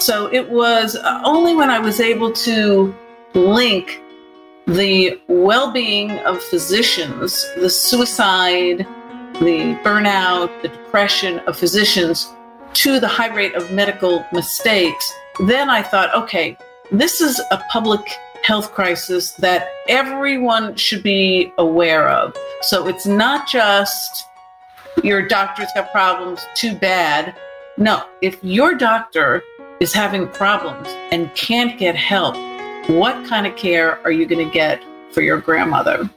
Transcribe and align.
So 0.00 0.32
it 0.32 0.48
was 0.48 0.96
uh, 0.96 1.20
only 1.24 1.54
when 1.54 1.68
I 1.68 1.78
was 1.78 2.00
able 2.00 2.32
to 2.32 2.94
link 3.34 4.00
the 4.66 5.20
well 5.28 5.72
being 5.72 6.12
of 6.20 6.42
physicians, 6.42 7.46
the 7.56 7.68
suicide, 7.68 8.86
the 9.40 9.78
burnout, 9.84 10.62
the 10.62 10.68
depression 10.68 11.40
of 11.40 11.58
physicians 11.58 12.32
to 12.72 12.98
the 12.98 13.08
high 13.08 13.34
rate 13.34 13.54
of 13.54 13.70
medical 13.72 14.24
mistakes, 14.32 15.12
then 15.46 15.68
I 15.68 15.82
thought, 15.82 16.14
okay, 16.14 16.56
this 16.90 17.20
is 17.20 17.38
a 17.50 17.58
public 17.70 18.00
health 18.42 18.72
crisis 18.72 19.32
that 19.32 19.68
everyone 19.88 20.76
should 20.76 21.02
be 21.02 21.52
aware 21.58 22.08
of. 22.08 22.34
So 22.62 22.88
it's 22.88 23.06
not 23.06 23.46
just 23.46 24.26
your 25.02 25.26
doctor's 25.26 25.68
got 25.74 25.92
problems, 25.92 26.40
too 26.54 26.74
bad. 26.74 27.36
No, 27.76 28.04
if 28.22 28.42
your 28.42 28.74
doctor 28.74 29.42
is 29.80 29.94
having 29.94 30.28
problems 30.28 30.88
and 31.10 31.34
can't 31.34 31.78
get 31.78 31.96
help, 31.96 32.36
what 32.90 33.14
kind 33.26 33.46
of 33.46 33.56
care 33.56 33.98
are 34.04 34.12
you 34.12 34.26
going 34.26 34.46
to 34.46 34.52
get 34.52 34.84
for 35.10 35.22
your 35.22 35.40
grandmother? 35.40 36.08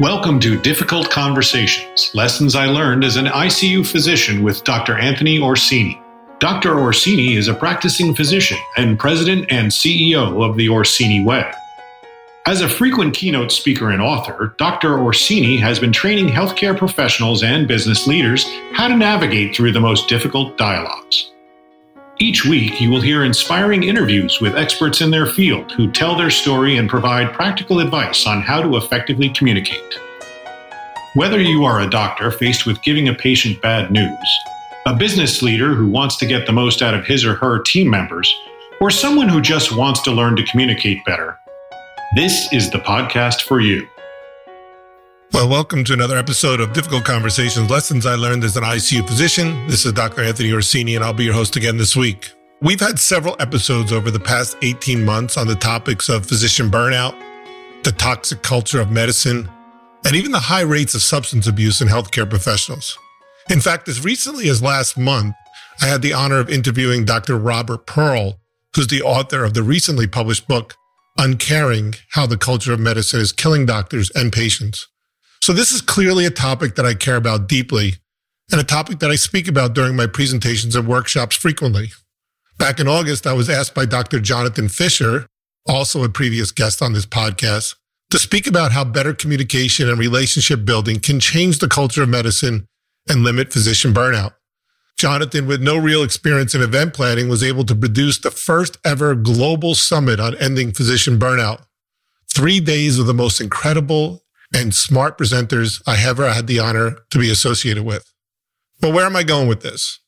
Welcome 0.00 0.40
to 0.40 0.58
Difficult 0.58 1.10
Conversations 1.10 2.10
Lessons 2.14 2.54
I 2.54 2.64
Learned 2.64 3.04
as 3.04 3.16
an 3.16 3.26
ICU 3.26 3.86
Physician 3.86 4.42
with 4.42 4.64
Dr. 4.64 4.96
Anthony 4.96 5.38
Orsini. 5.38 6.00
Dr. 6.38 6.78
Orsini 6.78 7.34
is 7.34 7.48
a 7.48 7.54
practicing 7.54 8.14
physician 8.14 8.56
and 8.78 8.98
president 8.98 9.44
and 9.50 9.70
CEO 9.70 10.42
of 10.42 10.56
the 10.56 10.70
Orsini 10.70 11.22
Way. 11.22 11.52
As 12.46 12.62
a 12.62 12.68
frequent 12.68 13.12
keynote 13.12 13.52
speaker 13.52 13.90
and 13.90 14.00
author, 14.00 14.54
Dr. 14.56 14.98
Orsini 14.98 15.58
has 15.58 15.78
been 15.78 15.92
training 15.92 16.28
healthcare 16.28 16.74
professionals 16.74 17.42
and 17.42 17.68
business 17.68 18.06
leaders 18.06 18.46
how 18.72 18.88
to 18.88 18.96
navigate 18.96 19.54
through 19.54 19.72
the 19.72 19.80
most 19.80 20.08
difficult 20.08 20.56
dialogues. 20.56 21.30
Each 22.20 22.44
week, 22.44 22.80
you 22.80 22.90
will 22.90 23.00
hear 23.00 23.24
inspiring 23.24 23.84
interviews 23.84 24.40
with 24.40 24.56
experts 24.56 25.00
in 25.00 25.12
their 25.12 25.26
field 25.26 25.70
who 25.70 25.88
tell 25.88 26.16
their 26.16 26.30
story 26.30 26.76
and 26.76 26.90
provide 26.90 27.32
practical 27.32 27.78
advice 27.78 28.26
on 28.26 28.42
how 28.42 28.60
to 28.60 28.76
effectively 28.76 29.30
communicate. 29.30 30.00
Whether 31.14 31.40
you 31.40 31.62
are 31.64 31.80
a 31.80 31.88
doctor 31.88 32.32
faced 32.32 32.66
with 32.66 32.82
giving 32.82 33.08
a 33.08 33.14
patient 33.14 33.62
bad 33.62 33.92
news, 33.92 34.38
a 34.84 34.96
business 34.96 35.42
leader 35.42 35.74
who 35.74 35.86
wants 35.86 36.16
to 36.16 36.26
get 36.26 36.44
the 36.44 36.52
most 36.52 36.82
out 36.82 36.92
of 36.94 37.06
his 37.06 37.24
or 37.24 37.36
her 37.36 37.62
team 37.62 37.88
members, 37.88 38.34
or 38.80 38.90
someone 38.90 39.28
who 39.28 39.40
just 39.40 39.76
wants 39.76 40.02
to 40.02 40.10
learn 40.10 40.34
to 40.34 40.44
communicate 40.46 41.04
better, 41.04 41.38
this 42.16 42.52
is 42.52 42.68
the 42.72 42.78
podcast 42.78 43.42
for 43.42 43.60
you. 43.60 43.86
Well, 45.38 45.48
welcome 45.48 45.84
to 45.84 45.92
another 45.92 46.18
episode 46.18 46.58
of 46.58 46.72
Difficult 46.72 47.04
Conversations 47.04 47.70
Lessons 47.70 48.06
I 48.06 48.16
Learned 48.16 48.42
as 48.42 48.56
an 48.56 48.64
ICU 48.64 49.06
physician. 49.06 49.68
This 49.68 49.86
is 49.86 49.92
Dr. 49.92 50.24
Anthony 50.24 50.52
Orsini, 50.52 50.96
and 50.96 51.04
I'll 51.04 51.12
be 51.12 51.26
your 51.26 51.34
host 51.34 51.54
again 51.54 51.76
this 51.76 51.94
week. 51.94 52.32
We've 52.60 52.80
had 52.80 52.98
several 52.98 53.36
episodes 53.38 53.92
over 53.92 54.10
the 54.10 54.18
past 54.18 54.56
18 54.62 55.04
months 55.04 55.36
on 55.36 55.46
the 55.46 55.54
topics 55.54 56.08
of 56.08 56.26
physician 56.26 56.72
burnout, 56.72 57.14
the 57.84 57.92
toxic 57.92 58.42
culture 58.42 58.80
of 58.80 58.90
medicine, 58.90 59.48
and 60.04 60.16
even 60.16 60.32
the 60.32 60.40
high 60.40 60.62
rates 60.62 60.96
of 60.96 61.02
substance 61.02 61.46
abuse 61.46 61.80
in 61.80 61.86
healthcare 61.86 62.28
professionals. 62.28 62.98
In 63.48 63.60
fact, 63.60 63.86
as 63.86 64.02
recently 64.02 64.48
as 64.48 64.60
last 64.60 64.98
month, 64.98 65.36
I 65.80 65.86
had 65.86 66.02
the 66.02 66.14
honor 66.14 66.40
of 66.40 66.50
interviewing 66.50 67.04
Dr. 67.04 67.38
Robert 67.38 67.86
Pearl, 67.86 68.40
who's 68.74 68.88
the 68.88 69.02
author 69.02 69.44
of 69.44 69.54
the 69.54 69.62
recently 69.62 70.08
published 70.08 70.48
book, 70.48 70.74
Uncaring 71.16 71.94
How 72.14 72.26
the 72.26 72.36
Culture 72.36 72.72
of 72.72 72.80
Medicine 72.80 73.20
is 73.20 73.30
Killing 73.30 73.66
Doctors 73.66 74.10
and 74.16 74.32
Patients. 74.32 74.88
So 75.40 75.52
this 75.52 75.72
is 75.72 75.80
clearly 75.80 76.26
a 76.26 76.30
topic 76.30 76.74
that 76.74 76.86
I 76.86 76.94
care 76.94 77.16
about 77.16 77.48
deeply 77.48 77.94
and 78.50 78.60
a 78.60 78.64
topic 78.64 78.98
that 79.00 79.10
I 79.10 79.16
speak 79.16 79.48
about 79.48 79.74
during 79.74 79.96
my 79.96 80.06
presentations 80.06 80.74
and 80.74 80.86
workshops 80.86 81.36
frequently. 81.36 81.92
Back 82.58 82.80
in 82.80 82.88
August, 82.88 83.26
I 83.26 83.32
was 83.34 83.48
asked 83.48 83.74
by 83.74 83.86
Dr. 83.86 84.20
Jonathan 84.20 84.68
Fisher, 84.68 85.26
also 85.66 86.02
a 86.02 86.08
previous 86.08 86.50
guest 86.50 86.82
on 86.82 86.92
this 86.92 87.06
podcast, 87.06 87.76
to 88.10 88.18
speak 88.18 88.46
about 88.46 88.72
how 88.72 88.84
better 88.84 89.12
communication 89.12 89.88
and 89.88 89.98
relationship 89.98 90.64
building 90.64 90.98
can 90.98 91.20
change 91.20 91.58
the 91.58 91.68
culture 91.68 92.02
of 92.02 92.08
medicine 92.08 92.66
and 93.08 93.22
limit 93.22 93.52
physician 93.52 93.92
burnout. 93.92 94.32
Jonathan, 94.96 95.46
with 95.46 95.62
no 95.62 95.76
real 95.76 96.02
experience 96.02 96.54
in 96.54 96.62
event 96.62 96.92
planning, 96.92 97.28
was 97.28 97.44
able 97.44 97.64
to 97.64 97.76
produce 97.76 98.18
the 98.18 98.30
first 98.30 98.78
ever 98.84 99.14
global 99.14 99.74
summit 99.74 100.18
on 100.18 100.34
ending 100.36 100.72
physician 100.72 101.18
burnout. 101.18 101.62
Three 102.34 102.58
days 102.58 102.98
of 102.98 103.06
the 103.06 103.14
most 103.14 103.40
incredible 103.40 104.24
and 104.54 104.74
smart 104.74 105.18
presenters 105.18 105.82
I 105.86 105.96
have 105.96 106.18
ever 106.18 106.30
had 106.30 106.46
the 106.46 106.58
honor 106.58 106.98
to 107.10 107.18
be 107.18 107.30
associated 107.30 107.84
with. 107.84 108.12
But 108.80 108.92
where 108.92 109.06
am 109.06 109.16
I 109.16 109.22
going 109.22 109.48
with 109.48 109.62
this? 109.62 110.00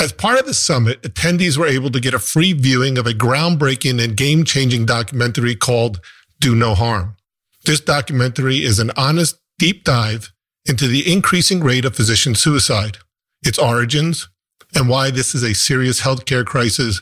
As 0.00 0.12
part 0.12 0.38
of 0.38 0.46
the 0.46 0.54
summit, 0.54 1.02
attendees 1.02 1.56
were 1.56 1.66
able 1.66 1.90
to 1.90 2.00
get 2.00 2.14
a 2.14 2.18
free 2.18 2.52
viewing 2.52 2.98
of 2.98 3.06
a 3.06 3.12
groundbreaking 3.12 4.02
and 4.02 4.16
game 4.16 4.44
changing 4.44 4.86
documentary 4.86 5.56
called 5.56 6.00
Do 6.40 6.54
No 6.54 6.74
Harm. 6.74 7.16
This 7.64 7.80
documentary 7.80 8.62
is 8.62 8.78
an 8.78 8.92
honest 8.96 9.38
deep 9.58 9.84
dive 9.84 10.32
into 10.66 10.86
the 10.86 11.10
increasing 11.10 11.60
rate 11.60 11.84
of 11.84 11.96
physician 11.96 12.34
suicide, 12.34 12.98
its 13.42 13.58
origins, 13.58 14.28
and 14.74 14.88
why 14.88 15.10
this 15.10 15.34
is 15.34 15.42
a 15.42 15.54
serious 15.54 16.02
healthcare 16.02 16.44
crisis, 16.44 17.00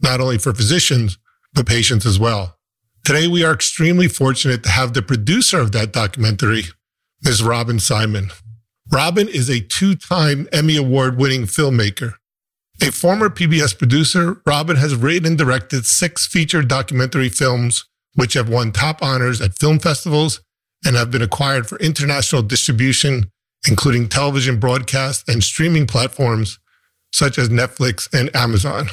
not 0.00 0.20
only 0.20 0.38
for 0.38 0.52
physicians, 0.52 1.18
but 1.54 1.66
patients 1.66 2.06
as 2.06 2.18
well. 2.18 2.58
Today, 3.04 3.26
we 3.26 3.42
are 3.42 3.52
extremely 3.52 4.06
fortunate 4.06 4.62
to 4.62 4.68
have 4.68 4.94
the 4.94 5.02
producer 5.02 5.58
of 5.58 5.72
that 5.72 5.92
documentary, 5.92 6.66
Ms. 7.24 7.42
Robin 7.42 7.80
Simon. 7.80 8.30
Robin 8.92 9.26
is 9.26 9.50
a 9.50 9.58
two 9.58 9.96
time 9.96 10.46
Emmy 10.52 10.76
Award 10.76 11.18
winning 11.18 11.42
filmmaker. 11.42 12.14
A 12.80 12.92
former 12.92 13.28
PBS 13.28 13.76
producer, 13.76 14.40
Robin 14.46 14.76
has 14.76 14.94
written 14.94 15.26
and 15.26 15.38
directed 15.38 15.84
six 15.84 16.28
feature 16.28 16.62
documentary 16.62 17.28
films, 17.28 17.86
which 18.14 18.34
have 18.34 18.48
won 18.48 18.70
top 18.70 19.02
honors 19.02 19.40
at 19.40 19.58
film 19.58 19.80
festivals 19.80 20.40
and 20.86 20.94
have 20.94 21.10
been 21.10 21.22
acquired 21.22 21.66
for 21.66 21.80
international 21.80 22.42
distribution, 22.42 23.32
including 23.68 24.08
television 24.08 24.60
broadcast 24.60 25.28
and 25.28 25.42
streaming 25.42 25.88
platforms 25.88 26.60
such 27.12 27.36
as 27.36 27.48
Netflix 27.48 28.08
and 28.12 28.34
Amazon. 28.36 28.86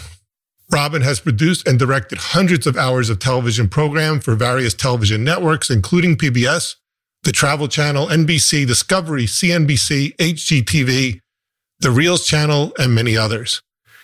Robin 0.72 1.02
has 1.02 1.20
produced 1.20 1.68
and 1.68 1.80
directed 1.80 2.20
hundreds 2.20 2.68
of 2.68 2.78
hours 2.78 3.10
of 3.10 3.20
television 3.20 3.68
program 3.68 4.20
for 4.20 4.36
various 4.36 4.74
television 4.74 5.24
networks, 5.24 5.70
including 5.70 6.16
PBS, 6.16 6.76
the 7.24 7.32
Travel 7.32 7.68
Channel, 7.68 8.08
NBC, 8.08 8.68
Discovery, 8.68 9.26
CNBC, 9.26 10.16
HGTV, 10.18 11.20
the 11.80 11.90
Reelz 11.90 12.26
Channel, 12.26 12.72
and 12.78 12.94
many 12.94 13.18
others. 13.18 13.62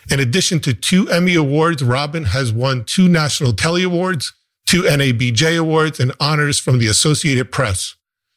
In 0.09 0.20
addition 0.20 0.59
to 0.62 0.74
two 0.74 1.09
Emmy 1.09 1.36
Awards, 1.36 1.84
Robin 1.84 2.26
has 2.26 2.52
won 2.52 2.84
two 2.84 3.08
National 3.08 3.53
Telly 3.53 3.84
Awards, 3.84 4.34
two 4.66 4.84
NABJ 4.84 5.59
Awards, 5.59 6.00
and 6.00 6.14
honors 6.20 6.59
from 6.59 6.80
the 6.80 6.88
Associated 6.88 7.52
Press. 7.52 7.96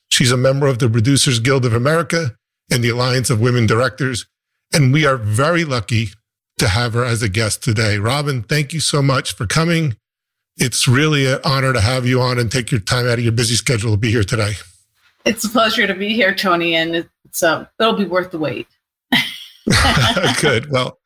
She's 0.08 0.32
a 0.32 0.36
member 0.36 0.66
of 0.66 0.78
the 0.78 0.88
Producers 0.88 1.40
Guild 1.40 1.64
of 1.64 1.74
America 1.74 2.36
and 2.70 2.82
the 2.82 2.88
Alliance 2.90 3.30
of 3.30 3.40
Women 3.40 3.66
Directors. 3.66 4.26
And 4.72 4.92
we 4.92 5.06
are 5.06 5.16
very 5.16 5.64
lucky 5.64 6.08
to 6.58 6.68
have 6.68 6.94
her 6.94 7.04
as 7.04 7.22
a 7.22 7.28
guest 7.28 7.62
today. 7.62 7.98
Robin, 7.98 8.42
thank 8.42 8.72
you 8.72 8.80
so 8.80 9.02
much 9.02 9.34
for 9.34 9.46
coming. 9.46 9.96
It's 10.56 10.88
really 10.88 11.26
an 11.26 11.38
honor 11.44 11.72
to 11.72 11.80
have 11.80 12.06
you 12.06 12.20
on 12.20 12.38
and 12.38 12.50
take 12.50 12.70
your 12.70 12.80
time 12.80 13.06
out 13.06 13.18
of 13.18 13.24
your 13.24 13.32
busy 13.32 13.54
schedule 13.54 13.92
to 13.92 13.96
be 13.96 14.10
here 14.10 14.24
today. 14.24 14.54
It's 15.24 15.44
a 15.44 15.48
pleasure 15.48 15.86
to 15.86 15.94
be 15.94 16.14
here, 16.14 16.34
Tony, 16.34 16.74
and 16.74 17.06
it's 17.24 17.42
uh, 17.42 17.66
it'll 17.78 17.94
be 17.94 18.06
worth 18.06 18.30
the 18.30 18.38
wait. 18.38 18.66
Good. 20.40 20.70
Well, 20.70 20.98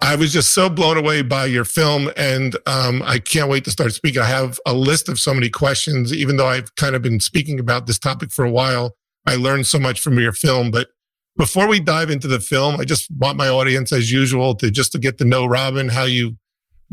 I 0.00 0.14
was 0.14 0.32
just 0.32 0.54
so 0.54 0.68
blown 0.68 0.96
away 0.96 1.22
by 1.22 1.46
your 1.46 1.64
film, 1.64 2.10
and 2.16 2.56
um, 2.66 3.02
I 3.04 3.18
can't 3.18 3.50
wait 3.50 3.64
to 3.64 3.70
start 3.70 3.92
speaking. 3.92 4.22
I 4.22 4.26
have 4.26 4.60
a 4.64 4.72
list 4.72 5.08
of 5.08 5.18
so 5.18 5.34
many 5.34 5.50
questions, 5.50 6.12
even 6.12 6.36
though 6.36 6.46
I've 6.46 6.74
kind 6.76 6.94
of 6.94 7.02
been 7.02 7.18
speaking 7.18 7.58
about 7.58 7.86
this 7.86 7.98
topic 7.98 8.30
for 8.30 8.44
a 8.44 8.50
while. 8.50 8.96
I 9.26 9.36
learned 9.36 9.66
so 9.66 9.78
much 9.78 10.00
from 10.00 10.18
your 10.18 10.32
film, 10.32 10.70
but 10.70 10.88
before 11.38 11.68
we 11.68 11.78
dive 11.78 12.10
into 12.10 12.26
the 12.26 12.40
film, 12.40 12.80
I 12.80 12.84
just 12.84 13.08
want 13.12 13.38
my 13.38 13.48
audience, 13.48 13.92
as 13.92 14.10
usual, 14.10 14.56
to 14.56 14.70
just 14.70 14.92
to 14.92 14.98
get 14.98 15.18
to 15.18 15.24
know 15.24 15.46
Robin, 15.46 15.88
how 15.88 16.02
you 16.02 16.36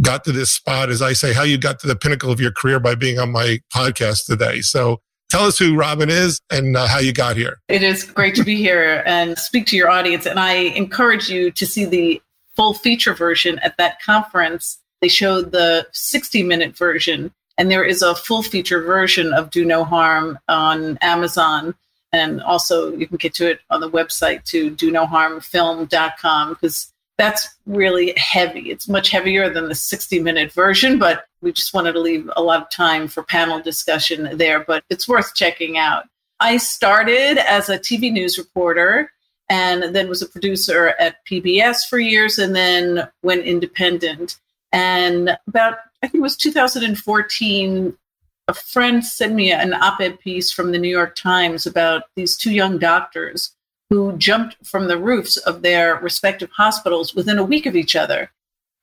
got 0.02 0.24
to 0.25 0.31
this 0.31 0.52
spot, 0.52 0.90
as 0.90 1.02
I 1.02 1.14
say, 1.14 1.34
how 1.34 1.42
you 1.42 1.58
got 1.58 1.80
to 1.80 1.88
the 1.88 1.96
pinnacle 1.96 2.31
of 2.31 2.40
your 2.40 2.52
career 2.52 2.80
by 2.80 2.94
being 2.94 3.18
on 3.18 3.31
my 3.31 3.60
podcast 3.74 4.28
today. 4.28 4.62
So 4.62 5.02
tell 5.30 5.46
us 5.46 5.58
who 5.58 5.75
Robin 5.75 6.10
is 6.10 6.40
and 6.52 6.78
uh, 6.78 6.88
how 6.88 7.00
you 7.00 7.12
got 7.12 7.38
here. 7.38 7.58
It 7.69 7.81
is 7.81 8.04
great 8.04 8.36
to 8.36 8.44
be 8.44 8.56
here 8.56 9.04
and 9.08 9.38
speak 9.40 9.66
to 9.68 9.75
your 9.75 9.90
audience. 9.90 10.28
And 10.28 10.40
I 10.40 10.54
encourage 10.54 11.28
you 11.28 11.50
to 11.52 11.66
see 11.66 11.86
the 11.86 12.22
full 12.56 12.75
feature 12.75 13.16
version 13.16 13.58
at 13.60 13.78
that 13.78 14.00
conference. 14.02 14.78
They 15.02 15.08
showed 15.08 15.54
the 15.54 15.88
60 15.92 16.44
minute 16.44 16.78
version, 16.78 17.34
and 17.58 17.72
there 17.72 17.84
is 17.84 18.04
a 18.04 18.14
full 18.14 18.44
feature 18.44 18.81
version 18.84 19.34
of 19.34 19.50
Do 19.50 19.66
No 19.66 19.84
Harm 19.84 20.38
on 20.48 21.00
Amazon 21.02 21.74
and 22.16 22.42
also, 22.44 22.96
you 22.96 23.08
can 23.08 23.18
get 23.18 23.34
to 23.34 23.50
it 23.52 23.60
on 23.70 23.82
the 23.82 23.90
website 23.90 24.46
to 24.46 24.70
do 24.70 24.90
no 24.90 25.06
harm 25.06 25.42
film.com 25.42 26.50
because 26.54 26.94
that's 27.18 27.50
really 27.66 28.14
heavy. 28.16 28.72
It's 28.72 28.88
much 28.88 29.10
heavier 29.10 29.50
than 29.50 29.68
the 29.68 29.76
60 29.76 30.20
minute 30.22 30.54
version, 30.54 30.98
but 30.98 31.26
we 31.42 31.52
just 31.52 31.74
wanted 31.74 31.92
to 31.92 32.00
leave 32.00 32.30
a 32.38 32.42
lot 32.42 32.62
of 32.62 32.70
time 32.70 33.10
for 33.10 33.24
panel 33.24 33.62
discussion 33.62 34.38
there. 34.38 34.62
But 34.62 34.86
it's 34.90 35.10
worth 35.10 35.36
checking 35.36 35.78
out. 35.78 36.06
I 36.40 36.56
started 36.56 37.38
as 37.38 37.68
a 37.68 37.78
TV 37.78 38.14
news 38.14 38.38
reporter 38.38 39.12
and 39.50 39.94
then 39.94 40.08
was 40.08 40.22
a 40.22 40.30
producer 40.30 40.96
at 40.98 41.18
PBS 41.26 41.86
for 41.90 42.00
years 42.00 42.40
and 42.40 42.56
then 42.56 43.10
went 43.24 43.44
independent. 43.44 44.38
And 44.72 45.38
about, 45.48 45.80
I 46.02 46.08
think 46.08 46.20
it 46.20 46.22
was 46.22 46.38
2014, 46.38 47.98
a 48.47 48.53
friend 48.53 49.03
sent 49.03 49.33
me 49.33 49.51
an 49.51 49.74
op 49.74 50.00
ed 50.00 50.19
piece 50.19 50.51
from 50.51 50.71
the 50.71 50.77
New 50.77 50.89
York 50.89 51.15
Times 51.15 51.65
about 51.65 52.03
these 52.15 52.38
two 52.38 52.51
young 52.51 52.77
doctors 52.77 53.56
who 53.89 54.18
jumped 54.18 54.56
from 54.63 54.88
the 54.88 54.97
roofs 54.97 55.38
of 55.38 55.62
their 55.62 55.95
respective 55.95 56.50
hospitals 56.51 57.15
within 57.15 57.38
a 57.38 57.44
week 57.44 57.65
of 57.65 57.75
each 57.75 57.95
other. 57.95 58.31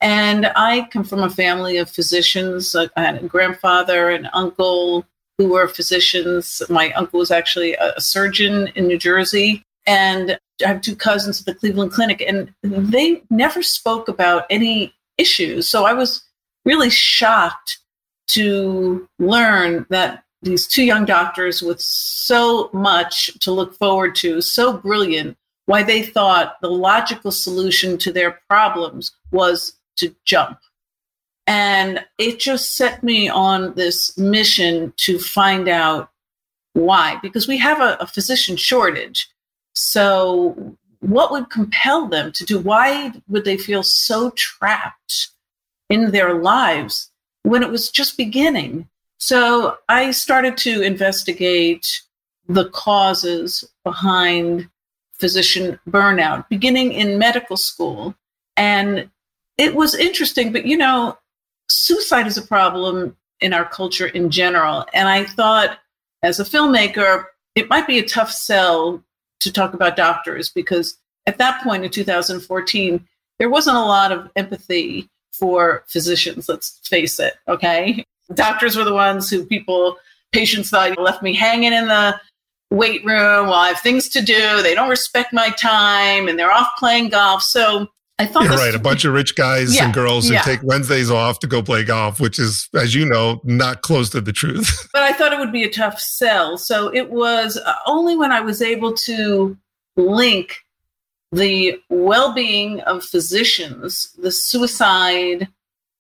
And 0.01 0.47
I 0.57 0.89
come 0.93 1.05
from 1.05 1.23
a 1.23 1.31
family 1.31 1.77
of 1.77 1.91
physicians. 1.91 2.75
Uh, 2.75 2.89
I 2.97 3.03
had 3.03 3.23
a 3.23 3.29
grandfather 3.29 4.11
and 4.11 4.29
uncle 4.33 5.07
who 5.39 5.49
were 5.49 5.69
physicians. 5.69 6.61
My 6.69 6.93
uncle 6.93 7.21
was 7.21 7.31
actually 7.31 7.75
a 7.75 8.01
surgeon 8.01 8.69
in 8.75 8.89
New 8.89 8.99
Jersey. 8.99 9.63
And 9.87 10.39
I 10.65 10.69
have 10.69 10.81
two 10.81 10.97
cousins 10.97 11.41
at 11.41 11.47
the 11.47 11.55
Cleveland 11.55 11.93
Clinic, 11.93 12.21
and 12.21 12.53
they 12.63 13.23
never 13.31 13.63
spoke 13.63 14.09
about 14.09 14.45
any 14.51 14.95
issues. 15.19 15.69
So 15.69 15.85
I 15.85 15.93
was 15.93 16.25
really 16.65 16.91
shocked 16.91 17.79
to 18.35 19.09
learn 19.19 19.87
that 19.91 20.25
these 20.43 20.67
two 20.67 20.85
young 20.85 21.05
doctors 21.05 21.63
with 21.63 21.81
so 21.81 22.69
much 22.73 23.27
to 23.41 23.53
look 23.53 23.77
forward 23.79 24.15
to, 24.17 24.41
so 24.41 24.73
brilliant, 24.73 25.37
why 25.67 25.83
they 25.83 26.03
thought 26.03 26.61
the 26.61 26.71
logical 26.71 27.31
solution 27.31 27.97
to 27.99 28.13
their 28.13 28.41
problems 28.49 29.13
was 29.31 29.75
to 29.97 30.15
jump. 30.25 30.59
And 31.47 32.05
it 32.19 32.41
just 32.41 32.77
set 32.77 33.03
me 33.03 33.29
on 33.29 33.75
this 33.75 34.17
mission 34.17 34.93
to 34.99 35.19
find 35.19 35.69
out 35.69 36.11
why, 36.73 37.19
because 37.23 37.47
we 37.47 37.59
have 37.59 37.81
a, 37.81 37.97
a 38.01 38.07
physician 38.07 38.57
shortage. 38.57 39.29
So, 39.75 40.77
what 41.01 41.33
would 41.33 41.51
compel 41.51 42.07
them 42.07 42.33
to 42.33 42.45
do? 42.45 42.59
Why 42.59 43.13
would 43.29 43.45
they 43.45 43.57
feel 43.57 43.83
so 43.83 44.31
trapped 44.31 45.29
in 45.91 46.13
their 46.13 46.35
lives 46.35 47.12
when 47.43 47.63
it 47.63 47.71
was 47.71 47.91
just 47.91 48.17
beginning? 48.17 48.89
So, 49.19 49.79
I 49.89 50.11
started 50.11 50.57
to 50.59 50.83
investigate 50.83 52.03
the 52.49 52.69
causes 52.71 53.65
behind 53.85 54.69
physician 55.13 55.79
burnout, 55.89 56.49
beginning 56.49 56.93
in 56.93 57.19
medical 57.19 57.57
school. 57.57 58.15
And 58.57 59.09
it 59.57 59.75
was 59.75 59.95
interesting, 59.95 60.53
but 60.53 60.67
you 60.67 60.77
know, 60.77 61.17
suicide 61.69 62.27
is 62.27 62.37
a 62.37 62.43
problem 62.43 63.17
in 63.41 63.53
our 63.53 63.65
culture 63.65 64.07
in 64.07 64.31
general. 64.31 64.85
And 64.93 65.09
I 65.09 65.25
thought, 65.25 65.79
as 66.23 66.41
a 66.41 66.45
filmmaker, 66.45 67.27
it 67.55 67.69
might 67.69 67.87
be 67.87 67.99
a 67.99 68.07
tough 68.07 68.31
sell 68.31 69.03
to 69.41 69.53
talk 69.53 69.75
about 69.75 69.97
doctors 69.97 70.49
because 70.49 70.97
at 71.27 71.39
that 71.39 71.63
point 71.63 71.85
in 71.85 71.91
2014, 71.91 73.07
there 73.39 73.51
wasn't 73.51 73.77
a 73.77 73.81
lot 73.81 74.13
of 74.13 74.31
empathy 74.37 75.09
for 75.33 75.85
physicians, 75.89 76.49
let's 76.49 76.79
face 76.85 77.19
it, 77.19 77.35
okay? 77.49 78.05
Doctors 78.35 78.77
were 78.77 78.85
the 78.85 78.95
ones 78.95 79.29
who 79.29 79.45
people, 79.45 79.99
patients 80.33 80.71
thought 80.71 80.99
left 80.99 81.23
me 81.23 81.35
hanging 81.35 81.73
in 81.73 81.89
the 81.89 82.19
weight 82.71 83.05
room 83.05 83.47
while 83.49 83.61
I 83.61 83.69
have 83.69 83.81
things 83.81 84.09
to 84.11 84.23
do. 84.23 84.63
They 84.63 84.75
don't 84.75 84.89
respect 84.89 85.33
my 85.33 85.51
time 85.51 86.29
and 86.29 86.39
they're 86.39 86.53
off 86.53 86.69
playing 86.79 87.11
golf. 87.11 87.43
So 87.43 87.89
I 88.19 88.27
thought 88.27 88.45
You're 88.45 88.53
right. 88.53 88.75
A 88.75 88.79
bunch 88.79 89.05
of 89.05 89.15
rich 89.15 89.35
guys 89.35 89.75
yeah, 89.75 89.85
and 89.85 89.95
girls 89.95 90.29
who 90.29 90.35
yeah. 90.35 90.43
take 90.43 90.61
Wednesdays 90.63 91.11
off 91.11 91.39
to 91.41 91.47
go 91.47 91.63
play 91.63 91.85
golf, 91.85 92.21
which 92.21 92.39
is, 92.39 92.69
as 92.75 92.95
you 92.95 93.05
know, 93.05 93.41
not 93.45 93.83
close 93.83 94.11
to 94.11 94.21
the 94.21 94.33
truth. 94.33 94.89
but 94.93 95.03
I 95.03 95.13
thought 95.13 95.33
it 95.33 95.39
would 95.39 95.53
be 95.53 95.65
a 95.65 95.71
tough 95.71 95.99
sell. 95.99 96.57
So 96.57 96.93
it 96.95 97.11
was 97.11 97.57
uh, 97.57 97.75
only 97.87 98.17
when 98.17 98.31
I 98.31 98.41
was 98.41 98.63
able 98.63 98.95
to 98.95 99.57
link 99.97 100.57
the 101.33 101.81
well 101.89 102.35
being 102.35 102.81
of 102.81 103.05
physicians, 103.05 104.15
the 104.19 104.31
suicide, 104.31 105.49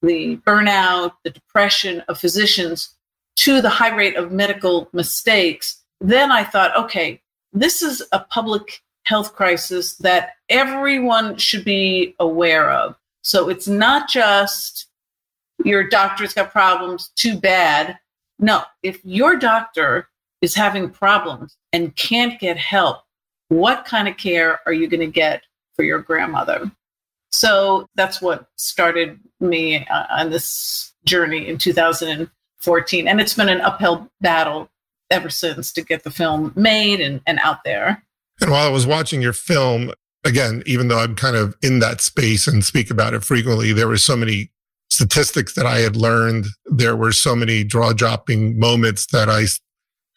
the 0.02 0.36
burnout, 0.38 1.12
the 1.24 1.30
depression 1.30 2.00
of 2.08 2.18
physicians 2.18 2.94
to 3.36 3.60
the 3.62 3.70
high 3.70 3.94
rate 3.94 4.16
of 4.16 4.30
medical 4.30 4.88
mistakes. 4.92 5.82
Then 6.00 6.30
I 6.30 6.44
thought, 6.44 6.76
okay, 6.76 7.20
this 7.52 7.82
is 7.82 8.02
a 8.12 8.20
public 8.20 8.82
health 9.04 9.34
crisis 9.34 9.96
that 9.96 10.34
everyone 10.48 11.36
should 11.36 11.64
be 11.64 12.14
aware 12.20 12.70
of. 12.70 12.94
So 13.22 13.48
it's 13.48 13.68
not 13.68 14.08
just 14.08 14.86
your 15.64 15.88
doctor's 15.88 16.34
got 16.34 16.52
problems, 16.52 17.10
too 17.14 17.36
bad. 17.36 17.98
No, 18.38 18.62
if 18.82 19.00
your 19.04 19.36
doctor 19.36 20.08
is 20.40 20.54
having 20.54 20.90
problems 20.90 21.56
and 21.72 21.94
can't 21.96 22.38
get 22.40 22.56
help, 22.56 23.02
what 23.48 23.84
kind 23.84 24.08
of 24.08 24.16
care 24.16 24.60
are 24.66 24.72
you 24.72 24.88
going 24.88 25.00
to 25.00 25.06
get 25.06 25.42
for 25.74 25.84
your 25.84 25.98
grandmother? 26.00 26.70
So 27.30 27.86
that's 27.94 28.20
what 28.20 28.46
started 28.56 29.18
me 29.40 29.86
uh, 29.86 30.06
on 30.10 30.30
this 30.30 30.92
journey 31.04 31.48
in 31.48 31.58
2014. 31.58 33.08
And 33.08 33.20
it's 33.20 33.34
been 33.34 33.48
an 33.48 33.60
uphill 33.60 34.08
battle 34.20 34.68
ever 35.10 35.30
since 35.30 35.72
to 35.72 35.82
get 35.82 36.04
the 36.04 36.10
film 36.10 36.52
made 36.56 37.00
and, 37.00 37.20
and 37.26 37.38
out 37.42 37.64
there. 37.64 38.02
And 38.40 38.50
while 38.50 38.66
I 38.66 38.70
was 38.70 38.86
watching 38.86 39.22
your 39.22 39.32
film, 39.32 39.92
again, 40.24 40.62
even 40.66 40.88
though 40.88 40.98
I'm 40.98 41.14
kind 41.14 41.36
of 41.36 41.56
in 41.62 41.78
that 41.80 42.00
space 42.00 42.46
and 42.46 42.64
speak 42.64 42.90
about 42.90 43.14
it 43.14 43.24
frequently, 43.24 43.72
there 43.72 43.88
were 43.88 43.98
so 43.98 44.16
many 44.16 44.50
statistics 44.90 45.54
that 45.54 45.66
I 45.66 45.78
had 45.78 45.96
learned. 45.96 46.46
There 46.66 46.96
were 46.96 47.12
so 47.12 47.34
many 47.34 47.64
draw 47.64 47.92
dropping 47.92 48.58
moments 48.58 49.06
that 49.06 49.28
I 49.28 49.46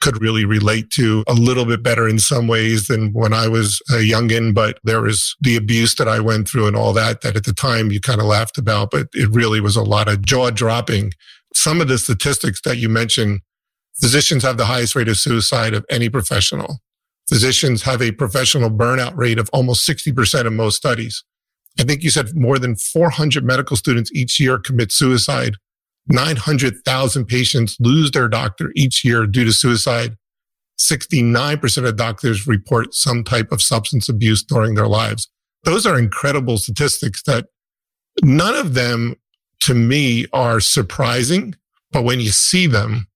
could 0.02 0.22
really 0.22 0.46
relate 0.46 0.90
to 0.92 1.24
a 1.28 1.34
little 1.34 1.66
bit 1.66 1.82
better 1.82 2.08
in 2.08 2.20
some 2.20 2.48
ways 2.48 2.88
than 2.88 3.12
when 3.14 3.34
I 3.34 3.48
was 3.48 3.82
a 3.90 3.96
youngin. 3.96 4.54
But 4.54 4.78
there 4.84 5.02
was 5.02 5.36
the 5.42 5.56
abuse 5.56 5.96
that 5.96 6.08
I 6.08 6.20
went 6.20 6.48
through 6.48 6.68
and 6.68 6.76
all 6.76 6.94
that, 6.94 7.22
that 7.22 7.36
at 7.36 7.46
the 7.46 7.54
time 7.54 7.92
you 7.92 8.00
kind 8.00 8.20
of 8.20 8.28
laughed 8.28 8.58
about, 8.58 8.92
but 8.92 9.08
it 9.14 9.30
really 9.32 9.62
was 9.62 9.76
a 9.76 9.84
lot 9.84 10.08
of 10.08 10.24
jaw 10.26 10.52
dropping. 10.52 11.12
Some 11.54 11.82
of 11.82 11.88
the 11.88 11.98
statistics 11.98 12.62
that 12.66 12.78
you 12.78 12.90
mentioned, 12.90 13.40
physicians 14.00 14.44
have 14.44 14.58
the 14.58 14.66
highest 14.66 14.96
rate 14.96 15.08
of 15.08 15.18
suicide 15.18 15.74
of 15.74 15.86
any 15.90 16.10
professional. 16.10 16.80
Physicians 17.28 17.82
have 17.84 18.02
a 18.02 18.12
professional 18.12 18.70
burnout 18.70 19.16
rate 19.16 19.40
of 19.40 19.50
almost 19.52 19.88
60% 19.88 20.46
in 20.46 20.56
most 20.56 20.76
studies. 20.76 21.24
I 21.80 21.84
think 21.84 22.04
you 22.04 22.10
said 22.10 22.36
more 22.36 22.60
than 22.60 22.76
400 22.76 23.44
medical 23.44 23.76
students 23.76 24.12
each 24.14 24.40
year 24.40 24.60
commit 24.60 24.92
suicide. 24.92 25.56
900,000 26.08 27.26
patients 27.26 27.78
lose 27.80 28.12
their 28.12 28.28
doctor 28.28 28.72
each 28.76 29.04
year 29.04 29.26
due 29.26 29.44
to 29.46 29.54
suicide. 29.54 30.18
69% 30.80 31.88
of 31.88 31.96
doctors 31.96 32.48
report 32.48 32.94
some 32.94 33.24
type 33.24 33.52
of 33.52 33.62
substance 33.62 34.10
abuse 34.10 34.44
during 34.44 34.76
their 34.76 34.88
lives. 34.88 35.30
Those 35.64 35.86
are 35.86 35.98
incredible 35.98 36.58
statistics 36.58 37.24
that 37.24 37.48
none 38.24 38.56
of 38.56 38.74
them 38.74 39.16
to 39.62 39.74
me 39.74 40.26
are 40.34 40.60
surprising, 40.60 41.56
but 41.92 42.04
when 42.04 42.20
you 42.20 42.30
see 42.30 42.68
them, 42.68 43.08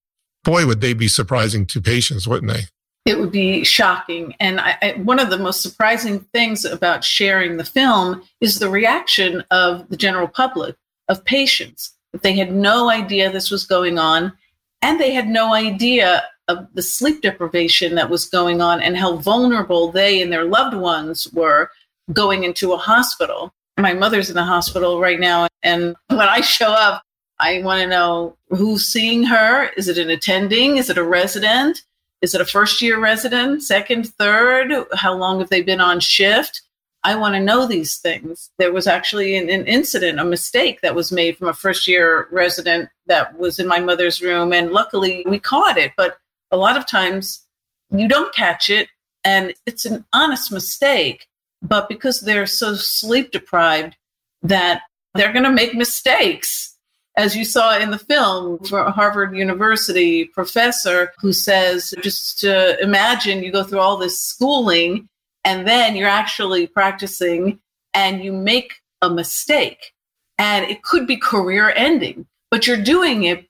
boy, 0.43 0.65
would 0.65 0.81
they 0.81 0.93
be 0.93 1.07
surprising 1.07 1.65
to 1.67 1.81
patients, 1.81 2.27
wouldn't 2.27 2.51
they? 2.51 2.63
it 3.09 3.19
would 3.19 3.31
be 3.31 3.63
shocking. 3.63 4.35
And 4.39 4.59
I, 4.59 4.77
I, 4.81 4.91
one 5.03 5.19
of 5.19 5.29
the 5.29 5.37
most 5.37 5.61
surprising 5.61 6.19
things 6.19 6.63
about 6.63 7.03
sharing 7.03 7.57
the 7.57 7.65
film 7.65 8.21
is 8.39 8.59
the 8.59 8.69
reaction 8.69 9.43
of 9.49 9.89
the 9.89 9.97
general 9.97 10.27
public, 10.27 10.75
of 11.07 11.25
patients. 11.25 11.95
They 12.21 12.33
had 12.33 12.51
no 12.53 12.89
idea 12.89 13.31
this 13.31 13.51
was 13.51 13.65
going 13.65 13.99
on, 13.99 14.33
and 14.81 14.99
they 14.99 15.11
had 15.11 15.27
no 15.27 15.53
idea 15.53 16.23
of 16.47 16.67
the 16.73 16.81
sleep 16.81 17.21
deprivation 17.21 17.95
that 17.95 18.09
was 18.09 18.25
going 18.25 18.61
on 18.61 18.81
and 18.81 18.97
how 18.97 19.17
vulnerable 19.17 19.91
they 19.91 20.21
and 20.21 20.33
their 20.33 20.45
loved 20.45 20.75
ones 20.75 21.27
were 21.33 21.69
going 22.11 22.43
into 22.43 22.73
a 22.73 22.77
hospital. 22.77 23.53
My 23.77 23.93
mother's 23.93 24.29
in 24.29 24.35
the 24.35 24.43
hospital 24.43 24.99
right 24.99 25.19
now, 25.19 25.47
and 25.63 25.95
when 26.07 26.27
I 26.27 26.41
show 26.41 26.71
up, 26.71 27.03
I 27.39 27.61
want 27.61 27.81
to 27.81 27.87
know 27.87 28.35
who's 28.49 28.85
seeing 28.85 29.23
her. 29.23 29.69
Is 29.77 29.87
it 29.87 29.97
an 29.97 30.09
attending? 30.09 30.77
Is 30.77 30.89
it 30.89 30.97
a 30.97 31.03
resident? 31.03 31.83
Is 32.21 32.35
it 32.35 32.41
a 32.41 32.45
first 32.45 32.81
year 32.81 32.99
resident, 32.99 33.63
second, 33.63 34.07
third? 34.15 34.73
How 34.93 35.13
long 35.13 35.39
have 35.39 35.49
they 35.49 35.61
been 35.61 35.79
on 35.79 36.01
shift? 36.01 36.61
I 37.03 37.15
want 37.15 37.35
to 37.35 37.39
know 37.39 37.65
these 37.65 37.97
things. 37.97 38.49
There 38.57 38.73
was 38.73 38.87
actually 38.87 39.35
an, 39.35 39.49
an, 39.49 39.65
incident, 39.65 40.19
a 40.19 40.25
mistake 40.25 40.81
that 40.81 40.95
was 40.95 41.11
made 41.11 41.37
from 41.37 41.47
a 41.47 41.53
first 41.53 41.87
year 41.87 42.27
resident 42.31 42.89
that 43.07 43.37
was 43.37 43.59
in 43.59 43.67
my 43.67 43.79
mother's 43.79 44.21
room. 44.21 44.51
And 44.51 44.71
luckily 44.71 45.23
we 45.27 45.39
caught 45.39 45.77
it. 45.77 45.93
But 45.95 46.17
a 46.51 46.57
lot 46.57 46.77
of 46.77 46.87
times 46.87 47.45
you 47.91 48.07
don't 48.07 48.35
catch 48.35 48.69
it 48.69 48.89
and 49.23 49.53
it's 49.65 49.85
an 49.85 50.05
honest 50.13 50.51
mistake. 50.51 51.27
But 51.61 51.89
because 51.89 52.21
they're 52.21 52.47
so 52.47 52.75
sleep 52.75 53.31
deprived 53.31 53.95
that 54.43 54.81
they're 55.13 55.33
going 55.33 55.43
to 55.43 55.51
make 55.51 55.75
mistakes 55.75 56.75
as 57.19 57.35
you 57.35 57.43
saw 57.43 57.77
in 57.77 57.91
the 57.91 57.99
film, 57.99 58.59
for 58.59 58.79
a 58.79 58.91
Harvard 58.91 59.35
University 59.35 60.23
professor 60.23 61.11
who 61.19 61.33
says, 61.33 61.93
just 62.01 62.39
to 62.39 62.81
imagine 62.81 63.43
you 63.43 63.51
go 63.51 63.61
through 63.61 63.79
all 63.79 63.97
this 63.97 64.17
schooling 64.21 65.09
and 65.43 65.67
then 65.67 65.95
you're 65.95 66.09
actually 66.09 66.67
practicing 66.67 67.59
and 67.93 68.23
you 68.23 68.31
make 68.31 68.73
a 69.01 69.09
mistake. 69.09 69.93
And 70.37 70.65
it 70.69 70.83
could 70.83 71.07
be 71.07 71.17
career 71.17 71.73
ending, 71.75 72.25
but 72.51 72.65
you're 72.65 72.81
doing 72.81 73.23
it, 73.23 73.45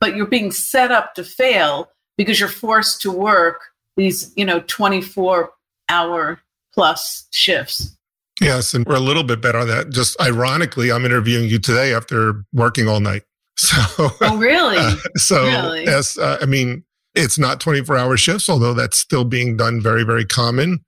but 0.00 0.14
you're 0.14 0.26
being 0.26 0.52
set 0.52 0.90
up 0.90 1.14
to 1.14 1.24
fail 1.24 1.90
because 2.16 2.38
you're 2.38 2.48
forced 2.48 3.00
to 3.02 3.10
work 3.10 3.62
these, 3.96 4.32
you 4.36 4.44
know, 4.44 4.60
24 4.66 5.50
hour 5.88 6.40
plus 6.72 7.26
shifts. 7.30 7.96
Yes, 8.40 8.74
and 8.74 8.84
we're 8.84 8.96
a 8.96 9.00
little 9.00 9.22
bit 9.22 9.40
better 9.40 9.58
on 9.58 9.68
that. 9.68 9.90
Just 9.90 10.20
ironically, 10.20 10.90
I'm 10.90 11.04
interviewing 11.04 11.48
you 11.48 11.58
today 11.58 11.94
after 11.94 12.44
working 12.52 12.88
all 12.88 13.00
night. 13.00 13.22
So, 13.56 13.76
oh 14.20 14.36
really? 14.36 14.78
Uh, 14.78 14.96
so 15.16 15.44
really? 15.44 15.84
yes, 15.84 16.18
uh, 16.18 16.38
I 16.42 16.44
mean 16.44 16.82
it's 17.14 17.38
not 17.38 17.60
24 17.60 17.96
hour 17.96 18.16
shifts, 18.16 18.48
although 18.48 18.74
that's 18.74 18.98
still 18.98 19.24
being 19.24 19.56
done 19.56 19.80
very, 19.80 20.02
very 20.02 20.24
common. 20.24 20.84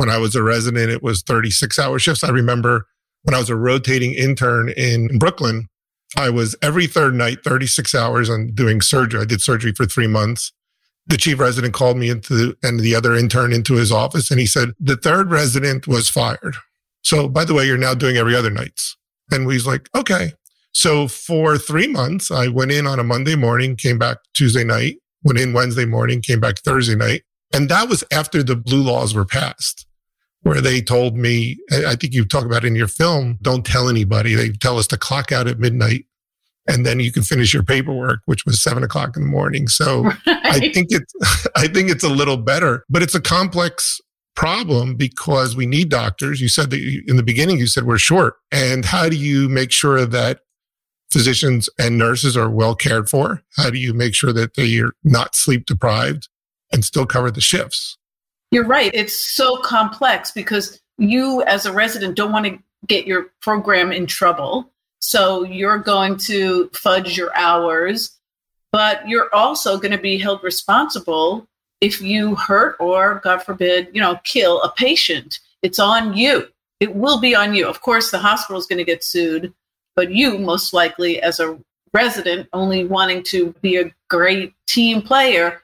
When 0.00 0.08
I 0.08 0.16
was 0.16 0.34
a 0.34 0.42
resident, 0.42 0.90
it 0.90 1.02
was 1.02 1.20
36 1.20 1.78
hour 1.78 1.98
shifts. 1.98 2.24
I 2.24 2.30
remember 2.30 2.86
when 3.24 3.34
I 3.34 3.38
was 3.38 3.50
a 3.50 3.54
rotating 3.54 4.14
intern 4.14 4.70
in 4.70 5.18
Brooklyn, 5.18 5.68
I 6.16 6.30
was 6.30 6.56
every 6.62 6.86
third 6.86 7.12
night, 7.12 7.44
36 7.44 7.94
hours 7.94 8.30
on 8.30 8.52
doing 8.54 8.80
surgery. 8.80 9.20
I 9.20 9.26
did 9.26 9.42
surgery 9.42 9.72
for 9.72 9.84
three 9.84 10.06
months. 10.06 10.54
The 11.06 11.18
chief 11.18 11.38
resident 11.38 11.74
called 11.74 11.98
me 11.98 12.08
into 12.08 12.56
and 12.62 12.80
the 12.80 12.94
other 12.94 13.14
intern 13.14 13.52
into 13.52 13.74
his 13.74 13.92
office 13.92 14.30
and 14.30 14.40
he 14.40 14.46
said, 14.46 14.70
the 14.80 14.96
third 14.96 15.30
resident 15.30 15.86
was 15.86 16.08
fired. 16.08 16.56
So 17.02 17.28
by 17.28 17.44
the 17.44 17.52
way, 17.52 17.66
you're 17.66 17.76
now 17.76 17.92
doing 17.92 18.16
every 18.16 18.34
other 18.34 18.50
nights. 18.50 18.96
And 19.30 19.46
we 19.46 19.52
was 19.52 19.66
like, 19.66 19.90
okay. 19.94 20.32
So 20.72 21.08
for 21.08 21.58
three 21.58 21.88
months, 21.88 22.30
I 22.30 22.48
went 22.48 22.72
in 22.72 22.86
on 22.86 22.98
a 22.98 23.04
Monday 23.04 23.36
morning, 23.36 23.76
came 23.76 23.98
back 23.98 24.16
Tuesday 24.32 24.64
night, 24.64 24.96
went 25.24 25.38
in 25.38 25.52
Wednesday 25.52 25.84
morning, 25.84 26.22
came 26.22 26.40
back 26.40 26.60
Thursday 26.60 26.96
night. 26.96 27.24
And 27.52 27.68
that 27.68 27.90
was 27.90 28.02
after 28.10 28.42
the 28.42 28.56
blue 28.56 28.82
laws 28.82 29.12
were 29.12 29.26
passed, 29.26 29.86
where 30.42 30.60
they 30.60 30.80
told 30.80 31.16
me, 31.16 31.58
I 31.70 31.96
think 31.96 32.14
you 32.14 32.24
talk 32.24 32.44
about 32.44 32.64
in 32.64 32.74
your 32.74 32.88
film, 32.88 33.38
don't 33.42 33.64
tell 33.64 33.88
anybody. 33.88 34.34
They 34.34 34.50
tell 34.50 34.78
us 34.78 34.86
to 34.88 34.96
clock 34.96 35.32
out 35.32 35.46
at 35.46 35.58
midnight 35.58 36.06
and 36.66 36.86
then 36.86 37.00
you 37.00 37.10
can 37.10 37.22
finish 37.22 37.52
your 37.52 37.62
paperwork, 37.62 38.20
which 38.26 38.44
was 38.44 38.62
seven 38.62 38.82
o'clock 38.82 39.16
in 39.16 39.22
the 39.22 39.28
morning. 39.28 39.68
So 39.68 40.02
right. 40.04 40.20
I 40.26 40.58
think 40.72 40.88
it's, 40.90 41.14
I 41.56 41.66
think 41.66 41.90
it's 41.90 42.04
a 42.04 42.08
little 42.08 42.36
better, 42.36 42.84
but 42.88 43.02
it's 43.02 43.14
a 43.14 43.20
complex 43.20 44.00
problem 44.36 44.94
because 44.94 45.56
we 45.56 45.66
need 45.66 45.88
doctors. 45.88 46.40
You 46.40 46.48
said 46.48 46.70
that 46.70 47.02
in 47.06 47.16
the 47.16 47.22
beginning, 47.22 47.58
you 47.58 47.66
said 47.66 47.84
we're 47.84 47.98
short. 47.98 48.34
And 48.52 48.84
how 48.84 49.08
do 49.08 49.16
you 49.16 49.48
make 49.48 49.72
sure 49.72 50.06
that 50.06 50.40
physicians 51.10 51.68
and 51.78 51.98
nurses 51.98 52.36
are 52.36 52.48
well 52.48 52.74
cared 52.74 53.08
for? 53.08 53.42
How 53.56 53.70
do 53.70 53.78
you 53.78 53.92
make 53.92 54.14
sure 54.14 54.32
that 54.32 54.54
they 54.54 54.78
are 54.78 54.92
not 55.02 55.34
sleep 55.34 55.66
deprived 55.66 56.28
and 56.72 56.84
still 56.84 57.06
cover 57.06 57.30
the 57.30 57.40
shifts? 57.40 57.98
You're 58.50 58.66
right. 58.66 58.90
It's 58.94 59.14
so 59.14 59.58
complex 59.58 60.32
because 60.32 60.80
you, 60.98 61.42
as 61.42 61.66
a 61.66 61.72
resident, 61.72 62.16
don't 62.16 62.32
want 62.32 62.46
to 62.46 62.58
get 62.86 63.06
your 63.06 63.30
program 63.40 63.92
in 63.92 64.06
trouble. 64.06 64.70
So 64.98 65.44
you're 65.44 65.78
going 65.78 66.16
to 66.26 66.68
fudge 66.74 67.16
your 67.16 67.34
hours, 67.36 68.18
but 68.72 69.08
you're 69.08 69.34
also 69.34 69.78
going 69.78 69.92
to 69.92 69.98
be 69.98 70.18
held 70.18 70.42
responsible 70.42 71.46
if 71.80 72.02
you 72.02 72.34
hurt 72.34 72.76
or, 72.78 73.20
God 73.24 73.42
forbid, 73.42 73.88
you 73.92 74.00
know, 74.00 74.20
kill 74.24 74.62
a 74.62 74.72
patient. 74.72 75.38
It's 75.62 75.78
on 75.78 76.16
you. 76.16 76.48
It 76.80 76.94
will 76.94 77.20
be 77.20 77.34
on 77.34 77.54
you. 77.54 77.66
Of 77.66 77.80
course, 77.80 78.10
the 78.10 78.18
hospital 78.18 78.58
is 78.58 78.66
going 78.66 78.78
to 78.78 78.84
get 78.84 79.04
sued, 79.04 79.52
but 79.96 80.10
you, 80.10 80.38
most 80.38 80.72
likely, 80.72 81.20
as 81.22 81.40
a 81.40 81.58
resident, 81.92 82.48
only 82.52 82.84
wanting 82.84 83.22
to 83.24 83.52
be 83.60 83.76
a 83.76 83.90
great 84.08 84.54
team 84.66 85.02
player, 85.02 85.62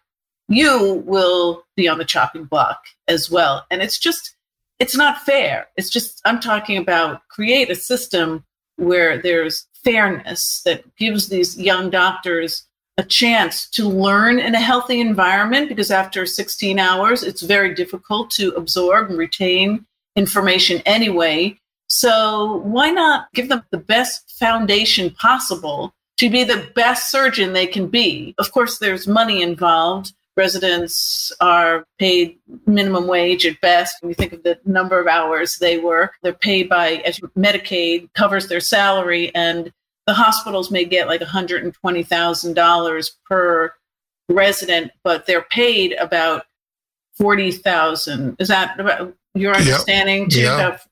you 0.49 1.03
will 1.07 1.65
be 1.77 1.89
on 1.89 1.99
the 1.99 2.05
chopping 2.05 2.45
block 2.45 2.85
as 3.09 3.31
well. 3.31 3.65
And 3.71 3.83
it's 3.83 3.99
just, 3.99 4.35
it's 4.79 4.97
not 4.97 5.23
fair. 5.23 5.69
It's 5.77 5.91
just, 5.91 6.21
I'm 6.25 6.41
talking 6.41 6.77
about 6.77 7.27
create 7.29 7.71
a 7.71 7.75
system 7.75 8.45
where 8.77 9.21
there's 9.21 9.67
fairness 9.83 10.63
that 10.65 10.85
gives 10.97 11.29
these 11.29 11.59
young 11.59 11.91
doctors 11.91 12.67
a 12.99 13.03
chance 13.03 13.69
to 13.71 13.89
learn 13.89 14.39
in 14.39 14.55
a 14.55 14.61
healthy 14.61 15.01
environment 15.01 15.69
because 15.69 15.91
after 15.91 16.25
16 16.25 16.79
hours, 16.79 17.23
it's 17.23 17.43
very 17.43 17.75
difficult 17.75 18.31
to 18.31 18.51
absorb 18.51 19.11
and 19.11 19.19
retain 19.19 19.85
information 20.17 20.83
anyway. 20.87 21.59
So, 21.89 22.63
why 22.65 22.91
not 22.91 23.29
give 23.35 23.49
them 23.49 23.63
the 23.71 23.79
best 23.79 24.31
foundation 24.39 25.11
possible 25.11 25.95
to 26.17 26.31
be 26.31 26.43
the 26.43 26.69
best 26.75 27.11
surgeon 27.11 27.53
they 27.53 27.67
can 27.67 27.87
be? 27.87 28.35
Of 28.39 28.51
course, 28.51 28.79
there's 28.79 29.07
money 29.07 29.43
involved. 29.43 30.13
Residents 30.37 31.33
are 31.41 31.87
paid 31.99 32.39
minimum 32.67 33.07
wage 33.07 33.47
at 33.47 33.61
best. 33.61 33.97
When 34.03 34.11
you 34.11 34.15
think 34.15 34.35
of 34.35 34.43
the 34.43 34.59
number 34.67 35.01
of 35.01 35.07
hours 35.07 35.57
they 35.59 35.79
work, 35.79 36.13
they're 36.23 36.35
paid 36.35 36.69
by 36.69 36.97
as 37.07 37.19
Medicaid 37.39 38.13
covers 38.15 38.49
their 38.49 38.61
salary, 38.61 39.35
and 39.35 39.73
the 40.07 40.15
hospitals 40.15 40.71
may 40.71 40.85
get 40.85 41.09
like 41.09 41.21
$120,000 41.21 43.11
per 43.25 43.73
resident, 44.29 44.91
but 45.03 45.27
they're 45.27 45.47
paid 45.51 45.93
about 45.95 46.45
40,000. 47.17 48.37
Is 48.39 48.49
that 48.49 48.79
about 48.79 49.15
your 49.35 49.55
understanding 49.55 50.29
yep. 50.31 50.81
too? 50.81 50.89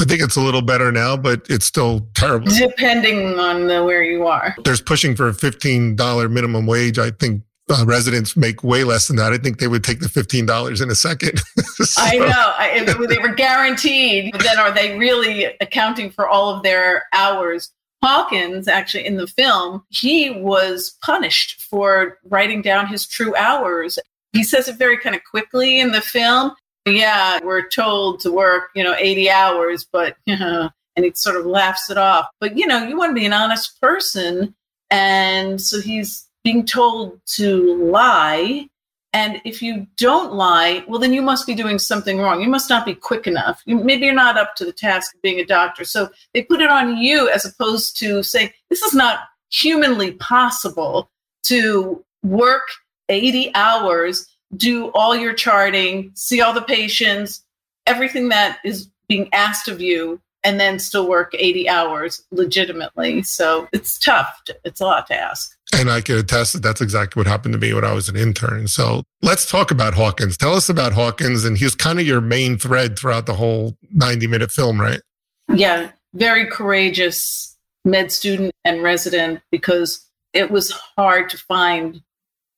I 0.00 0.04
think 0.04 0.22
it's 0.22 0.36
a 0.36 0.40
little 0.40 0.62
better 0.62 0.90
now, 0.90 1.16
but 1.16 1.46
it's 1.48 1.66
still 1.66 2.08
terrible. 2.14 2.48
Depending 2.48 3.38
on 3.38 3.68
the, 3.68 3.84
where 3.84 4.02
you 4.02 4.26
are. 4.26 4.56
There's 4.64 4.80
pushing 4.80 5.14
for 5.14 5.28
a 5.28 5.32
$15 5.32 6.30
minimum 6.30 6.66
wage. 6.66 6.98
I 6.98 7.10
think 7.10 7.42
uh, 7.70 7.84
residents 7.86 8.36
make 8.36 8.62
way 8.62 8.84
less 8.84 9.08
than 9.08 9.16
that. 9.16 9.32
I 9.32 9.38
think 9.38 9.58
they 9.58 9.68
would 9.68 9.84
take 9.84 10.00
the 10.00 10.08
fifteen 10.08 10.46
dollars 10.46 10.80
in 10.80 10.90
a 10.90 10.94
second. 10.94 11.40
so. 11.58 12.02
I 12.02 12.18
know 12.18 12.52
I, 12.58 13.06
they 13.06 13.18
were 13.18 13.34
guaranteed. 13.34 14.32
But 14.32 14.42
then, 14.42 14.58
are 14.58 14.72
they 14.72 14.98
really 14.98 15.46
accounting 15.60 16.10
for 16.10 16.28
all 16.28 16.54
of 16.54 16.62
their 16.62 17.04
hours? 17.12 17.70
Hawkins, 18.04 18.68
actually, 18.68 19.06
in 19.06 19.16
the 19.16 19.26
film, 19.26 19.82
he 19.88 20.28
was 20.28 20.94
punished 21.02 21.62
for 21.62 22.18
writing 22.24 22.60
down 22.60 22.86
his 22.86 23.06
true 23.06 23.34
hours. 23.34 23.98
He 24.34 24.44
says 24.44 24.68
it 24.68 24.76
very 24.76 24.98
kind 24.98 25.16
of 25.16 25.22
quickly 25.24 25.80
in 25.80 25.92
the 25.92 26.02
film. 26.02 26.52
Yeah, 26.86 27.40
we're 27.42 27.66
told 27.66 28.20
to 28.20 28.30
work, 28.30 28.64
you 28.74 28.84
know, 28.84 28.94
80 28.98 29.30
hours, 29.30 29.86
but, 29.90 30.16
you 30.26 30.36
know, 30.38 30.68
and 30.96 31.06
he 31.06 31.12
sort 31.14 31.36
of 31.36 31.46
laughs 31.46 31.88
it 31.88 31.96
off. 31.96 32.26
But, 32.40 32.58
you 32.58 32.66
know, 32.66 32.86
you 32.86 32.98
want 32.98 33.10
to 33.10 33.14
be 33.14 33.24
an 33.24 33.32
honest 33.32 33.80
person. 33.80 34.54
And 34.90 35.58
so 35.58 35.80
he's 35.80 36.28
being 36.44 36.64
told 36.64 37.20
to 37.26 37.82
lie 37.90 38.68
and 39.14 39.40
if 39.44 39.62
you 39.62 39.86
don't 39.96 40.34
lie, 40.34 40.84
well, 40.88 40.98
then 40.98 41.12
you 41.14 41.22
must 41.22 41.46
be 41.46 41.54
doing 41.54 41.78
something 41.78 42.18
wrong. 42.18 42.42
You 42.42 42.48
must 42.48 42.68
not 42.68 42.84
be 42.84 42.96
quick 42.96 43.28
enough. 43.28 43.62
You, 43.64 43.76
maybe 43.76 44.06
you're 44.06 44.14
not 44.14 44.36
up 44.36 44.56
to 44.56 44.64
the 44.64 44.72
task 44.72 45.14
of 45.14 45.22
being 45.22 45.38
a 45.38 45.46
doctor. 45.46 45.84
So 45.84 46.10
they 46.34 46.42
put 46.42 46.60
it 46.60 46.68
on 46.68 46.96
you 46.96 47.30
as 47.30 47.44
opposed 47.44 47.96
to 48.00 48.24
say, 48.24 48.52
this 48.70 48.82
is 48.82 48.92
not 48.92 49.20
humanly 49.52 50.12
possible 50.12 51.08
to 51.44 52.04
work 52.24 52.66
80 53.08 53.54
hours, 53.54 54.26
do 54.56 54.88
all 54.94 55.14
your 55.14 55.32
charting, 55.32 56.10
see 56.14 56.40
all 56.40 56.52
the 56.52 56.62
patients, 56.62 57.44
everything 57.86 58.30
that 58.30 58.58
is 58.64 58.90
being 59.06 59.32
asked 59.32 59.68
of 59.68 59.80
you, 59.80 60.20
and 60.42 60.58
then 60.58 60.80
still 60.80 61.08
work 61.08 61.32
80 61.38 61.68
hours 61.68 62.24
legitimately. 62.32 63.22
So 63.22 63.68
it's 63.72 63.96
tough. 63.96 64.42
It's 64.64 64.80
a 64.80 64.84
lot 64.84 65.06
to 65.06 65.14
ask. 65.14 65.56
And 65.74 65.90
I 65.90 66.00
can 66.00 66.16
attest 66.16 66.52
that 66.52 66.62
that's 66.62 66.80
exactly 66.80 67.20
what 67.20 67.26
happened 67.26 67.52
to 67.52 67.58
me 67.58 67.74
when 67.74 67.84
I 67.84 67.92
was 67.92 68.08
an 68.08 68.16
intern. 68.16 68.68
So 68.68 69.02
let's 69.22 69.50
talk 69.50 69.70
about 69.70 69.94
Hawkins. 69.94 70.36
Tell 70.36 70.54
us 70.54 70.68
about 70.68 70.92
Hawkins. 70.92 71.44
And 71.44 71.58
he's 71.58 71.74
kind 71.74 71.98
of 71.98 72.06
your 72.06 72.20
main 72.20 72.58
thread 72.58 72.98
throughout 72.98 73.26
the 73.26 73.34
whole 73.34 73.76
90 73.92 74.26
minute 74.28 74.50
film, 74.50 74.80
right? 74.80 75.00
Yeah, 75.48 75.90
very 76.14 76.46
courageous 76.46 77.56
med 77.84 78.12
student 78.12 78.52
and 78.64 78.82
resident 78.82 79.40
because 79.50 80.08
it 80.32 80.50
was 80.50 80.70
hard 80.70 81.28
to 81.30 81.38
find 81.38 82.02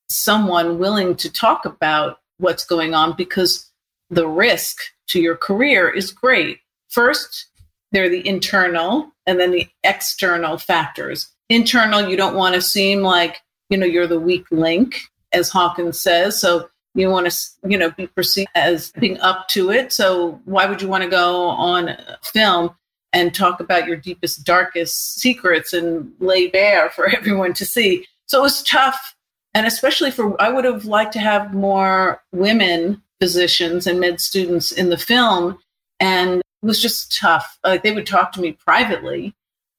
someone 0.09 0.79
willing 0.79 1.17
to 1.17 1.33
talk 1.33 1.65
about 1.65 2.19
what's 2.39 2.65
going 2.65 2.95
on 2.95 3.17
because 3.17 3.71
the 4.11 4.29
risk 4.29 4.79
to 5.09 5.21
your 5.21 5.37
career 5.37 5.89
is 5.89 6.13
great. 6.13 6.59
First, 6.89 7.47
there 7.93 8.05
are 8.05 8.09
the 8.09 8.27
internal 8.27 9.13
and 9.27 9.41
then 9.41 9.51
the 9.51 9.69
external 9.83 10.59
factors 10.59 11.29
internal 11.49 12.09
you 12.09 12.17
don't 12.17 12.35
want 12.35 12.55
to 12.55 12.61
seem 12.61 13.03
like 13.03 13.41
you 13.71 13.76
know 13.76 13.87
you're 13.87 14.07
the 14.07 14.21
weak 14.21 14.47
link 14.50 15.00
as 15.33 15.49
hawkins 15.49 16.00
says. 16.00 16.41
So 16.41 16.69
you 16.95 17.11
want 17.11 17.31
to 17.31 17.37
you 17.69 17.79
know 17.79 17.91
be 17.91 18.07
perceived 18.07 18.50
as 18.55 18.93
being 18.93 19.21
up 19.21 19.49
to 19.49 19.71
it. 19.71 19.93
So 19.93 20.41
why 20.45 20.67
would 20.67 20.83
you 20.83 20.88
want 20.88 21.05
to 21.05 21.11
go 21.11 21.49
on 21.49 21.97
film 22.23 22.75
and 23.12 23.35
talk 23.35 23.61
about 23.61 23.87
your 23.87 23.97
deepest 23.97 24.45
darkest 24.45 25.21
secrets 25.21 25.73
and 25.73 26.12
lay 26.19 26.49
bare 26.49 26.91
for 26.91 27.07
everyone 27.17 27.53
to 27.55 27.67
see? 27.67 28.07
So 28.26 28.38
it 28.38 28.43
was 28.43 28.62
tough. 28.62 29.15
And 29.55 29.67
especially 29.67 30.11
for 30.11 30.41
i 30.41 30.50
would 30.50 30.65
have 30.65 30.85
liked 30.85 31.12
to 31.15 31.19
have 31.19 31.55
more 31.55 32.23
women 32.33 33.03
physicians 33.21 33.87
and 33.87 34.00
med 34.00 34.21
students 34.21 34.73
in 34.73 34.91
the 34.91 34.99
film. 34.99 35.59
And 36.00 36.41
it 36.41 36.67
was 36.67 36.81
just 36.81 37.19
tough. 37.19 37.59
Like 37.65 37.83
they 37.83 37.93
would 37.93 38.07
talk 38.07 38.33
to 38.33 38.41
me 38.41 38.53
privately 38.53 39.35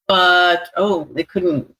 but 0.07 0.69
oh, 0.77 1.07
they 1.13 1.23
couldn't 1.23 1.73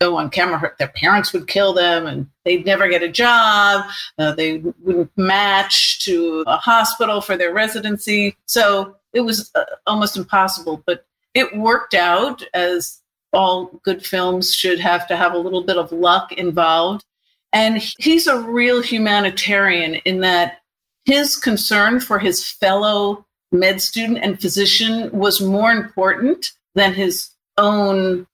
go 0.00 0.16
on 0.16 0.30
camera. 0.30 0.72
Their 0.78 0.88
parents 0.88 1.32
would 1.32 1.46
kill 1.46 1.72
them, 1.72 2.06
and 2.06 2.26
they'd 2.44 2.64
never 2.64 2.88
get 2.88 3.02
a 3.02 3.08
job. 3.08 3.84
Uh, 4.18 4.32
they 4.32 4.58
wouldn't 4.58 5.10
match 5.16 6.04
to 6.04 6.44
a 6.46 6.56
hospital 6.56 7.20
for 7.20 7.36
their 7.36 7.52
residency. 7.52 8.36
So 8.46 8.96
it 9.12 9.20
was 9.20 9.50
uh, 9.54 9.64
almost 9.86 10.16
impossible. 10.16 10.82
But 10.86 11.04
it 11.34 11.56
worked 11.56 11.94
out, 11.94 12.42
as 12.54 13.00
all 13.32 13.66
good 13.84 14.04
films 14.04 14.54
should 14.54 14.80
have 14.80 15.06
to 15.08 15.16
have 15.16 15.34
a 15.34 15.38
little 15.38 15.62
bit 15.62 15.76
of 15.76 15.92
luck 15.92 16.32
involved. 16.32 17.04
And 17.52 17.78
he's 17.98 18.26
a 18.26 18.40
real 18.40 18.80
humanitarian 18.80 19.96
in 19.96 20.20
that 20.20 20.58
his 21.04 21.36
concern 21.36 22.00
for 22.00 22.18
his 22.18 22.48
fellow 22.48 23.26
med 23.52 23.82
student 23.82 24.20
and 24.22 24.40
physician 24.40 25.10
was 25.10 25.40
more 25.40 25.72
important 25.72 26.52
than 26.74 26.94
his 26.94 27.30
own 27.56 28.26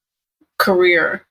career 0.58 1.26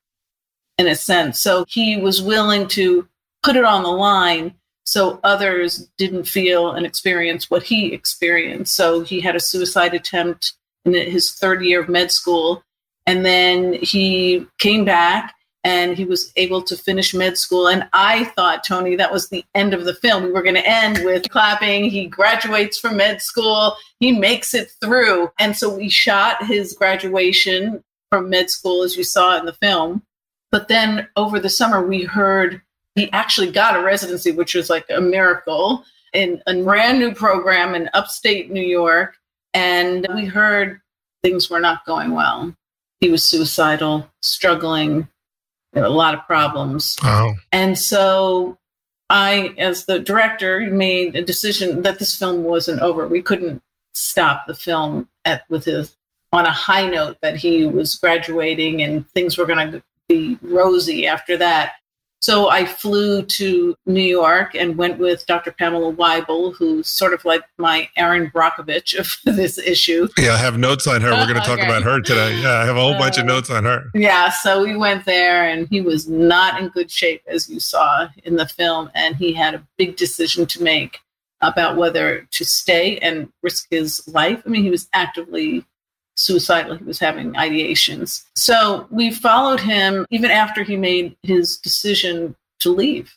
in 0.77 0.87
a 0.87 0.95
sense. 0.95 1.41
So 1.41 1.65
he 1.67 1.97
was 1.97 2.21
willing 2.21 2.67
to 2.69 3.07
put 3.43 3.55
it 3.55 3.63
on 3.63 3.83
the 3.83 3.89
line 3.89 4.55
so 4.85 5.19
others 5.23 5.89
didn't 5.97 6.25
feel 6.25 6.71
and 6.71 6.85
experience 6.85 7.49
what 7.49 7.63
he 7.63 7.93
experienced. 7.93 8.75
So 8.75 9.01
he 9.01 9.19
had 9.19 9.35
a 9.35 9.39
suicide 9.39 9.93
attempt 9.93 10.53
in 10.85 10.93
his 10.93 11.31
third 11.31 11.63
year 11.63 11.81
of 11.81 11.89
med 11.89 12.11
school. 12.11 12.63
And 13.07 13.25
then 13.25 13.73
he 13.73 14.45
came 14.59 14.85
back 14.85 15.34
and 15.65 15.97
he 15.97 16.05
was 16.05 16.31
able 16.35 16.61
to 16.61 16.77
finish 16.77 17.15
med 17.15 17.39
school. 17.39 17.67
And 17.67 17.89
I 17.91 18.25
thought, 18.25 18.63
Tony, 18.63 18.95
that 18.95 19.11
was 19.11 19.29
the 19.29 19.43
end 19.55 19.73
of 19.73 19.83
the 19.83 19.95
film. 19.95 20.23
We 20.23 20.31
were 20.31 20.43
going 20.43 20.55
to 20.55 20.69
end 20.69 21.03
with 21.03 21.27
clapping. 21.29 21.89
He 21.89 22.05
graduates 22.05 22.77
from 22.77 22.97
med 22.97 23.19
school, 23.21 23.75
he 23.99 24.11
makes 24.11 24.53
it 24.53 24.71
through. 24.79 25.31
And 25.39 25.57
so 25.57 25.75
we 25.75 25.89
shot 25.89 26.45
his 26.45 26.73
graduation 26.73 27.83
from 28.11 28.29
med 28.29 28.51
school, 28.51 28.83
as 28.83 28.95
you 28.95 29.03
saw 29.03 29.39
in 29.39 29.47
the 29.47 29.53
film. 29.53 30.03
But 30.51 30.67
then 30.67 31.09
over 31.15 31.39
the 31.39 31.49
summer, 31.49 31.85
we 31.85 32.03
heard 32.03 32.61
he 32.93 33.11
actually 33.11 33.51
got 33.51 33.75
a 33.75 33.81
residency, 33.81 34.31
which 34.31 34.53
was 34.53 34.69
like 34.69 34.85
a 34.89 35.01
miracle 35.01 35.83
in 36.13 36.41
a 36.45 36.61
brand 36.61 36.99
new 36.99 37.13
program 37.13 37.73
in 37.73 37.89
upstate 37.95 38.51
New 38.51 38.63
York. 38.63 39.17
And 39.55 40.05
we 40.13 40.25
heard 40.25 40.79
things 41.23 41.49
were 41.49 41.59
not 41.59 41.85
going 41.85 42.11
well. 42.11 42.55
He 43.01 43.09
was 43.09 43.23
suicidal, 43.23 44.07
struggling, 44.21 45.07
a 45.83 45.89
lot 45.89 46.13
of 46.13 46.25
problems. 46.25 46.95
And 47.51 47.77
so 47.77 48.57
I, 49.09 49.53
as 49.57 49.85
the 49.85 49.99
director, 49.99 50.61
made 50.71 51.15
a 51.15 51.21
decision 51.23 51.81
that 51.83 51.99
this 51.99 52.17
film 52.17 52.43
wasn't 52.43 52.81
over. 52.81 53.07
We 53.07 53.21
couldn't 53.21 53.61
stop 53.93 54.45
the 54.47 54.55
film 54.55 55.09
at 55.25 55.43
with 55.49 55.65
his 55.65 55.95
on 56.31 56.45
a 56.45 56.51
high 56.51 56.87
note 56.87 57.17
that 57.21 57.37
he 57.37 57.65
was 57.65 57.95
graduating 57.95 58.81
and 58.81 59.09
things 59.11 59.37
were 59.37 59.45
going 59.45 59.71
to 59.71 59.83
be 60.09 60.37
rosy 60.41 61.07
after 61.07 61.37
that. 61.37 61.73
So 62.25 62.49
I 62.49 62.65
flew 62.65 63.21
to 63.21 63.75
New 63.85 64.01
York 64.01 64.55
and 64.55 64.75
went 64.77 64.97
with 64.97 65.27
Dr. 65.27 65.51
Pamela 65.51 65.93
Wible, 65.93 66.55
who's 66.55 66.87
sort 66.89 67.13
of 67.13 67.23
like 67.23 67.43
my 67.59 67.87
Erin 67.97 68.31
Brockovich 68.31 68.97
of 68.97 69.15
this 69.35 69.59
issue. 69.59 70.07
Yeah, 70.17 70.33
I 70.33 70.37
have 70.37 70.57
notes 70.57 70.87
on 70.87 71.01
her. 71.01 71.11
We're 71.11 71.27
going 71.27 71.35
to 71.39 71.45
talk 71.45 71.59
Okay. 71.59 71.67
about 71.67 71.83
her 71.83 72.01
today. 72.01 72.41
Yeah, 72.41 72.53
I 72.61 72.65
have 72.65 72.77
a 72.77 72.81
whole 72.81 72.97
bunch 72.97 73.19
of 73.19 73.25
Uh, 73.25 73.27
notes 73.27 73.51
on 73.51 73.63
her. 73.65 73.91
Yeah, 73.93 74.31
so 74.31 74.63
we 74.63 74.75
went 74.75 75.05
there 75.05 75.47
and 75.47 75.67
he 75.67 75.81
was 75.81 76.09
not 76.09 76.59
in 76.59 76.69
good 76.69 76.89
shape, 76.89 77.21
as 77.27 77.47
you 77.47 77.59
saw 77.59 78.07
in 78.23 78.37
the 78.37 78.47
film. 78.47 78.89
And 78.95 79.15
he 79.17 79.31
had 79.33 79.53
a 79.53 79.63
big 79.77 79.95
decision 79.95 80.47
to 80.47 80.63
make 80.63 81.01
about 81.41 81.77
whether 81.77 82.27
to 82.31 82.43
stay 82.43 82.97
and 82.99 83.29
risk 83.43 83.67
his 83.69 84.01
life. 84.07 84.41
I 84.43 84.49
mean, 84.49 84.63
he 84.63 84.71
was 84.71 84.87
actively 84.93 85.63
suicidal, 86.15 86.77
he 86.77 86.83
was 86.83 86.99
having 86.99 87.33
ideations. 87.33 88.25
So 88.35 88.87
we 88.89 89.11
followed 89.11 89.59
him 89.59 90.05
even 90.09 90.31
after 90.31 90.63
he 90.63 90.77
made 90.77 91.15
his 91.23 91.57
decision 91.57 92.35
to 92.59 92.69
leave. 92.73 93.15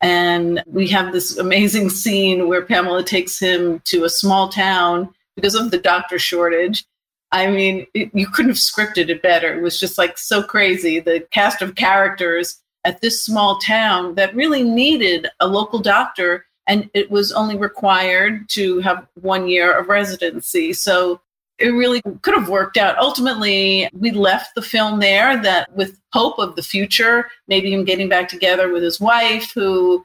And 0.00 0.62
we 0.66 0.86
have 0.88 1.12
this 1.12 1.36
amazing 1.38 1.90
scene 1.90 2.46
where 2.46 2.64
Pamela 2.64 3.02
takes 3.02 3.38
him 3.38 3.80
to 3.86 4.04
a 4.04 4.10
small 4.10 4.48
town 4.48 5.12
because 5.34 5.54
of 5.54 5.70
the 5.70 5.78
doctor 5.78 6.18
shortage. 6.18 6.84
I 7.32 7.48
mean, 7.48 7.86
it, 7.94 8.10
you 8.14 8.28
couldn't 8.28 8.52
have 8.52 8.58
scripted 8.58 9.08
it 9.08 9.22
better. 9.22 9.52
It 9.52 9.62
was 9.62 9.78
just 9.78 9.98
like 9.98 10.16
so 10.16 10.42
crazy. 10.42 11.00
The 11.00 11.26
cast 11.30 11.62
of 11.62 11.74
characters 11.74 12.60
at 12.84 13.00
this 13.00 13.22
small 13.22 13.58
town 13.58 14.14
that 14.14 14.34
really 14.34 14.62
needed 14.62 15.28
a 15.40 15.46
local 15.46 15.80
doctor, 15.80 16.46
and 16.66 16.88
it 16.94 17.10
was 17.10 17.32
only 17.32 17.56
required 17.56 18.48
to 18.50 18.80
have 18.80 19.06
one 19.20 19.48
year 19.48 19.76
of 19.76 19.88
residency. 19.88 20.72
So 20.72 21.20
it 21.58 21.70
really 21.70 22.00
could 22.22 22.34
have 22.34 22.48
worked 22.48 22.76
out. 22.76 22.98
Ultimately, 22.98 23.88
we 23.92 24.10
left 24.10 24.54
the 24.54 24.62
film 24.62 25.00
there 25.00 25.40
that 25.42 25.74
with 25.74 25.98
hope 26.12 26.38
of 26.38 26.56
the 26.56 26.62
future, 26.62 27.28
maybe 27.48 27.72
him 27.72 27.84
getting 27.84 28.08
back 28.08 28.28
together 28.28 28.72
with 28.72 28.82
his 28.82 29.00
wife 29.00 29.52
who 29.52 30.04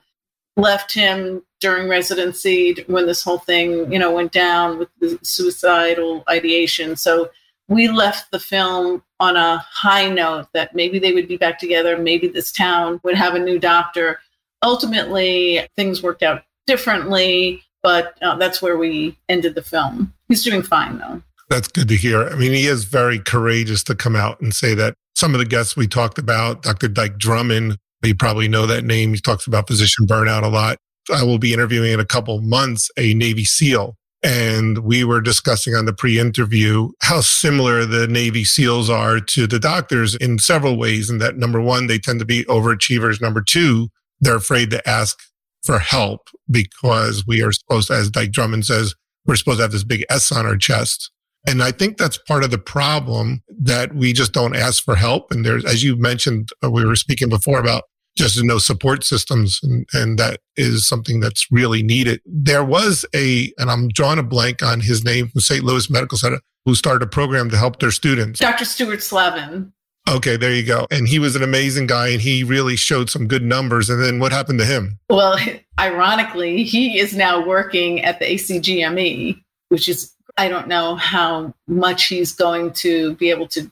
left 0.58 0.94
him 0.94 1.44
during 1.60 1.88
residency 1.88 2.76
when 2.88 3.06
this 3.06 3.24
whole 3.24 3.40
thing, 3.40 3.92
you 3.92 4.00
know, 4.00 4.12
went 4.12 4.32
down 4.32 4.78
with 4.78 4.90
the 5.00 5.18
suicidal 5.22 6.24
ideation. 6.30 6.96
So 6.96 7.30
we 7.68 7.88
left 7.88 8.32
the 8.32 8.40
film 8.40 9.04
on 9.20 9.38
a 9.38 9.58
high 9.70 10.10
note 10.10 10.48
that 10.54 10.76
maybe 10.76 11.00
they 11.00 11.14
would 11.14 11.28
be 11.28 11.38
back 11.38 11.60
together, 11.60 11.98
maybe 11.98 12.28
this 12.28 12.52
town 12.52 13.00
would 13.04 13.16
have 13.16 13.36
a 13.36 13.40
new 13.40 13.58
doctor. 13.58 14.20
Ultimately, 14.62 15.66
things 15.76 16.04
worked 16.04 16.24
out 16.24 16.44
differently, 16.68 17.64
but 17.82 18.18
uh, 18.22 18.36
that's 18.36 18.62
where 18.62 18.78
we 18.78 19.18
ended 19.30 19.56
the 19.56 19.62
film. 19.62 20.14
He's 20.28 20.44
doing 20.44 20.62
fine 20.62 20.98
though. 20.98 21.22
That's 21.50 21.68
good 21.68 21.88
to 21.90 21.96
hear. 21.96 22.28
I 22.28 22.36
mean, 22.36 22.54
he 22.54 22.66
is 22.66 22.86
very 22.86 23.20
courageous 23.20 23.84
to 23.84 23.96
come 23.96 24.16
out 24.16 24.40
and 24.42 24.54
say 24.54 24.74
that 24.76 24.96
some 25.16 25.34
of 25.34 25.40
the 25.40 25.46
guests 25.46 25.76
we 25.76 25.88
talked 25.88 26.18
about, 26.18 26.64
Dr. 26.64 26.88
Dike 26.88 27.18
Drummond, 27.18 27.78
you 28.04 28.16
probably 28.16 28.48
know 28.48 28.66
that 28.66 28.84
name. 28.84 29.14
He 29.14 29.22
talks 29.22 29.48
about 29.48 29.68
physician 29.68 30.06
burnout 30.06 30.44
a 30.44 30.48
lot. 30.48 30.78
I 31.14 31.24
will 31.24 31.38
be 31.38 31.54
interviewing 31.54 31.94
in 31.94 32.00
a 32.00 32.06
couple 32.06 32.42
months 32.42 32.90
a 32.98 33.14
Navy 33.14 33.44
SEAL. 33.44 33.96
And 34.26 34.80
we 34.80 35.04
were 35.04 35.20
discussing 35.20 35.76
on 35.76 35.86
the 35.86 35.94
pre 35.94 36.18
interview 36.18 36.90
how 37.02 37.20
similar 37.20 37.86
the 37.86 38.08
Navy 38.08 38.46
SEALs 38.46 38.90
are 38.90 39.20
to 39.20 39.48
the 39.48 39.60
doctors 39.60 40.16
in 40.16 40.40
several 40.40 40.78
ways. 40.78 41.10
And 41.10 41.20
that 41.22 41.38
number 41.38 41.60
one, 41.60 41.88
they 41.88 42.00
tend 42.00 42.20
to 42.20 42.26
be 42.26 42.46
overachievers. 42.46 43.22
Number 43.22 43.42
two, 43.42 43.90
they're 44.22 44.38
afraid 44.38 44.70
to 44.70 44.90
ask 44.90 45.20
for 45.66 45.80
help 45.80 46.22
because 46.50 47.28
we 47.28 47.42
are 47.42 47.52
supposed 47.52 47.90
to, 47.90 47.96
as 47.96 48.10
Dike 48.10 48.32
Drummond 48.32 48.66
says, 48.66 48.96
we're 49.26 49.36
supposed 49.36 49.60
to 49.60 49.64
have 49.64 49.72
this 49.72 49.84
big 49.84 50.06
S 50.10 50.32
on 50.32 50.46
our 50.46 50.58
chest. 50.58 51.12
And 51.48 51.62
I 51.62 51.72
think 51.72 51.98
that's 51.98 52.18
part 52.18 52.44
of 52.44 52.52
the 52.52 52.58
problem 52.58 53.44
that 53.50 53.94
we 53.94 54.14
just 54.14 54.32
don't 54.32 54.56
ask 54.56 54.84
for 54.84 54.96
help. 54.96 55.32
And 55.32 55.46
there's, 55.46 55.66
as 55.66 55.84
you 55.84 55.96
mentioned, 55.96 56.50
uh, 56.64 56.72
we 56.72 56.86
were 56.86 56.96
speaking 56.96 57.30
before 57.30 57.60
about 57.60 57.84
just 58.16 58.42
no 58.44 58.60
support 58.60 59.04
systems. 59.04 59.60
And, 59.64 59.88
and 59.94 60.18
that 60.20 60.40
is 60.56 60.88
something 60.88 61.20
that's 61.20 61.48
really 61.52 61.84
needed. 61.84 62.22
There 62.26 62.64
was 62.64 63.06
a, 63.14 63.52
and 63.58 63.70
I'm 63.70 63.90
drawing 63.90 64.20
a 64.20 64.24
blank 64.24 64.62
on 64.64 64.82
his 64.82 65.04
name 65.04 65.30
from 65.30 65.42
St. 65.42 65.64
Louis 65.64 65.90
Medical 65.90 66.18
Center, 66.18 66.40
who 66.66 66.76
started 66.76 67.04
a 67.04 67.08
program 67.08 67.50
to 67.50 67.58
help 67.58 67.80
their 67.80 67.92
students. 67.92 68.40
Dr. 68.40 68.66
Stuart 68.66 69.02
Slavin. 69.02 69.74
Okay, 70.10 70.36
there 70.36 70.54
you 70.54 70.64
go. 70.64 70.86
And 70.92 71.08
he 71.08 71.18
was 71.18 71.36
an 71.36 71.44
amazing 71.44 71.88
guy 71.88 72.10
and 72.10 72.22
he 72.22 72.44
really 72.44 72.76
showed 72.76 73.10
some 73.10 73.28
good 73.28 73.44
numbers. 73.44 73.90
And 73.90 74.04
then 74.04 74.20
what 74.20 74.32
happened 74.32 74.60
to 74.60 74.66
him? 74.66 75.00
Well, 75.10 75.38
ironically, 75.80 76.64
he 76.64 77.00
is 77.00 77.16
now 77.16 77.46
working 77.46 78.02
at 78.02 78.20
the 78.20 78.26
ACGME, 78.26 79.42
which 79.70 79.88
is, 79.88 80.13
I 80.38 80.48
don't 80.48 80.68
know 80.68 80.96
how 80.96 81.54
much 81.68 82.06
he's 82.06 82.34
going 82.34 82.74
to 82.74 83.16
be 83.16 83.30
able 83.30 83.48
to 83.50 83.72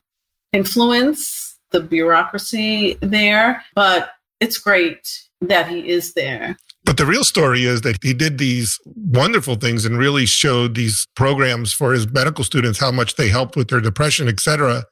influence 0.54 1.58
the 1.72 1.82
bureaucracy 1.82 2.98
there, 3.02 3.64
but 3.74 4.12
it's 4.40 4.58
great 4.58 5.08
that 5.42 5.68
he 5.68 5.90
is 5.90 6.14
there. 6.14 6.58
But 6.84 6.98
the 6.98 7.06
real 7.06 7.24
story 7.24 7.66
is 7.66 7.82
that 7.82 7.98
he 8.04 8.14
did 8.14 8.38
these 8.38 8.80
wonderful 8.86 9.56
things 9.56 9.86
and 9.86 9.98
really 9.98 10.26
showed 10.26 10.76
these 10.76 11.08
programs 11.16 11.72
for 11.72 11.94
his 11.94 12.12
medical 12.12 12.44
students 12.44 12.80
how 12.80 12.92
much 12.92 13.16
they 13.16 13.30
helped 13.30 13.56
with 13.56 13.70
their 13.70 13.82
depression, 13.82 14.28
et 14.28 14.40
cetera. 14.40 14.84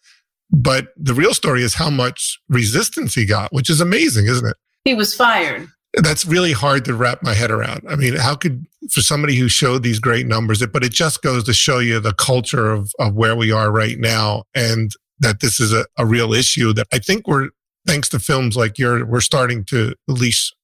But 0.52 0.90
the 0.96 1.14
real 1.14 1.34
story 1.34 1.64
is 1.64 1.76
how 1.76 1.90
much 1.90 2.40
resistance 2.48 3.16
he 3.16 3.26
got, 3.26 3.52
which 3.52 3.70
is 3.70 3.82
amazing, 3.82 4.28
isn't 4.28 4.48
it? 4.48 4.56
He 4.86 4.94
was 4.94 5.14
fired. 5.16 5.68
That's 5.94 6.26
really 6.26 6.52
hard 6.52 6.86
to 6.86 6.94
wrap 6.94 7.24
my 7.24 7.34
head 7.34 7.50
around. 7.52 7.84
I 7.90 7.96
mean, 7.96 8.16
how 8.16 8.36
could, 8.36 8.66
for 8.92 9.02
somebody 9.02 9.36
who 9.36 9.50
showed 9.50 9.82
these 9.82 10.00
great 10.00 10.28
numbers, 10.28 10.66
but 10.68 10.84
it 10.84 10.92
just 10.92 11.22
goes 11.24 11.44
to 11.46 11.54
show 11.54 11.80
you 11.80 12.00
the 12.00 12.14
culture 12.14 12.72
of, 12.72 12.92
of 13.00 13.16
where 13.16 13.36
we 13.36 13.52
are 13.52 13.72
right 13.72 13.98
now 13.98 14.44
and 14.54 14.92
that 15.20 15.40
this 15.40 15.60
is 15.60 15.74
a, 15.74 15.86
a 15.98 16.06
real 16.06 16.34
issue 16.34 16.74
that 16.74 16.88
I 16.94 17.00
think 17.00 17.28
we're, 17.28 17.50
thanks 17.88 18.08
to 18.10 18.20
films 18.20 18.56
like 18.56 18.78
your, 18.78 19.04
we're 19.06 19.20
starting 19.20 19.66
to 19.66 19.96
at 20.08 20.16
least 20.16 20.56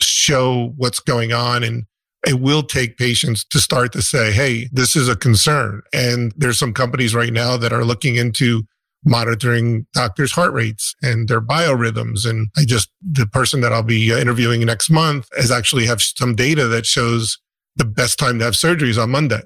show 0.00 0.72
what's 0.76 0.98
going 0.98 1.32
on 1.32 1.62
and 1.62 1.84
it 2.26 2.40
will 2.40 2.62
take 2.62 2.96
patients 2.96 3.44
to 3.44 3.60
start 3.60 3.92
to 3.92 4.02
say, 4.02 4.32
Hey, 4.32 4.68
this 4.72 4.96
is 4.96 5.08
a 5.08 5.16
concern. 5.16 5.82
And 5.92 6.32
there's 6.36 6.58
some 6.58 6.72
companies 6.72 7.14
right 7.14 7.32
now 7.32 7.56
that 7.58 7.72
are 7.72 7.84
looking 7.84 8.16
into 8.16 8.64
monitoring 9.04 9.86
doctors' 9.92 10.32
heart 10.32 10.52
rates 10.52 10.94
and 11.02 11.28
their 11.28 11.40
biorhythms. 11.40 12.28
And 12.28 12.48
I 12.56 12.64
just, 12.64 12.90
the 13.02 13.26
person 13.26 13.60
that 13.60 13.72
I'll 13.72 13.82
be 13.82 14.12
uh, 14.12 14.18
interviewing 14.18 14.64
next 14.64 14.90
month 14.90 15.28
has 15.36 15.50
actually 15.50 15.86
have 15.86 16.00
some 16.00 16.34
data 16.34 16.66
that 16.68 16.86
shows 16.86 17.38
the 17.76 17.84
best 17.84 18.18
time 18.18 18.38
to 18.38 18.44
have 18.44 18.56
surgery 18.56 18.90
is 18.90 18.98
on 18.98 19.10
Monday 19.10 19.42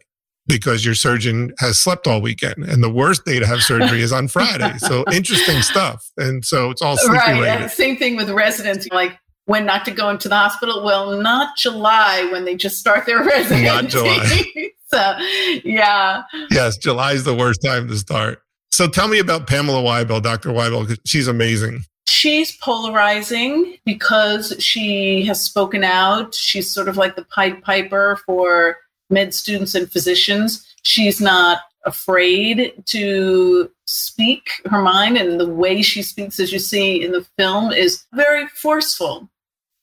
because 0.47 0.85
your 0.85 0.95
surgeon 0.95 1.53
has 1.59 1.79
slept 1.79 2.07
all 2.07 2.21
weekend 2.23 2.57
and 2.65 2.83
the 2.83 2.91
worst 2.91 3.25
day 3.25 3.39
to 3.39 3.47
have 3.47 3.63
surgery 3.63 4.01
is 4.01 4.13
on 4.13 4.29
Friday. 4.29 4.79
So 4.79 5.05
interesting 5.13 5.61
stuff. 5.63 6.05
And 6.17 6.45
so 6.45 6.71
it's 6.71 6.81
all 6.83 6.97
sleep 6.97 7.13
Right. 7.13 7.33
related. 7.33 7.63
And 7.63 7.71
same 7.71 7.97
thing 7.97 8.17
with 8.17 8.31
residents. 8.31 8.87
Like 8.91 9.19
when 9.49 9.65
not 9.65 9.87
to 9.87 9.91
go 9.91 10.11
into 10.11 10.29
the 10.29 10.37
hospital. 10.37 10.85
Well, 10.85 11.21
not 11.23 11.57
July 11.57 12.29
when 12.31 12.45
they 12.45 12.55
just 12.55 12.77
start 12.77 13.07
their 13.07 13.25
residency. 13.25 13.65
Not 13.65 13.87
July. 13.89 14.43
so, 14.89 15.17
yeah. 15.65 16.23
Yes, 16.51 16.77
July 16.77 17.13
is 17.13 17.25
the 17.25 17.35
worst 17.35 17.61
time 17.65 17.89
to 17.89 17.97
start. 17.97 18.43
So 18.71 18.89
tell 18.89 19.09
me 19.09 19.19
about 19.19 19.47
Pamela 19.47 19.83
Wible, 19.83 20.23
Dr. 20.23 20.51
Wible, 20.51 20.87
'cause 20.87 20.99
she's 21.05 21.27
amazing. 21.27 21.85
She's 22.07 22.57
polarizing 22.59 23.79
because 23.85 24.55
she 24.59 25.25
has 25.27 25.43
spoken 25.43 25.85
out. 25.85 26.35
She's 26.35 26.71
sort 26.71 26.89
of 26.89 26.97
like 26.97 27.17
the 27.17 27.25
Pied 27.25 27.63
Piper 27.63 28.21
for 28.25 28.79
med 29.11 29.35
students 29.35 29.75
and 29.75 29.91
physicians. 29.91 30.65
She's 30.83 31.21
not 31.21 31.61
afraid 31.85 32.73
to 32.87 33.71
speak 33.87 34.49
her 34.67 34.83
mind, 34.83 35.17
and 35.17 35.41
the 35.41 35.49
way 35.49 35.83
she 35.83 36.03
speaks, 36.03 36.39
as 36.41 36.53
you 36.53 36.59
see 36.59 37.03
in 37.03 37.13
the 37.13 37.27
film, 37.39 37.73
is 37.73 38.05
very 38.13 38.47
forceful. 38.49 39.29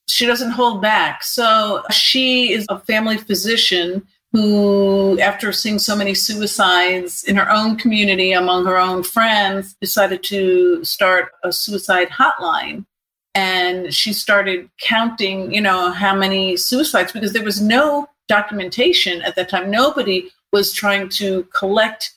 She 0.08 0.26
doesn't 0.26 0.52
hold 0.52 0.82
back. 0.82 1.24
So 1.24 1.84
she 1.91 2.54
is 2.54 2.65
a 2.69 2.80
family 2.80 3.17
physician 3.17 4.08
who, 4.36 5.17
after 5.21 5.54
seeing 5.54 5.80
so 5.80 5.95
many 5.95 6.13
suicides 6.13 7.24
in 7.24 7.38
her 7.38 7.50
own 7.50 7.78
community 7.78 8.34
among 8.34 8.65
her 8.65 8.78
own 8.78 9.02
friends, 9.02 9.76
decided 9.80 10.24
to 10.24 10.84
start 10.84 11.32
a 11.45 11.54
suicide 11.54 12.10
hotline. 12.10 12.86
And 13.34 13.93
she 13.93 14.12
started 14.12 14.69
counting, 14.82 15.54
you 15.54 15.62
know, 15.62 15.89
how 15.91 16.13
many 16.13 16.58
suicides 16.58 17.13
because 17.13 17.32
there 17.32 17.45
was 17.45 17.62
no 17.62 18.10
documentation 18.28 19.21
at 19.21 19.38
that 19.38 19.48
time. 19.48 19.71
Nobody 19.71 20.30
was 20.52 20.74
trying 20.74 21.08
to 21.10 21.43
collect 21.58 22.12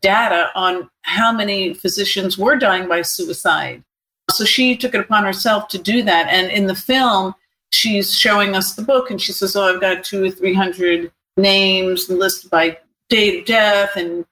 data 0.00 0.50
on 0.54 0.88
how 1.02 1.32
many 1.32 1.74
physicians 1.74 2.38
were 2.38 2.54
dying 2.54 2.86
by 2.86 3.02
suicide. 3.02 3.82
So 4.30 4.44
she 4.44 4.76
took 4.76 4.94
it 4.94 5.00
upon 5.00 5.24
herself 5.24 5.66
to 5.68 5.78
do 5.78 6.04
that. 6.04 6.28
And 6.28 6.52
in 6.52 6.68
the 6.68 6.76
film, 6.76 7.34
she's 7.70 8.16
showing 8.16 8.54
us 8.54 8.74
the 8.74 8.82
book 8.82 9.10
and 9.10 9.20
she 9.20 9.32
says, 9.32 9.56
Oh, 9.56 9.74
I've 9.74 9.80
got 9.80 10.04
two 10.04 10.22
or 10.24 10.30
300 10.30 11.10
names 11.36 12.08
listed 12.08 12.50
by 12.50 12.78
date 13.08 13.40
of 13.40 13.46
death 13.46 13.96
and 13.96 14.24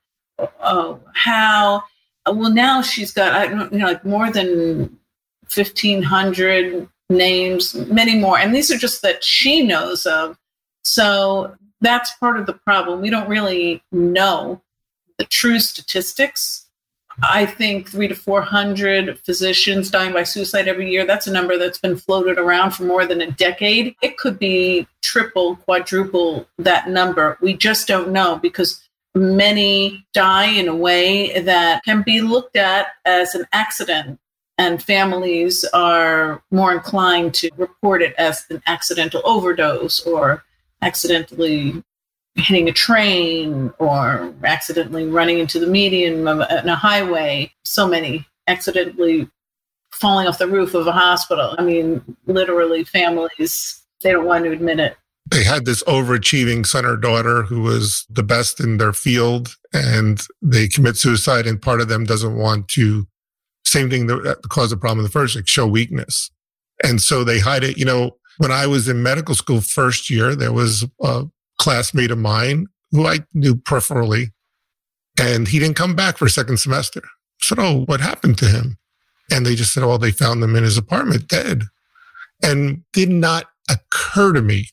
uh, 0.60 0.96
how. 1.14 1.82
Well, 2.26 2.50
now 2.50 2.82
she's 2.82 3.12
got, 3.12 3.32
I 3.34 3.48
don't 3.48 3.72
you 3.72 3.80
know, 3.80 3.86
like 3.86 4.04
more 4.04 4.30
than 4.30 4.98
1,500 5.54 6.88
names, 7.10 7.74
many 7.74 8.18
more. 8.18 8.38
And 8.38 8.54
these 8.54 8.70
are 8.70 8.78
just 8.78 9.02
that 9.02 9.22
she 9.24 9.62
knows 9.62 10.06
of. 10.06 10.38
So 10.84 11.54
that's 11.80 12.14
part 12.16 12.38
of 12.38 12.46
the 12.46 12.52
problem. 12.52 13.00
We 13.00 13.10
don't 13.10 13.28
really 13.28 13.82
know 13.92 14.62
the 15.18 15.24
true 15.24 15.60
statistics. 15.60 16.61
I 17.22 17.46
think 17.46 17.88
three 17.88 18.08
to 18.08 18.14
400 18.14 19.18
physicians 19.24 19.90
dying 19.90 20.12
by 20.12 20.22
suicide 20.22 20.68
every 20.68 20.90
year. 20.90 21.06
That's 21.06 21.26
a 21.26 21.32
number 21.32 21.58
that's 21.58 21.78
been 21.78 21.96
floated 21.96 22.38
around 22.38 22.72
for 22.72 22.84
more 22.84 23.06
than 23.06 23.20
a 23.20 23.30
decade. 23.30 23.94
It 24.02 24.16
could 24.16 24.38
be 24.38 24.86
triple, 25.02 25.56
quadruple 25.56 26.46
that 26.58 26.88
number. 26.88 27.38
We 27.40 27.54
just 27.54 27.86
don't 27.86 28.12
know 28.12 28.38
because 28.38 28.82
many 29.14 30.06
die 30.14 30.46
in 30.46 30.68
a 30.68 30.76
way 30.76 31.40
that 31.40 31.84
can 31.84 32.02
be 32.02 32.20
looked 32.20 32.56
at 32.56 32.88
as 33.04 33.34
an 33.34 33.44
accident. 33.52 34.18
And 34.58 34.82
families 34.82 35.64
are 35.72 36.42
more 36.50 36.72
inclined 36.72 37.34
to 37.34 37.50
report 37.56 38.02
it 38.02 38.14
as 38.16 38.44
an 38.50 38.62
accidental 38.66 39.22
overdose 39.24 40.00
or 40.06 40.44
accidentally 40.82 41.82
hitting 42.34 42.68
a 42.68 42.72
train 42.72 43.72
or 43.78 44.34
accidentally 44.44 45.06
running 45.06 45.38
into 45.38 45.58
the 45.58 45.66
median 45.66 46.26
of 46.26 46.40
a, 46.40 46.62
a 46.64 46.74
highway. 46.74 47.52
So 47.64 47.86
many 47.86 48.26
accidentally 48.46 49.28
falling 49.92 50.26
off 50.26 50.38
the 50.38 50.48
roof 50.48 50.74
of 50.74 50.86
a 50.86 50.92
hospital. 50.92 51.54
I 51.58 51.62
mean, 51.62 52.16
literally, 52.26 52.84
families, 52.84 53.82
they 54.02 54.12
don't 54.12 54.26
want 54.26 54.44
to 54.44 54.52
admit 54.52 54.80
it. 54.80 54.96
They 55.30 55.44
had 55.44 55.64
this 55.64 55.82
overachieving 55.84 56.66
son 56.66 56.84
or 56.84 56.96
daughter 56.96 57.42
who 57.42 57.62
was 57.62 58.06
the 58.10 58.24
best 58.24 58.58
in 58.58 58.78
their 58.78 58.92
field, 58.92 59.56
and 59.72 60.20
they 60.42 60.66
commit 60.66 60.96
suicide, 60.96 61.46
and 61.46 61.62
part 61.62 61.80
of 61.80 61.88
them 61.88 62.04
doesn't 62.04 62.36
want 62.36 62.68
to, 62.68 63.06
same 63.64 63.88
thing 63.88 64.08
that 64.08 64.40
caused 64.48 64.72
the 64.72 64.76
problem 64.76 64.98
in 64.98 65.04
the 65.04 65.10
first, 65.10 65.36
like 65.36 65.46
show 65.46 65.66
weakness. 65.66 66.30
And 66.82 67.00
so 67.00 67.22
they 67.22 67.38
hide 67.38 67.62
it. 67.62 67.78
You 67.78 67.84
know, 67.84 68.16
when 68.38 68.50
I 68.50 68.66
was 68.66 68.88
in 68.88 69.02
medical 69.02 69.34
school 69.34 69.60
first 69.60 70.10
year, 70.10 70.34
there 70.34 70.52
was 70.52 70.84
a 71.00 71.26
classmate 71.62 72.10
of 72.10 72.18
mine 72.18 72.66
who 72.90 73.06
I 73.06 73.20
knew 73.32 73.54
peripherally, 73.54 74.32
and 75.20 75.46
he 75.46 75.60
didn't 75.60 75.76
come 75.76 75.94
back 75.94 76.18
for 76.18 76.28
second 76.28 76.58
semester. 76.58 77.00
I 77.04 77.08
said, 77.40 77.58
Oh, 77.60 77.84
what 77.84 78.00
happened 78.00 78.36
to 78.38 78.46
him? 78.46 78.78
And 79.30 79.46
they 79.46 79.54
just 79.54 79.72
said, 79.72 79.84
Oh, 79.84 79.96
they 79.96 80.10
found 80.10 80.42
him 80.42 80.56
in 80.56 80.64
his 80.64 80.76
apartment 80.76 81.28
dead. 81.28 81.62
And 82.42 82.82
did 82.92 83.10
not 83.10 83.46
occur 83.70 84.32
to 84.32 84.42
me 84.42 84.70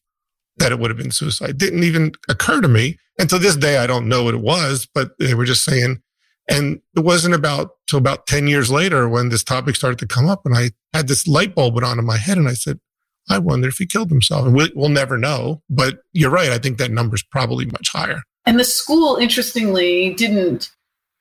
that 0.58 0.71
it 0.71 0.80
would 0.80 0.89
have 0.89 0.97
been 0.97 1.12
suicide. 1.12 1.60
Didn't 1.60 1.84
even 1.84 2.13
occur 2.28 2.60
to 2.60 2.67
me. 2.67 2.97
And 3.19 3.30
to 3.30 3.38
this 3.38 3.56
day, 3.56 3.78
I 3.78 3.86
don't 3.86 4.10
know 4.10 4.23
what 4.23 4.34
it 4.34 4.41
was, 4.41 4.88
but 4.91 5.12
they 5.19 5.36
were 5.36 5.45
just 5.45 5.63
saying, 5.63 6.02
and 6.49 6.82
it 6.97 7.02
wasn't 7.02 7.36
about 7.36 7.73
till 7.88 7.99
about 7.99 8.25
10 8.25 8.47
years 8.47 8.71
later 8.71 9.08
when 9.08 9.30
this 9.30 9.43
topic 9.43 9.75
started 9.75 9.99
to 9.99 10.08
come 10.08 10.28
up 10.28 10.41
and 10.43 10.58
I 10.58 10.71
had 10.93 11.08
this 11.08 11.28
light 11.28 11.54
bulb 11.54 11.75
went 11.75 11.86
on 11.86 11.99
in 11.99 12.06
my 12.06 12.17
head 12.17 12.39
and 12.39 12.47
I 12.47 12.54
said, 12.54 12.80
I 13.29 13.37
wonder 13.37 13.67
if 13.67 13.77
he 13.77 13.85
killed 13.85 14.09
himself. 14.09 14.45
And 14.45 14.55
we'll, 14.55 14.69
we'll 14.75 14.89
never 14.89 15.17
know. 15.17 15.61
But 15.69 15.99
you're 16.13 16.31
right. 16.31 16.49
I 16.49 16.57
think 16.57 16.77
that 16.79 16.91
number's 16.91 17.23
probably 17.23 17.65
much 17.65 17.89
higher. 17.89 18.23
And 18.45 18.59
the 18.59 18.63
school, 18.63 19.17
interestingly, 19.17 20.13
didn't 20.15 20.71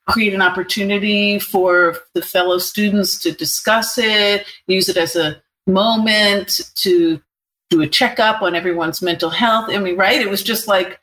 create 0.07 0.33
an 0.33 0.41
opportunity 0.41 1.37
for 1.37 1.97
the 2.15 2.21
fellow 2.21 2.57
students 2.57 3.19
to 3.21 3.31
discuss 3.31 3.97
it, 3.97 4.45
use 4.67 4.89
it 4.89 4.97
as 4.97 5.15
a 5.15 5.39
moment 5.67 6.61
to 6.75 7.21
do 7.69 7.81
a 7.81 7.87
checkup 7.87 8.41
on 8.41 8.55
everyone's 8.55 9.01
mental 9.01 9.29
health. 9.29 9.69
I 9.69 9.77
mean, 9.77 9.95
right? 9.95 10.19
It 10.19 10.29
was 10.29 10.41
just 10.41 10.67
like 10.67 10.99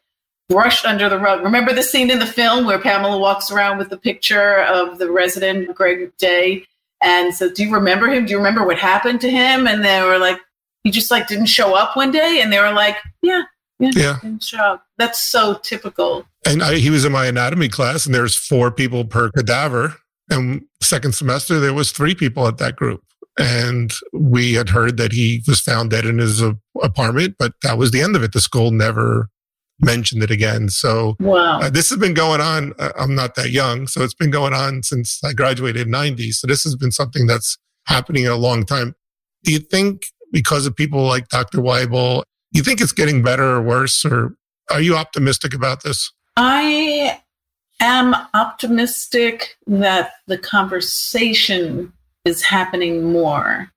brushed 0.49 0.85
under 0.85 1.09
the 1.09 1.19
rug. 1.19 1.43
Remember 1.43 1.73
the 1.73 1.83
scene 1.83 2.11
in 2.11 2.19
the 2.19 2.27
film 2.27 2.67
where 2.67 2.81
Pamela 2.81 3.19
walks 3.19 3.51
around 3.51 3.79
with 3.79 3.91
the 3.91 3.97
picture 3.97 4.63
of 4.63 4.99
the 4.99 5.11
resident, 5.11 5.73
Greg 5.75 6.13
Day, 6.19 6.65
and 7.01 7.35
says, 7.35 7.53
Do 7.53 7.65
you 7.65 7.73
remember 7.73 8.09
him? 8.09 8.27
Do 8.27 8.33
you 8.33 8.39
remember 8.39 8.67
what 8.67 8.79
happened 8.79 9.21
to 9.21 9.31
him? 9.31 9.67
And 9.67 9.85
they 9.85 10.03
were 10.03 10.19
like, 10.19 10.41
he 10.87 10.93
just 10.93 11.11
like 11.11 11.27
didn't 11.27 11.47
show 11.47 11.75
up 11.75 11.97
one 11.97 12.13
day 12.13 12.39
and 12.41 12.53
they 12.53 12.61
were 12.61 12.73
like 12.73 12.97
yeah 13.21 13.43
yeah, 13.81 13.91
yeah. 13.95 14.19
didn't 14.23 14.43
show 14.43 14.59
up. 14.59 14.87
That's 14.97 15.19
so 15.19 15.59
typical. 15.63 16.25
And 16.47 16.63
I, 16.63 16.77
he 16.77 16.89
was 16.89 17.05
in 17.05 17.13
my 17.13 17.27
anatomy 17.27 17.69
class 17.69 18.07
and 18.07 18.15
there's 18.15 18.35
four 18.35 18.71
people 18.71 19.05
per 19.05 19.31
cadaver. 19.31 19.97
And 20.31 20.63
second 20.81 21.15
semester 21.15 21.61
there 21.61 21.75
was 21.75 21.93
three 21.93 22.15
people 22.15 22.47
at 22.49 22.57
that 22.57 22.77
group. 22.77 23.03
And 23.39 23.93
we 24.15 24.55
had 24.55 24.71
heard 24.71 24.97
that 24.97 25.13
he 25.13 25.43
was 25.47 25.61
found 25.61 25.91
dead 25.91 26.07
in 26.07 26.19
his 26.19 26.41
uh, 26.41 26.53
apartment 26.83 27.35
but 27.39 27.53
that 27.63 27.77
was 27.77 27.91
the 27.91 28.01
end 28.01 28.17
of 28.17 28.23
it. 28.23 28.33
The 28.33 28.41
school 28.41 28.71
never 28.71 29.29
mentioned 29.81 30.23
it 30.23 30.31
again. 30.31 30.71
So 30.71 31.17
wow. 31.21 31.61
Uh, 31.61 31.69
this 31.69 31.91
has 31.91 31.99
been 31.99 32.15
going 32.15 32.41
on 32.41 32.73
uh, 32.79 32.93
i'm 32.99 33.15
not 33.15 33.35
that 33.35 33.51
young 33.51 33.87
so 33.87 34.03
it's 34.03 34.15
been 34.15 34.31
going 34.31 34.55
on 34.55 34.83
since 34.83 35.21
i 35.23 35.35
graduated 35.35 35.83
in 35.83 35.91
90 35.91 36.33
so 36.33 36.47
this 36.47 36.65
has 36.65 36.75
been 36.77 36.91
something 36.91 37.27
that's 37.27 37.59
happening 37.87 38.25
in 38.25 38.31
a 38.31 38.37
long 38.37 38.65
time. 38.65 38.95
Do 39.45 39.53
you 39.53 39.59
think 39.59 40.07
because 40.33 40.67
of 40.67 40.75
people 40.75 41.03
like 41.03 41.29
Dr. 41.29 41.59
Wible. 41.59 42.23
You 42.53 42.63
think 42.63 42.81
it's 42.81 42.93
getting 42.93 43.23
better 43.23 43.57
or 43.57 43.63
worse, 43.63 44.05
or 44.05 44.35
are 44.71 44.81
you 44.81 44.97
optimistic 44.97 45.55
about 45.55 45.83
this? 45.83 46.13
I 46.37 47.21
am 47.81 48.15
optimistic 48.35 49.57
that 49.67 50.13
the 50.27 50.39
conversation 50.39 51.93
is 52.25 52.43
happening 52.43 53.13
more. 53.13 53.71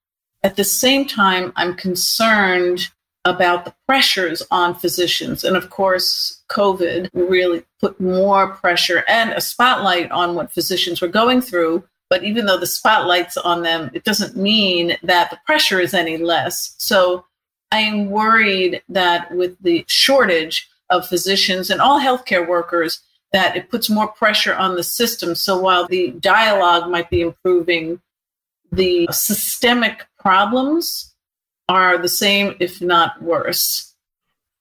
At 0.43 0.55
the 0.55 0.63
same 0.63 1.05
time, 1.05 1.51
I'm 1.55 1.75
concerned 1.75 2.89
about 3.25 3.65
the 3.65 3.75
pressures 3.85 4.41
on 4.49 4.73
physicians. 4.73 5.43
And 5.43 5.57
of 5.57 5.69
course, 5.69 6.41
COVID 6.49 7.09
really 7.13 7.63
put 7.79 7.99
more 7.99 8.47
pressure 8.47 9.03
and 9.07 9.31
a 9.31 9.41
spotlight 9.41 10.09
on 10.11 10.35
what 10.35 10.51
physicians 10.51 11.01
were 11.01 11.09
going 11.09 11.41
through 11.41 11.83
but 12.09 12.23
even 12.23 12.45
though 12.45 12.57
the 12.57 12.65
spotlight's 12.65 13.37
on 13.37 13.61
them, 13.61 13.91
it 13.93 14.03
doesn't 14.03 14.35
mean 14.35 14.97
that 15.03 15.29
the 15.29 15.39
pressure 15.45 15.79
is 15.79 15.93
any 15.93 16.17
less. 16.17 16.73
So 16.77 17.25
I 17.71 17.79
am 17.79 18.09
worried 18.09 18.81
that 18.89 19.31
with 19.35 19.55
the 19.61 19.85
shortage 19.87 20.69
of 20.89 21.07
physicians 21.07 21.69
and 21.69 21.79
all 21.79 21.99
healthcare 21.99 22.47
workers, 22.47 22.99
that 23.31 23.55
it 23.55 23.69
puts 23.69 23.89
more 23.89 24.07
pressure 24.07 24.55
on 24.55 24.75
the 24.75 24.83
system. 24.83 25.35
So 25.35 25.59
while 25.59 25.87
the 25.87 26.11
dialogue 26.19 26.89
might 26.89 27.11
be 27.11 27.21
improving, 27.21 28.01
the 28.71 29.07
systemic 29.11 30.07
problems 30.17 31.13
are 31.67 31.99
the 31.99 32.09
same, 32.09 32.55
if 32.59 32.81
not 32.81 33.21
worse. 33.21 33.93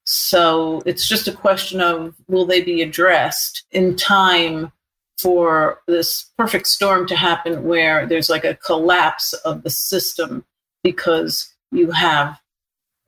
So 0.04 0.82
it's 0.84 1.08
just 1.08 1.28
a 1.28 1.32
question 1.32 1.80
of 1.80 2.14
will 2.28 2.44
they 2.44 2.62
be 2.62 2.82
addressed 2.82 3.64
in 3.70 3.96
time 3.96 4.70
for 5.18 5.80
this 5.86 6.30
perfect 6.38 6.66
storm 6.66 7.06
to 7.08 7.16
happen 7.16 7.64
where 7.64 8.06
there's 8.06 8.30
like 8.30 8.44
a 8.44 8.54
collapse 8.54 9.32
of 9.32 9.62
the 9.62 9.70
system 9.70 10.44
because 10.84 11.52
you 11.72 11.90
have 11.90 12.40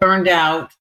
burned 0.00 0.28
out 0.28 0.72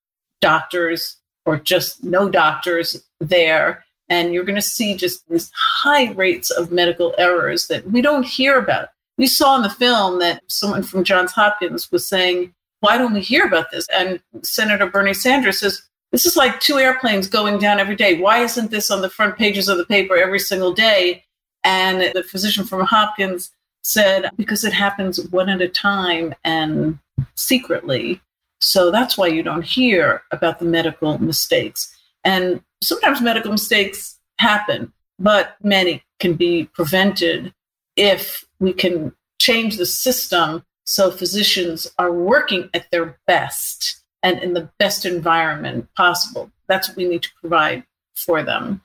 doctors 0.42 1.18
or 1.46 1.58
just 1.58 2.04
no 2.04 2.30
doctors 2.30 3.04
there. 3.20 3.86
And 4.10 4.34
you're 4.34 4.44
going 4.44 4.56
to 4.56 4.62
see 4.62 4.96
just 4.96 5.28
these 5.30 5.52
high 5.54 6.12
rates 6.14 6.50
of 6.50 6.72
medical 6.72 7.14
errors 7.20 7.68
that 7.68 7.86
we 7.92 8.02
don't 8.02 8.26
hear 8.26 8.58
about. 8.58 8.90
We 9.20 9.28
saw 9.28 9.56
in 9.58 9.62
the 9.62 9.70
film 9.70 10.20
that 10.20 10.42
someone 10.48 10.82
from 10.82 11.04
Johns 11.04 11.32
Hopkins 11.34 11.92
was 11.92 12.08
saying, 12.08 12.54
Why 12.80 12.98
don't 12.98 13.14
we 13.14 13.22
hear 13.22 13.46
about 13.46 13.70
this? 13.70 13.88
And 13.90 14.20
Senator 14.42 14.88
Bernie 14.88 15.14
Sanders 15.14 15.60
says, 15.60 15.89
this 16.12 16.26
is 16.26 16.36
like 16.36 16.60
two 16.60 16.80
airplanes 16.80 17.28
going 17.28 17.60
down 17.60 17.80
every 17.80 17.96
day. 17.96 18.20
Why 18.20 18.40
isn't 18.40 18.72
this 18.72 18.90
on 18.90 19.02
the 19.02 19.10
front 19.10 19.38
pages 19.38 19.68
of 19.70 19.78
the 19.78 19.86
paper 19.86 20.18
every 20.18 20.40
single 20.40 20.74
day? 20.74 21.24
And 21.64 22.12
the 22.14 22.24
physician 22.24 22.66
from 22.66 22.86
Hopkins 22.86 23.52
said, 23.84 24.30
because 24.38 24.64
it 24.64 24.74
happens 24.74 25.22
one 25.30 25.50
at 25.50 25.62
a 25.62 25.68
time 25.68 26.34
and 26.44 26.98
secretly. 27.36 28.22
So 28.62 28.92
that's 28.92 29.18
why 29.18 29.28
you 29.28 29.44
don't 29.44 29.64
hear 29.64 30.24
about 30.32 30.60
the 30.60 30.66
medical 30.66 31.18
mistakes. 31.18 31.96
And 32.24 32.62
sometimes 32.82 33.22
medical 33.22 33.52
mistakes 33.52 34.20
happen, 34.40 34.92
but 35.18 35.56
many 35.64 36.04
can 36.20 36.34
be 36.34 36.66
prevented 36.74 37.54
if 37.96 38.46
we 38.60 38.74
can 38.74 39.14
change 39.40 39.78
the 39.78 39.86
system 39.86 40.66
so 40.86 41.12
physicians 41.12 41.88
are 42.00 42.12
working 42.12 42.70
at 42.74 42.90
their 42.92 43.20
best 43.28 43.99
and 44.24 44.40
in 44.40 44.54
the 44.54 44.70
best 44.80 45.06
environment 45.06 45.88
possible. 45.96 46.52
That's 46.68 46.88
what 46.88 46.98
we 46.98 47.08
need 47.08 47.24
to 47.24 47.30
provide 47.42 47.84
for 48.16 48.44
them. 48.44 48.82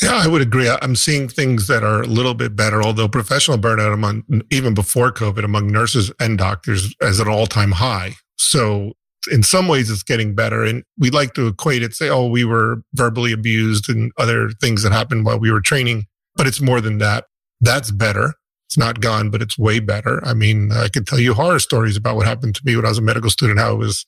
Yeah, 0.00 0.14
I 0.14 0.28
would 0.28 0.40
agree. 0.40 0.70
I'm 0.80 0.96
seeing 0.96 1.28
things 1.28 1.66
that 1.66 1.82
are 1.82 2.02
a 2.02 2.06
little 2.06 2.34
bit 2.34 2.56
better, 2.56 2.82
although 2.82 3.08
professional 3.08 3.58
burnout 3.58 3.92
among 3.92 4.24
even 4.50 4.72
before 4.72 5.12
COVID 5.12 5.44
among 5.44 5.66
nurses 5.68 6.12
and 6.20 6.38
doctors 6.38 6.94
at 7.02 7.18
an 7.18 7.28
all 7.28 7.46
time 7.46 7.72
high. 7.72 8.14
So 8.36 8.92
in 9.30 9.42
some 9.42 9.68
ways 9.68 9.90
it's 9.90 10.02
getting 10.02 10.34
better. 10.34 10.64
And 10.64 10.84
we 10.98 11.10
like 11.10 11.34
to 11.34 11.48
equate 11.48 11.82
it, 11.82 11.92
say, 11.92 12.08
oh, 12.08 12.26
we 12.26 12.44
were 12.44 12.82
verbally 12.94 13.32
abused 13.32 13.88
and 13.88 14.12
other 14.16 14.50
things 14.50 14.82
that 14.82 14.92
happened 14.92 15.26
while 15.26 15.38
we 15.38 15.50
were 15.50 15.60
training, 15.60 16.06
but 16.36 16.46
it's 16.46 16.60
more 16.60 16.80
than 16.80 16.98
that. 16.98 17.24
That's 17.60 17.90
better. 17.90 18.34
It's 18.68 18.78
not 18.78 19.00
gone, 19.00 19.30
but 19.30 19.42
it's 19.42 19.58
way 19.58 19.80
better. 19.80 20.24
I 20.24 20.32
mean, 20.32 20.70
I 20.72 20.88
could 20.88 21.06
tell 21.06 21.18
you 21.18 21.34
horror 21.34 21.58
stories 21.58 21.96
about 21.96 22.16
what 22.16 22.26
happened 22.26 22.54
to 22.54 22.62
me 22.64 22.76
when 22.76 22.86
I 22.86 22.88
was 22.88 22.98
a 22.98 23.02
medical 23.02 23.28
student, 23.28 23.58
how 23.58 23.70
I 23.70 23.74
was 23.74 24.06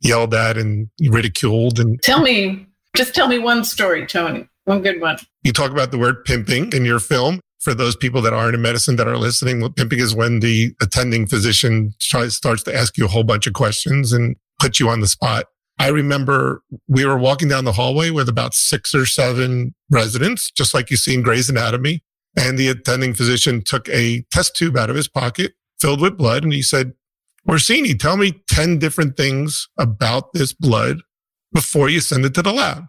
yelled 0.00 0.34
at 0.34 0.56
and 0.56 0.88
ridiculed. 1.08 1.78
And 1.78 2.00
tell 2.02 2.20
me, 2.20 2.66
just 2.96 3.14
tell 3.14 3.28
me 3.28 3.38
one 3.38 3.64
story, 3.64 4.06
Tony. 4.06 4.48
One 4.64 4.82
good 4.82 5.00
one. 5.00 5.18
You 5.42 5.52
talk 5.52 5.70
about 5.70 5.90
the 5.90 5.98
word 5.98 6.24
pimping 6.24 6.72
in 6.72 6.84
your 6.84 7.00
film. 7.00 7.40
For 7.60 7.74
those 7.74 7.94
people 7.94 8.22
that 8.22 8.32
aren't 8.32 8.54
in 8.54 8.62
medicine 8.62 8.96
that 8.96 9.06
are 9.06 9.18
listening, 9.18 9.70
pimping 9.74 9.98
is 9.98 10.14
when 10.14 10.40
the 10.40 10.74
attending 10.80 11.26
physician 11.26 11.92
tries, 12.00 12.34
starts 12.34 12.62
to 12.62 12.74
ask 12.74 12.96
you 12.96 13.04
a 13.04 13.08
whole 13.08 13.24
bunch 13.24 13.46
of 13.46 13.52
questions 13.52 14.14
and 14.14 14.36
put 14.58 14.80
you 14.80 14.88
on 14.88 15.00
the 15.00 15.06
spot. 15.06 15.44
I 15.78 15.88
remember 15.88 16.62
we 16.88 17.04
were 17.04 17.18
walking 17.18 17.48
down 17.48 17.64
the 17.64 17.72
hallway 17.72 18.10
with 18.10 18.28
about 18.28 18.54
six 18.54 18.94
or 18.94 19.04
seven 19.04 19.74
residents, 19.90 20.50
just 20.50 20.72
like 20.72 20.90
you 20.90 20.96
see 20.96 21.14
in 21.14 21.22
Grey's 21.22 21.50
Anatomy. 21.50 22.02
And 22.36 22.58
the 22.58 22.68
attending 22.68 23.12
physician 23.12 23.62
took 23.62 23.88
a 23.88 24.22
test 24.30 24.56
tube 24.56 24.76
out 24.76 24.88
of 24.88 24.96
his 24.96 25.08
pocket 25.08 25.52
filled 25.80 26.00
with 26.00 26.16
blood. 26.16 26.44
And 26.44 26.52
he 26.52 26.62
said, 26.62 26.92
Orsini, 27.48 27.94
tell 27.94 28.16
me 28.16 28.42
10 28.60 28.78
different 28.78 29.16
things 29.16 29.68
about 29.78 30.34
this 30.34 30.52
blood 30.52 31.00
before 31.50 31.88
you 31.88 31.98
send 31.98 32.26
it 32.26 32.34
to 32.34 32.42
the 32.42 32.52
lab. 32.52 32.84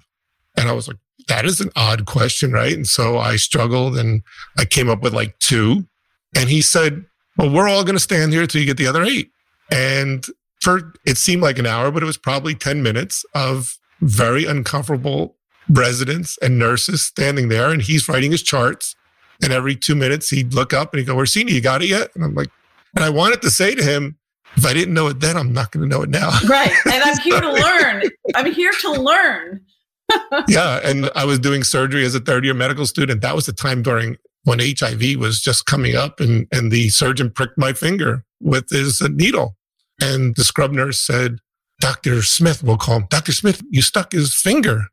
And 0.58 0.68
I 0.68 0.74
was 0.74 0.90
like, 0.90 0.98
that 1.30 1.46
is 1.46 1.62
an 1.62 1.72
odd 1.78 2.06
question, 2.06 2.52
right? 2.52 2.74
And 2.74 2.86
so 2.86 3.18
I 3.18 3.38
struggled 3.38 3.98
and 3.98 4.22
I 4.58 4.66
came 4.66 4.90
up 4.90 5.02
with 5.02 5.14
like 5.14 5.40
two. 5.40 5.88
And 6.36 6.50
he 6.50 6.62
said, 6.62 7.06
well, 7.38 7.50
we're 7.50 7.70
all 7.70 7.86
going 7.86 7.96
to 7.96 8.02
stand 8.02 8.34
here 8.34 8.42
until 8.42 8.60
you 8.60 8.68
get 8.68 8.76
the 8.76 8.88
other 8.88 9.04
eight. 9.04 9.32
And 9.72 10.26
for 10.60 10.94
it 11.06 11.18
seemed 11.18 11.42
like 11.42 11.58
an 11.58 11.66
hour, 11.66 11.90
but 11.90 12.04
it 12.04 12.06
was 12.06 12.18
probably 12.18 12.54
10 12.54 12.84
minutes 12.84 13.24
of 13.34 13.78
very 14.02 14.46
uncomfortable 14.46 15.38
residents 15.70 16.38
and 16.42 16.60
nurses 16.60 17.02
standing 17.02 17.48
there. 17.48 17.70
And 17.70 17.82
he's 17.82 18.10
writing 18.10 18.32
his 18.32 18.44
charts. 18.44 18.94
And 19.42 19.54
every 19.54 19.78
two 19.78 19.96
minutes, 19.96 20.30
he'd 20.30 20.54
look 20.54 20.74
up 20.74 20.92
and 20.92 21.00
he'd 21.00 21.06
go, 21.06 21.16
Orsini, 21.16 21.54
you 21.54 21.62
got 21.62 21.82
it 21.82 21.88
yet? 21.88 22.10
And 22.14 22.26
I'm 22.26 22.36
like, 22.36 22.50
and 22.94 23.06
I 23.06 23.10
wanted 23.10 23.42
to 23.44 23.50
say 23.50 23.74
to 23.74 23.84
him, 23.84 24.18
if 24.58 24.66
I 24.66 24.74
didn't 24.74 24.94
know 24.94 25.08
it 25.08 25.20
then, 25.20 25.38
I'm 25.38 25.54
not 25.54 25.72
going 25.72 25.88
to 25.88 25.96
know 25.96 26.04
it 26.04 26.10
now. 26.10 26.32
Right. 26.48 26.72
And 26.86 27.04
I'm 27.04 27.18
here 27.20 27.40
to 27.40 27.52
learn. 27.54 28.04
I'm 28.36 28.52
here 28.52 28.72
to 28.72 28.92
learn. 28.92 29.62
yeah. 30.48 30.80
And 30.84 31.10
I 31.16 31.26
was 31.26 31.40
doing 31.40 31.64
surgery 31.64 32.04
as 32.04 32.16
a 32.16 32.20
third 32.20 32.44
year 32.44 32.54
medical 32.54 32.86
student. 32.86 33.22
That 33.22 33.36
was 33.36 33.46
the 33.46 33.54
time 33.54 33.82
during 33.82 34.18
when 34.44 34.60
HIV 34.60 35.18
was 35.18 35.40
just 35.40 35.66
coming 35.66 35.96
up 35.96 36.20
and, 36.20 36.48
and 36.52 36.72
the 36.72 36.90
surgeon 36.90 37.30
pricked 37.30 37.58
my 37.58 37.74
finger 37.74 38.26
with 38.42 38.70
his 38.70 39.02
needle. 39.02 39.56
And 40.02 40.36
the 40.36 40.44
scrub 40.44 40.72
nurse 40.72 41.00
said, 41.00 41.38
Dr. 41.80 42.22
Smith, 42.24 42.64
we'll 42.64 42.78
call 42.78 42.98
him, 42.98 43.08
Dr. 43.10 43.32
Smith, 43.32 43.62
you 43.70 43.82
stuck 43.82 44.12
his 44.12 44.34
finger. 44.34 44.86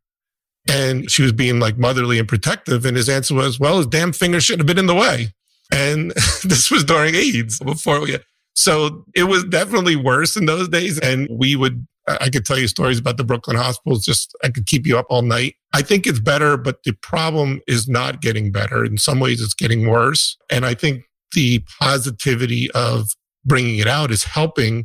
And 0.71 1.11
she 1.11 1.23
was 1.23 1.33
being 1.33 1.61
like 1.61 1.79
motherly 1.79 2.19
and 2.19 2.29
protective. 2.29 2.85
And 2.85 2.97
his 2.97 3.09
answer 3.09 3.35
was, 3.35 3.59
well, 3.59 3.79
his 3.79 3.87
damn 3.87 4.13
finger 4.13 4.41
shouldn't 4.41 4.61
have 4.61 4.67
been 4.67 4.79
in 4.79 4.87
the 4.87 4.95
way. 4.95 5.33
And 5.73 6.11
this 6.45 6.71
was 6.71 6.85
during 6.85 7.15
AIDS 7.15 7.59
before 7.59 8.01
we, 8.01 8.19
so 8.59 9.05
it 9.15 9.25
was 9.25 9.45
definitely 9.45 9.95
worse 9.95 10.37
in 10.37 10.47
those 10.47 10.69
days. 10.69 10.99
And 10.99 11.29
we 11.31 11.55
would, 11.55 11.87
I 12.09 12.29
could 12.29 12.45
tell 12.45 12.59
you 12.59 12.67
stories 12.67 12.99
about 12.99 13.17
the 13.17 13.25
Brooklyn 13.25 13.57
hospitals. 13.57 14.05
Just, 14.05 14.37
I 14.43 14.49
could 14.49 14.67
keep 14.67 14.85
you 14.85 14.99
up 14.99 15.07
all 15.09 15.23
night. 15.23 15.55
I 15.73 15.83
think 15.83 16.07
it's 16.07 16.19
better, 16.19 16.57
but 16.57 16.83
the 16.83 16.93
problem 16.93 17.61
is 17.69 17.89
not 17.89 18.21
getting 18.21 18.51
better. 18.51 18.85
In 18.85 18.99
some 18.99 19.21
ways, 19.21 19.41
it's 19.41 19.55
getting 19.55 19.87
worse. 19.87 20.37
And 20.51 20.67
I 20.67 20.75
think 20.75 21.05
the 21.35 21.63
positivity 21.81 22.69
of 22.73 23.11
bringing 23.45 23.79
it 23.79 23.87
out 23.87 24.11
is 24.11 24.25
helping 24.25 24.85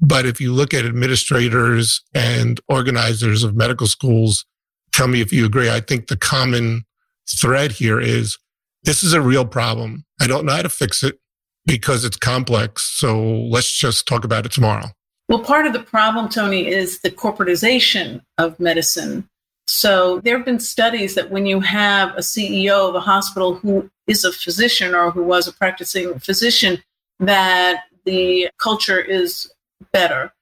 but 0.00 0.26
if 0.26 0.40
you 0.40 0.52
look 0.52 0.74
at 0.74 0.84
administrators 0.84 2.02
and 2.14 2.60
organizers 2.68 3.42
of 3.42 3.56
medical 3.56 3.86
schools, 3.86 4.44
tell 4.92 5.08
me 5.08 5.20
if 5.20 5.32
you 5.32 5.46
agree. 5.46 5.70
I 5.70 5.80
think 5.80 6.08
the 6.08 6.16
common 6.16 6.84
thread 7.40 7.72
here 7.72 7.98
is 7.98 8.38
this 8.82 9.02
is 9.02 9.14
a 9.14 9.20
real 9.20 9.46
problem. 9.46 10.04
I 10.20 10.26
don't 10.26 10.44
know 10.44 10.52
how 10.52 10.62
to 10.62 10.68
fix 10.68 11.02
it 11.02 11.18
because 11.66 12.04
it's 12.04 12.16
complex. 12.16 12.82
So 12.98 13.20
let's 13.20 13.76
just 13.76 14.06
talk 14.06 14.24
about 14.24 14.46
it 14.46 14.52
tomorrow. 14.52 14.86
Well, 15.28 15.40
part 15.40 15.66
of 15.66 15.72
the 15.72 15.80
problem, 15.80 16.28
Tony, 16.28 16.68
is 16.68 17.00
the 17.00 17.10
corporatization 17.10 18.22
of 18.38 18.58
medicine. 18.60 19.28
So 19.66 20.20
there 20.20 20.36
have 20.36 20.46
been 20.46 20.60
studies 20.60 21.16
that 21.16 21.30
when 21.30 21.46
you 21.46 21.60
have 21.60 22.10
a 22.10 22.20
CEO 22.20 22.88
of 22.88 22.94
a 22.94 23.00
hospital 23.00 23.54
who 23.54 23.90
is 24.06 24.24
a 24.24 24.32
physician 24.32 24.94
or 24.94 25.10
who 25.10 25.24
was 25.24 25.48
a 25.48 25.52
practicing 25.52 26.16
physician, 26.20 26.80
that 27.18 27.84
the 28.04 28.48
culture 28.58 29.00
is 29.00 29.52
better. 29.92 30.32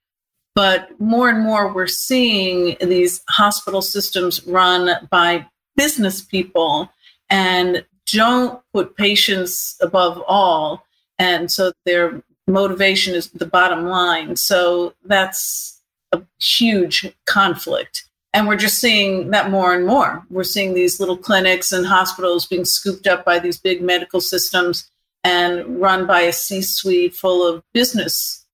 But 0.55 0.89
more 1.01 1.31
and 1.31 1.43
more, 1.43 1.73
we're 1.73 1.87
seeing 1.87 2.77
these 2.81 3.23
hospital 3.29 3.81
systems 3.81 4.47
run 4.47 5.09
by 5.11 5.47
business 5.77 6.21
people 6.21 6.91
and 7.31 7.85
don't 8.13 8.61
put 8.73 8.97
patients 8.97 9.77
above 9.81 10.23
all. 10.29 10.84
And 11.19 11.51
so 11.51 11.73
their 11.85 12.23
motivation 12.47 13.15
is 13.15 13.31
the 13.31 13.47
bottom 13.47 13.87
line. 13.87 14.37
So 14.37 14.95
that's 15.05 15.81
a 16.13 16.23
huge 16.41 17.13
conflict. 17.27 18.05
And 18.33 18.49
we're 18.49 18.57
just 18.57 18.79
seeing 18.79 19.31
that 19.31 19.51
more 19.51 19.73
and 19.73 19.87
more. 19.87 20.25
We're 20.29 20.43
seeing 20.43 20.75
these 20.75 20.99
little 20.99 21.17
clinics 21.17 21.71
and 21.71 21.87
hospitals 21.87 22.47
being 22.47 22.65
scooped 22.65 23.07
up 23.07 23.25
by 23.25 23.39
these 23.39 23.59
big 23.59 23.81
medical 23.81 24.21
systems 24.21 24.91
and 25.23 25.81
run 25.81 26.07
by 26.07 26.23
a 26.23 26.33
C 26.33 26.61
suite 26.61 27.15
full 27.15 27.47
of 27.47 27.63
business 27.73 28.45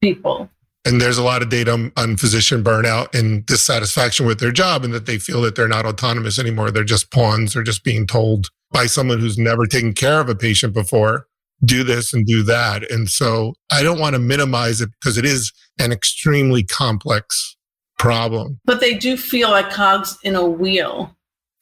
people. 0.00 0.50
And 0.84 1.00
there's 1.00 1.18
a 1.18 1.22
lot 1.22 1.42
of 1.42 1.50
data 1.50 1.72
on, 1.72 1.92
on 1.96 2.16
physician 2.16 2.64
burnout 2.64 3.16
and 3.16 3.46
dissatisfaction 3.46 4.26
with 4.26 4.40
their 4.40 4.52
job, 4.52 4.84
and 4.84 4.92
that 4.92 5.06
they 5.06 5.18
feel 5.18 5.42
that 5.42 5.54
they're 5.54 5.68
not 5.68 5.86
autonomous 5.86 6.38
anymore. 6.38 6.70
They're 6.70 6.82
just 6.82 7.10
pawns. 7.10 7.54
They're 7.54 7.62
just 7.62 7.84
being 7.84 8.06
told 8.06 8.48
by 8.72 8.86
someone 8.86 9.20
who's 9.20 9.38
never 9.38 9.66
taken 9.66 9.92
care 9.92 10.20
of 10.20 10.28
a 10.28 10.34
patient 10.34 10.74
before 10.74 11.27
do 11.64 11.82
this 11.82 12.12
and 12.12 12.26
do 12.26 12.42
that. 12.44 12.90
And 12.90 13.08
so 13.08 13.54
I 13.70 13.82
don't 13.82 13.98
want 13.98 14.14
to 14.14 14.18
minimize 14.18 14.80
it 14.80 14.90
because 15.00 15.18
it 15.18 15.24
is 15.24 15.52
an 15.78 15.92
extremely 15.92 16.62
complex 16.62 17.56
problem. 17.98 18.60
But 18.64 18.80
they 18.80 18.94
do 18.94 19.16
feel 19.16 19.50
like 19.50 19.70
cogs 19.70 20.18
in 20.22 20.34
a 20.34 20.44
wheel. 20.44 21.14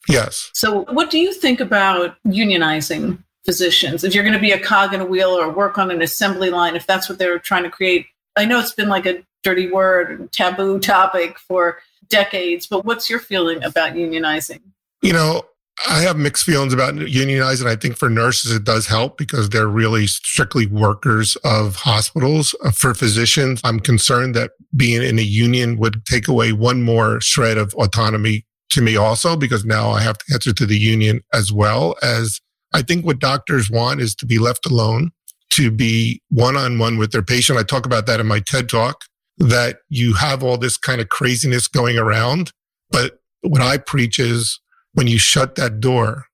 Yes. 0.07 0.51
So, 0.53 0.85
what 0.85 1.09
do 1.09 1.19
you 1.19 1.33
think 1.33 1.59
about 1.59 2.15
unionizing 2.25 3.21
physicians? 3.45 4.03
If 4.03 4.15
you're 4.15 4.23
going 4.23 4.33
to 4.33 4.39
be 4.39 4.51
a 4.51 4.59
cog 4.59 4.93
in 4.93 5.01
a 5.01 5.05
wheel 5.05 5.29
or 5.29 5.49
work 5.51 5.77
on 5.77 5.91
an 5.91 6.01
assembly 6.01 6.49
line, 6.49 6.75
if 6.75 6.87
that's 6.87 7.09
what 7.09 7.19
they're 7.19 7.39
trying 7.39 7.63
to 7.63 7.69
create, 7.69 8.05
I 8.37 8.45
know 8.45 8.59
it's 8.59 8.71
been 8.71 8.87
like 8.87 9.05
a 9.05 9.23
dirty 9.43 9.69
word, 9.69 10.31
taboo 10.31 10.79
topic 10.79 11.39
for 11.39 11.79
decades, 12.07 12.67
but 12.67 12.85
what's 12.85 13.09
your 13.09 13.19
feeling 13.19 13.63
about 13.63 13.93
unionizing? 13.93 14.61
You 15.01 15.13
know, 15.13 15.43
I 15.85 16.01
have 16.01 16.17
mixed 16.17 16.43
feelings 16.43 16.73
about 16.73 16.95
unionizing. 16.95 17.67
I 17.67 17.75
think 17.75 17.97
for 17.97 18.09
nurses, 18.09 18.51
it 18.51 18.63
does 18.63 18.87
help 18.87 19.17
because 19.17 19.49
they're 19.49 19.67
really 19.67 20.07
strictly 20.07 20.65
workers 20.65 21.35
of 21.43 21.75
hospitals. 21.75 22.55
Uh, 22.63 22.71
for 22.71 22.93
physicians, 22.93 23.61
I'm 23.63 23.79
concerned 23.79 24.33
that 24.35 24.51
being 24.75 25.03
in 25.03 25.19
a 25.19 25.23
union 25.23 25.77
would 25.77 26.03
take 26.05 26.27
away 26.27 26.51
one 26.51 26.81
more 26.81 27.21
shred 27.21 27.57
of 27.57 27.73
autonomy 27.75 28.45
to 28.71 28.81
me 28.81 28.97
also, 28.97 29.37
because 29.37 29.65
now 29.65 29.91
I 29.91 30.01
have 30.01 30.17
to 30.17 30.33
answer 30.33 30.51
to 30.53 30.65
the 30.65 30.77
union 30.77 31.21
as 31.33 31.53
well 31.53 31.95
as 32.01 32.41
I 32.73 32.81
think 32.81 33.05
what 33.05 33.19
doctors 33.19 33.69
want 33.69 34.01
is 34.01 34.15
to 34.15 34.25
be 34.25 34.39
left 34.39 34.65
alone 34.65 35.11
to 35.51 35.71
be 35.71 36.21
one 36.29 36.57
on 36.57 36.77
one 36.77 36.97
with 36.97 37.11
their 37.11 37.23
patient. 37.23 37.57
I 37.57 37.63
talk 37.63 37.85
about 37.85 38.05
that 38.07 38.19
in 38.19 38.27
my 38.27 38.39
TED 38.39 38.67
talk 38.67 39.05
that 39.37 39.77
you 39.89 40.13
have 40.13 40.43
all 40.43 40.57
this 40.57 40.77
kind 40.77 40.99
of 40.99 41.09
craziness 41.09 41.67
going 41.67 41.97
around. 41.97 42.51
But 42.89 43.19
what 43.41 43.61
I 43.61 43.77
preach 43.77 44.19
is 44.19 44.59
when 44.97 45.05
you 45.05 45.19
shut 45.19 45.53
that 45.53 45.79
door 45.79 46.25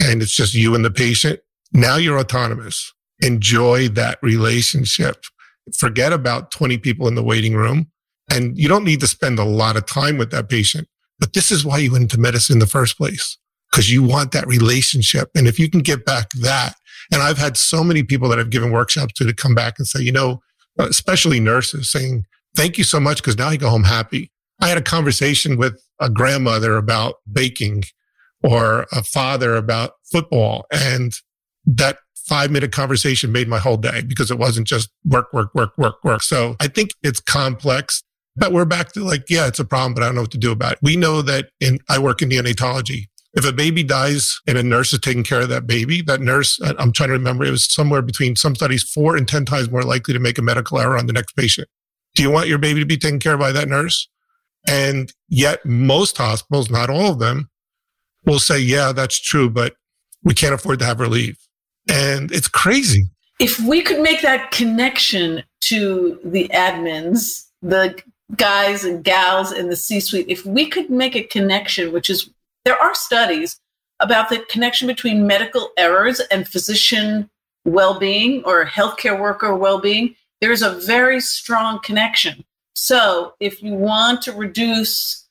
and 0.00 0.22
it's 0.22 0.30
just 0.30 0.54
you 0.54 0.76
and 0.76 0.84
the 0.84 0.92
patient, 0.92 1.40
now 1.72 1.96
you're 1.96 2.20
autonomous. 2.20 2.94
Enjoy 3.20 3.88
that 3.88 4.20
relationship. 4.22 5.24
Forget 5.76 6.12
about 6.12 6.52
20 6.52 6.78
people 6.78 7.08
in 7.08 7.16
the 7.16 7.22
waiting 7.24 7.56
room. 7.56 7.90
And 8.30 8.56
you 8.56 8.68
don't 8.68 8.84
need 8.84 9.00
to 9.00 9.08
spend 9.08 9.40
a 9.40 9.44
lot 9.44 9.76
of 9.76 9.86
time 9.86 10.18
with 10.18 10.30
that 10.30 10.48
patient. 10.48 10.86
But 11.18 11.32
this 11.32 11.50
is 11.50 11.64
why 11.64 11.78
you 11.78 11.90
went 11.90 12.02
into 12.02 12.20
medicine 12.20 12.54
in 12.54 12.58
the 12.60 12.66
first 12.66 12.96
place, 12.96 13.38
because 13.72 13.90
you 13.90 14.04
want 14.04 14.30
that 14.30 14.46
relationship. 14.46 15.28
And 15.34 15.48
if 15.48 15.58
you 15.58 15.68
can 15.68 15.80
get 15.80 16.04
back 16.04 16.30
that, 16.42 16.76
and 17.12 17.22
I've 17.22 17.38
had 17.38 17.56
so 17.56 17.82
many 17.82 18.04
people 18.04 18.28
that 18.28 18.38
I've 18.38 18.50
given 18.50 18.70
workshops 18.70 19.14
to 19.14 19.24
to 19.24 19.34
come 19.34 19.56
back 19.56 19.74
and 19.78 19.86
say, 19.86 20.00
you 20.00 20.12
know, 20.12 20.40
uh, 20.78 20.86
especially 20.88 21.40
nurses 21.40 21.90
saying, 21.90 22.24
thank 22.54 22.78
you 22.78 22.84
so 22.84 23.00
much 23.00 23.16
because 23.16 23.36
now 23.36 23.48
I 23.48 23.56
go 23.56 23.68
home 23.68 23.82
happy. 23.82 24.30
I 24.60 24.68
had 24.68 24.78
a 24.78 24.82
conversation 24.82 25.56
with 25.56 25.82
a 26.00 26.08
grandmother 26.08 26.76
about 26.76 27.16
baking 27.30 27.82
or 28.42 28.86
a 28.92 29.02
father 29.02 29.56
about 29.56 29.92
football. 30.10 30.66
And 30.72 31.12
that 31.66 31.98
five 32.26 32.50
minute 32.50 32.72
conversation 32.72 33.32
made 33.32 33.48
my 33.48 33.58
whole 33.58 33.76
day 33.76 34.02
because 34.02 34.30
it 34.30 34.38
wasn't 34.38 34.66
just 34.66 34.90
work, 35.04 35.32
work, 35.32 35.54
work, 35.54 35.76
work, 35.76 35.96
work. 36.04 36.22
So 36.22 36.56
I 36.60 36.68
think 36.68 36.90
it's 37.02 37.20
complex, 37.20 38.02
but 38.36 38.52
we're 38.52 38.64
back 38.64 38.92
to 38.92 39.04
like, 39.04 39.28
yeah, 39.28 39.46
it's 39.46 39.58
a 39.58 39.64
problem, 39.64 39.94
but 39.94 40.02
I 40.02 40.06
don't 40.06 40.14
know 40.14 40.22
what 40.22 40.30
to 40.32 40.38
do 40.38 40.52
about 40.52 40.74
it. 40.74 40.78
We 40.82 40.96
know 40.96 41.22
that 41.22 41.50
in, 41.60 41.78
I 41.88 41.98
work 41.98 42.22
in 42.22 42.30
neonatology. 42.30 43.06
If 43.34 43.46
a 43.46 43.52
baby 43.52 43.82
dies 43.82 44.38
and 44.46 44.58
a 44.58 44.62
nurse 44.62 44.92
is 44.92 45.00
taking 45.00 45.24
care 45.24 45.40
of 45.40 45.48
that 45.48 45.66
baby, 45.66 46.02
that 46.02 46.20
nurse, 46.20 46.60
I'm 46.62 46.92
trying 46.92 47.08
to 47.08 47.14
remember, 47.14 47.44
it 47.44 47.50
was 47.50 47.64
somewhere 47.64 48.02
between 48.02 48.36
some 48.36 48.54
studies, 48.54 48.82
four 48.82 49.16
and 49.16 49.26
10 49.26 49.46
times 49.46 49.70
more 49.70 49.82
likely 49.82 50.12
to 50.12 50.20
make 50.20 50.36
a 50.36 50.42
medical 50.42 50.78
error 50.78 50.98
on 50.98 51.06
the 51.06 51.14
next 51.14 51.32
patient. 51.32 51.66
Do 52.14 52.22
you 52.22 52.30
want 52.30 52.48
your 52.48 52.58
baby 52.58 52.80
to 52.80 52.86
be 52.86 52.98
taken 52.98 53.18
care 53.18 53.34
of 53.34 53.40
by 53.40 53.52
that 53.52 53.68
nurse? 53.68 54.06
And 54.68 55.12
yet 55.28 55.64
most 55.64 56.18
hospitals, 56.18 56.70
not 56.70 56.90
all 56.90 57.12
of 57.12 57.18
them, 57.18 57.48
will 58.24 58.38
say, 58.38 58.58
yeah, 58.58 58.92
that's 58.92 59.20
true, 59.20 59.50
but 59.50 59.74
we 60.22 60.34
can't 60.34 60.54
afford 60.54 60.78
to 60.80 60.84
have 60.84 60.98
her 60.98 61.08
leave. 61.08 61.38
And 61.88 62.30
it's 62.30 62.48
crazy. 62.48 63.06
If 63.40 63.58
we 63.60 63.82
could 63.82 64.00
make 64.00 64.22
that 64.22 64.50
connection 64.52 65.42
to 65.62 66.20
the 66.24 66.48
admins, 66.48 67.46
the 67.60 68.00
guys 68.36 68.84
and 68.84 69.02
gals 69.02 69.52
in 69.52 69.68
the 69.68 69.76
C 69.76 70.00
suite, 70.00 70.26
if 70.28 70.46
we 70.46 70.68
could 70.68 70.90
make 70.90 71.16
a 71.16 71.22
connection, 71.22 71.92
which 71.92 72.08
is 72.08 72.30
there 72.64 72.80
are 72.80 72.94
studies 72.94 73.58
about 74.00 74.28
the 74.28 74.40
connection 74.48 74.86
between 74.86 75.26
medical 75.26 75.70
errors 75.76 76.20
and 76.30 76.46
physician 76.46 77.28
well 77.64 77.98
being 77.98 78.42
or 78.44 78.64
healthcare 78.64 79.18
worker 79.18 79.54
well 79.54 79.80
being. 79.80 80.14
There's 80.40 80.62
a 80.62 80.74
very 80.80 81.20
strong 81.20 81.80
connection. 81.82 82.44
So 82.74 83.34
if 83.38 83.62
you 83.62 83.74
want 83.74 84.22
to 84.22 84.32
reduce 84.32 85.21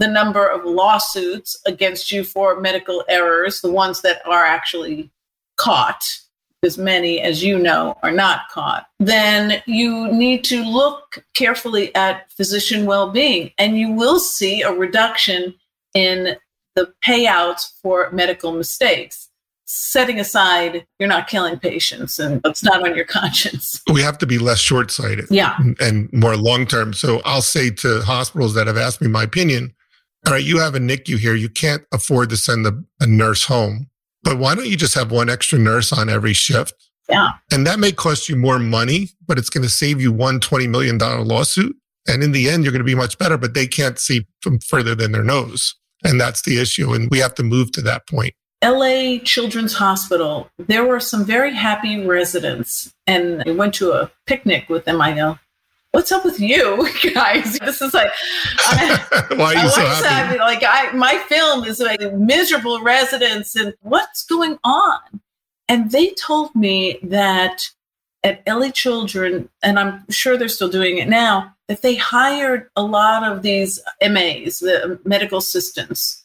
the 0.00 0.08
number 0.08 0.46
of 0.46 0.64
lawsuits 0.64 1.60
against 1.66 2.10
you 2.10 2.24
for 2.24 2.58
medical 2.58 3.04
errors, 3.08 3.60
the 3.60 3.70
ones 3.70 4.00
that 4.00 4.26
are 4.26 4.44
actually 4.44 5.10
caught, 5.58 6.02
as 6.62 6.78
many 6.78 7.20
as 7.20 7.44
you 7.44 7.58
know 7.58 7.96
are 8.02 8.10
not 8.10 8.48
caught, 8.50 8.86
then 8.98 9.62
you 9.66 10.10
need 10.10 10.42
to 10.44 10.64
look 10.64 11.22
carefully 11.34 11.94
at 11.94 12.30
physician 12.32 12.86
well 12.86 13.10
being 13.10 13.50
and 13.58 13.78
you 13.78 13.92
will 13.92 14.18
see 14.18 14.62
a 14.62 14.72
reduction 14.72 15.54
in 15.94 16.36
the 16.76 16.92
payouts 17.04 17.72
for 17.82 18.10
medical 18.10 18.52
mistakes. 18.52 19.28
Setting 19.66 20.18
aside, 20.18 20.86
you're 20.98 21.08
not 21.08 21.28
killing 21.28 21.58
patients 21.58 22.18
and 22.18 22.40
it's 22.44 22.64
not 22.64 22.82
on 22.82 22.96
your 22.96 23.04
conscience. 23.20 23.82
We 23.92 24.00
have 24.02 24.16
to 24.18 24.26
be 24.26 24.38
less 24.38 24.58
short 24.58 24.90
sighted 24.90 25.26
yeah. 25.30 25.56
and 25.78 26.10
more 26.12 26.36
long 26.36 26.66
term. 26.66 26.94
So 26.94 27.20
I'll 27.26 27.42
say 27.42 27.70
to 27.70 28.00
hospitals 28.00 28.54
that 28.54 28.66
have 28.66 28.78
asked 28.78 29.00
me 29.02 29.08
my 29.08 29.22
opinion, 29.22 29.74
all 30.26 30.32
right, 30.32 30.44
you 30.44 30.58
have 30.58 30.74
a 30.74 30.78
NICU 30.78 31.18
here. 31.18 31.34
You 31.34 31.48
can't 31.48 31.82
afford 31.92 32.30
to 32.30 32.36
send 32.36 32.66
a, 32.66 32.72
a 33.00 33.06
nurse 33.06 33.44
home 33.44 33.90
but 34.22 34.38
why 34.38 34.54
don't 34.54 34.68
you 34.68 34.76
just 34.76 34.94
have 34.94 35.10
one 35.10 35.30
extra 35.30 35.58
nurse 35.58 35.92
on 35.92 36.08
every 36.08 36.32
shift? 36.32 36.74
Yeah. 37.08 37.30
And 37.50 37.66
that 37.66 37.78
may 37.78 37.92
cost 37.92 38.28
you 38.28 38.36
more 38.36 38.58
money, 38.58 39.10
but 39.26 39.38
it's 39.38 39.50
going 39.50 39.64
to 39.64 39.70
save 39.70 40.00
you 40.00 40.12
one 40.12 40.40
$20 40.40 40.68
million 40.68 40.98
lawsuit. 40.98 41.76
And 42.06 42.22
in 42.22 42.32
the 42.32 42.48
end, 42.48 42.64
you're 42.64 42.72
going 42.72 42.80
to 42.80 42.84
be 42.84 42.94
much 42.94 43.18
better, 43.18 43.36
but 43.36 43.54
they 43.54 43.66
can't 43.66 43.98
see 43.98 44.26
from 44.42 44.58
further 44.60 44.94
than 44.94 45.12
their 45.12 45.24
nose. 45.24 45.74
And 46.04 46.20
that's 46.20 46.42
the 46.42 46.60
issue. 46.60 46.92
And 46.92 47.10
we 47.10 47.18
have 47.18 47.34
to 47.34 47.42
move 47.42 47.72
to 47.72 47.82
that 47.82 48.06
point. 48.06 48.34
LA 48.62 49.18
Children's 49.24 49.74
Hospital, 49.74 50.50
there 50.58 50.84
were 50.84 51.00
some 51.00 51.24
very 51.24 51.54
happy 51.54 52.04
residents. 52.04 52.92
And 53.06 53.42
I 53.46 53.52
went 53.52 53.74
to 53.74 53.92
a 53.92 54.10
picnic 54.26 54.68
with 54.68 54.84
them. 54.84 55.00
I 55.00 55.14
go, 55.14 55.38
what's 55.92 56.12
up 56.12 56.24
with 56.24 56.40
you 56.40 56.88
guys? 57.14 57.58
This 57.58 57.82
is 57.82 57.94
like, 57.94 58.10
I, 58.58 59.26
why 59.36 59.54
are 59.54 59.64
you 59.64 59.70
so 59.70 59.84
happy? 59.84 60.38
like, 60.38 60.62
I 60.66 60.92
my 60.92 61.16
film 61.28 61.64
is 61.64 61.80
like 61.80 62.00
miserable 62.14 62.80
residents, 62.82 63.56
and 63.56 63.74
what's 63.80 64.24
going 64.24 64.58
on? 64.64 65.00
And 65.68 65.90
they 65.90 66.10
told 66.10 66.54
me 66.54 66.98
that 67.02 67.68
at 68.22 68.42
LA 68.46 68.70
Children, 68.70 69.48
and 69.62 69.78
I'm 69.78 70.04
sure 70.10 70.36
they're 70.36 70.48
still 70.48 70.68
doing 70.68 70.98
it 70.98 71.08
now, 71.08 71.54
that 71.68 71.82
they 71.82 71.94
hired 71.94 72.68
a 72.76 72.82
lot 72.82 73.24
of 73.24 73.42
these 73.42 73.80
MAs, 74.02 74.58
the 74.58 74.98
medical 75.04 75.38
assistants, 75.38 76.24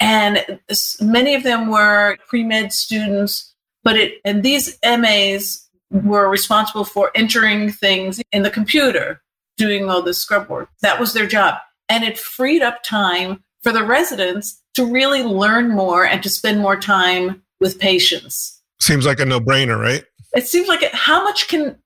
and 0.00 0.60
many 1.00 1.34
of 1.34 1.42
them 1.42 1.68
were 1.68 2.16
pre 2.28 2.44
med 2.44 2.72
students. 2.72 3.48
But 3.84 3.96
it 3.96 4.20
and 4.24 4.42
these 4.42 4.78
MAs 4.84 5.68
were 5.92 6.28
responsible 6.28 6.84
for 6.84 7.10
entering 7.14 7.70
things 7.70 8.20
in 8.32 8.42
the 8.42 8.50
computer, 8.50 9.20
doing 9.56 9.88
all 9.88 10.02
the 10.02 10.14
scrub 10.14 10.48
work. 10.48 10.68
That 10.80 10.98
was 10.98 11.12
their 11.12 11.26
job. 11.26 11.56
And 11.88 12.02
it 12.04 12.18
freed 12.18 12.62
up 12.62 12.82
time 12.82 13.44
for 13.62 13.72
the 13.72 13.84
residents 13.84 14.60
to 14.74 14.84
really 14.84 15.22
learn 15.22 15.68
more 15.70 16.04
and 16.04 16.22
to 16.22 16.30
spend 16.30 16.60
more 16.60 16.76
time 16.76 17.42
with 17.60 17.78
patients. 17.78 18.60
Seems 18.80 19.06
like 19.06 19.20
a 19.20 19.24
no 19.24 19.38
brainer, 19.38 19.78
right? 19.78 20.04
It 20.34 20.46
seems 20.48 20.66
like 20.66 20.82
it, 20.82 20.94
how 20.94 21.22
much 21.22 21.48
can 21.48 21.76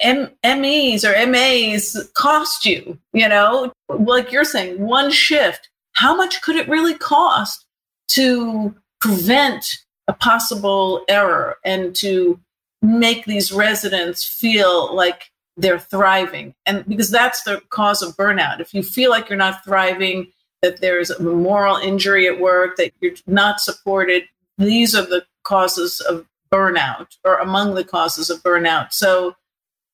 M- 0.00 0.30
MEs 0.44 1.04
or 1.04 1.26
MAs 1.26 1.96
cost 2.14 2.64
you? 2.66 2.98
You 3.12 3.28
know, 3.28 3.72
like 3.88 4.30
you're 4.30 4.44
saying, 4.44 4.80
one 4.80 5.10
shift. 5.10 5.70
How 5.94 6.14
much 6.14 6.42
could 6.42 6.56
it 6.56 6.68
really 6.68 6.94
cost 6.94 7.64
to 8.08 8.74
prevent 9.00 9.78
a 10.06 10.12
possible 10.12 11.04
error 11.08 11.56
and 11.64 11.94
to 11.96 12.38
make 12.82 13.24
these 13.24 13.52
residents 13.52 14.24
feel 14.24 14.94
like 14.94 15.30
they're 15.56 15.78
thriving. 15.78 16.54
And 16.66 16.86
because 16.86 17.10
that's 17.10 17.42
the 17.42 17.60
cause 17.70 18.02
of 18.02 18.16
burnout. 18.16 18.60
If 18.60 18.72
you 18.72 18.82
feel 18.82 19.10
like 19.10 19.28
you're 19.28 19.38
not 19.38 19.64
thriving, 19.64 20.30
that 20.62 20.80
there's 20.80 21.10
a 21.10 21.22
moral 21.22 21.76
injury 21.76 22.26
at 22.26 22.40
work, 22.40 22.76
that 22.76 22.92
you're 23.00 23.14
not 23.26 23.60
supported, 23.60 24.24
these 24.56 24.94
are 24.94 25.06
the 25.06 25.24
causes 25.42 26.00
of 26.00 26.26
burnout 26.52 27.16
or 27.24 27.36
among 27.36 27.74
the 27.74 27.84
causes 27.84 28.30
of 28.30 28.42
burnout. 28.42 28.92
So 28.92 29.34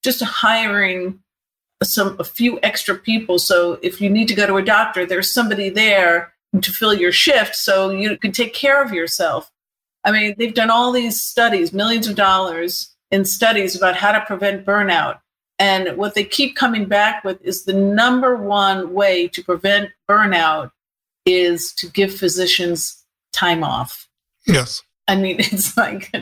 just 0.02 0.22
hiring 0.22 1.20
some 1.82 2.16
a 2.18 2.24
few 2.24 2.58
extra 2.62 2.94
people 2.94 3.38
so 3.38 3.78
if 3.82 4.00
you 4.00 4.08
need 4.08 4.28
to 4.28 4.34
go 4.34 4.46
to 4.46 4.56
a 4.56 4.64
doctor 4.64 5.04
there's 5.04 5.32
somebody 5.32 5.68
there 5.68 6.32
to 6.62 6.72
fill 6.72 6.94
your 6.94 7.12
shift 7.12 7.56
so 7.56 7.90
you 7.90 8.16
can 8.16 8.32
take 8.32 8.54
care 8.54 8.82
of 8.82 8.92
yourself 8.92 9.50
I 10.04 10.12
mean, 10.12 10.34
they've 10.38 10.54
done 10.54 10.70
all 10.70 10.92
these 10.92 11.20
studies, 11.20 11.72
millions 11.72 12.06
of 12.06 12.16
dollars 12.16 12.94
in 13.10 13.24
studies 13.24 13.76
about 13.76 13.96
how 13.96 14.12
to 14.12 14.20
prevent 14.20 14.66
burnout. 14.66 15.20
And 15.58 15.96
what 15.96 16.14
they 16.14 16.24
keep 16.24 16.56
coming 16.56 16.86
back 16.86 17.24
with 17.24 17.40
is 17.42 17.64
the 17.64 17.72
number 17.72 18.36
one 18.36 18.92
way 18.92 19.28
to 19.28 19.42
prevent 19.42 19.90
burnout 20.08 20.72
is 21.24 21.72
to 21.74 21.88
give 21.88 22.14
physicians 22.14 23.04
time 23.32 23.64
off. 23.64 24.08
Yes. 24.46 24.82
I 25.08 25.16
mean, 25.16 25.36
it's 25.38 25.76
like 25.76 26.10
a 26.12 26.20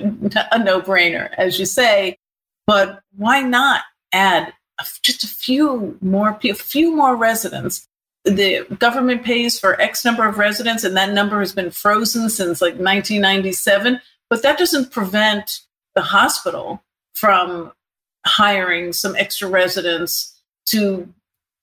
no 0.58 0.80
brainer, 0.80 1.30
as 1.36 1.58
you 1.58 1.66
say, 1.66 2.18
but 2.66 3.00
why 3.16 3.40
not 3.40 3.82
add 4.12 4.52
just 5.02 5.24
a 5.24 5.28
few 5.28 5.96
more, 6.00 6.38
a 6.42 6.54
few 6.54 6.94
more 6.94 7.16
residents 7.16 7.88
the 8.24 8.64
government 8.78 9.24
pays 9.24 9.58
for 9.58 9.80
X 9.80 10.04
number 10.04 10.26
of 10.26 10.38
residents, 10.38 10.84
and 10.84 10.96
that 10.96 11.12
number 11.12 11.40
has 11.40 11.52
been 11.52 11.70
frozen 11.70 12.30
since 12.30 12.60
like 12.60 12.74
1997. 12.74 14.00
But 14.30 14.42
that 14.42 14.58
doesn't 14.58 14.92
prevent 14.92 15.60
the 15.94 16.02
hospital 16.02 16.82
from 17.14 17.72
hiring 18.24 18.92
some 18.92 19.16
extra 19.16 19.48
residents 19.48 20.40
to 20.66 21.12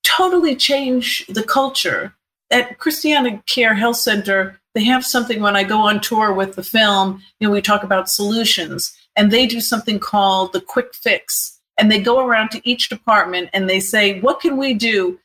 totally 0.04 0.56
change 0.56 1.26
the 1.28 1.44
culture. 1.44 2.14
At 2.52 2.78
Christiana 2.80 3.42
Care 3.46 3.76
Health 3.76 3.98
Center, 3.98 4.60
they 4.76 4.84
have 4.84 5.06
something 5.06 5.42
when 5.42 5.56
I 5.56 5.64
go 5.64 5.80
on 5.80 6.02
tour 6.02 6.34
with 6.34 6.56
the 6.56 6.64
film, 6.64 7.24
you 7.40 7.48
know, 7.48 7.54
we 7.54 7.62
talk 7.62 7.84
about 7.84 8.10
solutions, 8.10 8.96
and 9.16 9.32
they 9.32 9.48
do 9.48 9.62
something 9.62 10.00
called 10.00 10.54
the 10.54 10.62
quick 10.62 10.94
fix. 10.94 11.60
And 11.78 11.92
they 11.92 12.00
go 12.00 12.26
around 12.26 12.52
to 12.52 12.70
each 12.70 12.90
department 12.90 13.50
and 13.54 13.70
they 13.70 13.80
say, 13.80 14.20
What 14.20 14.42
can 14.42 14.58
we 14.58 14.74
do 14.74 15.18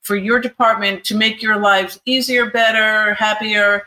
for 0.00 0.16
your 0.16 0.38
department 0.38 1.04
to 1.04 1.16
make 1.16 1.42
your 1.42 1.58
lives 1.58 2.00
easier, 2.04 2.50
better, 2.50 3.14
happier, 3.14 3.82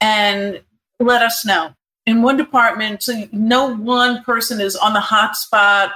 and 0.00 0.60
let 1.00 1.22
us 1.22 1.44
know. 1.44 1.74
In 2.06 2.22
one 2.22 2.36
department, 2.36 3.02
so 3.02 3.28
no 3.32 3.74
one 3.74 4.22
person 4.24 4.60
is 4.60 4.76
on 4.76 4.94
the 4.94 5.00
hot 5.00 5.36
spot 5.36 5.92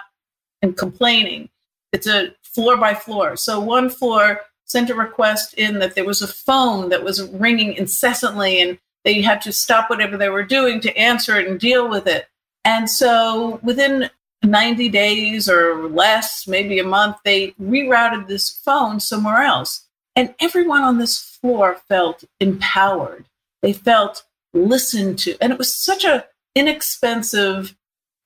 and 0.61 0.77
complaining. 0.77 1.49
It's 1.93 2.07
a 2.07 2.35
floor 2.43 2.77
by 2.77 2.95
floor. 2.95 3.37
So 3.37 3.61
one 3.61 3.89
floor 3.89 4.41
sent 4.65 4.91
a 4.91 4.95
request 4.95 5.55
in 5.55 5.79
that 5.79 5.95
there 5.95 6.05
was 6.05 6.23
a 6.23 6.27
phone 6.27 6.89
that 6.91 7.05
was 7.05 7.29
ringing 7.31 7.75
incessantly 7.75 8.61
and 8.61 8.79
they 9.05 9.21
had 9.21 9.41
to 9.43 9.53
stop 9.53 9.91
whatever 9.91 10.17
they 10.17 10.29
were 10.29 10.45
doing 10.45 10.81
to 10.81 10.97
answer 10.97 11.37
it 11.37 11.49
and 11.49 11.59
deal 11.59 11.89
with 11.89 12.07
it. 12.07 12.29
And 12.65 12.89
so 12.89 13.59
within 13.63 14.09
90 14.43 14.89
days 14.89 15.49
or 15.49 15.89
less, 15.89 16.47
maybe 16.47 16.79
a 16.79 16.85
month, 16.85 17.17
they 17.25 17.53
rerouted 17.61 18.27
this 18.27 18.51
phone 18.51 19.01
somewhere 19.01 19.43
else. 19.43 19.87
And 20.15 20.35
everyone 20.41 20.83
on 20.83 20.99
this 20.99 21.19
floor 21.19 21.79
felt 21.89 22.25
empowered. 22.41 23.25
They 23.63 23.73
felt 23.73 24.25
listened 24.53 25.19
to. 25.21 25.37
And 25.41 25.53
it 25.53 25.59
was 25.59 25.73
such 25.73 26.05
a 26.05 26.27
inexpensive 26.55 27.77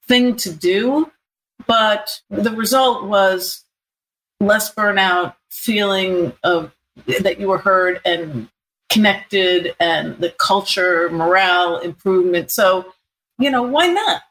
thing 0.08 0.36
to 0.36 0.52
do, 0.52 1.12
but 1.66 2.20
the 2.30 2.50
result 2.50 3.04
was 3.04 3.64
less 4.40 4.74
burnout, 4.74 5.34
feeling 5.50 6.32
of 6.42 6.72
that 7.20 7.38
you 7.38 7.48
were 7.48 7.58
heard 7.58 8.00
and 8.04 8.48
connected 8.90 9.74
and 9.78 10.16
the 10.18 10.30
culture, 10.30 11.10
morale 11.10 11.78
improvement. 11.78 12.50
So, 12.50 12.92
you 13.38 13.50
know, 13.50 13.62
why 13.62 13.88
not? 13.88 14.22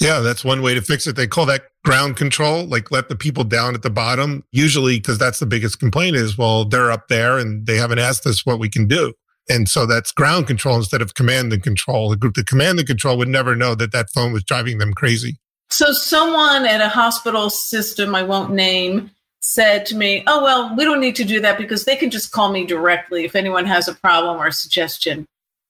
Yeah, 0.00 0.20
that's 0.20 0.44
one 0.44 0.62
way 0.62 0.74
to 0.74 0.82
fix 0.82 1.06
it. 1.06 1.16
They 1.16 1.26
call 1.26 1.46
that 1.46 1.64
ground 1.84 2.16
control, 2.16 2.66
like 2.66 2.90
let 2.90 3.08
the 3.08 3.16
people 3.16 3.44
down 3.44 3.74
at 3.74 3.82
the 3.82 3.90
bottom. 3.90 4.44
Usually, 4.52 4.96
because 4.96 5.18
that's 5.18 5.38
the 5.38 5.46
biggest 5.46 5.78
complaint 5.78 6.16
is, 6.16 6.36
well, 6.36 6.64
they're 6.64 6.90
up 6.90 7.08
there 7.08 7.38
and 7.38 7.66
they 7.66 7.76
haven't 7.76 7.98
asked 7.98 8.26
us 8.26 8.44
what 8.44 8.58
we 8.58 8.68
can 8.68 8.88
do. 8.88 9.12
And 9.48 9.68
so 9.68 9.86
that's 9.86 10.10
ground 10.10 10.46
control 10.46 10.76
instead 10.76 11.02
of 11.02 11.14
command 11.14 11.52
and 11.52 11.62
control. 11.62 12.10
The 12.10 12.16
group, 12.16 12.34
the 12.34 12.44
command 12.44 12.78
and 12.78 12.88
control 12.88 13.18
would 13.18 13.28
never 13.28 13.54
know 13.54 13.74
that 13.74 13.92
that 13.92 14.10
phone 14.14 14.32
was 14.32 14.42
driving 14.42 14.78
them 14.78 14.94
crazy. 14.94 15.38
So 15.70 15.92
someone 15.92 16.66
at 16.66 16.80
a 16.80 16.88
hospital 16.88 17.50
system 17.50 18.14
I 18.14 18.22
won't 18.22 18.52
name 18.52 19.10
said 19.40 19.84
to 19.86 19.96
me, 19.96 20.22
"Oh 20.26 20.42
well, 20.42 20.74
we 20.76 20.84
don't 20.84 21.00
need 21.00 21.16
to 21.16 21.24
do 21.24 21.40
that 21.40 21.58
because 21.58 21.84
they 21.84 21.96
can 21.96 22.10
just 22.10 22.32
call 22.32 22.50
me 22.50 22.64
directly 22.64 23.24
if 23.24 23.36
anyone 23.36 23.66
has 23.66 23.88
a 23.88 23.94
problem 23.94 24.38
or 24.38 24.46
a 24.46 24.52
suggestion." 24.52 25.26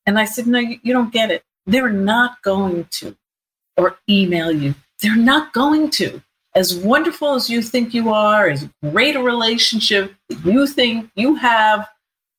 And 0.07 0.19
I 0.19 0.25
said, 0.25 0.47
"No, 0.47 0.59
you, 0.59 0.79
you 0.83 0.93
don't 0.93 1.13
get 1.13 1.31
it. 1.31 1.43
They're 1.67 1.91
not 1.91 2.43
going 2.43 2.87
to 2.93 3.17
or 3.77 3.97
email 4.09 4.53
you. 4.53 4.75
They're 5.01 5.17
not 5.17 5.53
going 5.53 5.91
to. 5.91 6.23
As 6.55 6.77
wonderful 6.77 7.35
as 7.35 7.51
you 7.51 7.63
think 7.63 7.95
you 7.95 8.13
are, 8.13 8.49
as 8.49 8.69
great 8.83 9.17
a 9.17 9.23
relationship 9.23 10.15
you 10.45 10.67
think 10.67 11.11
you 11.17 11.35
have 11.35 11.89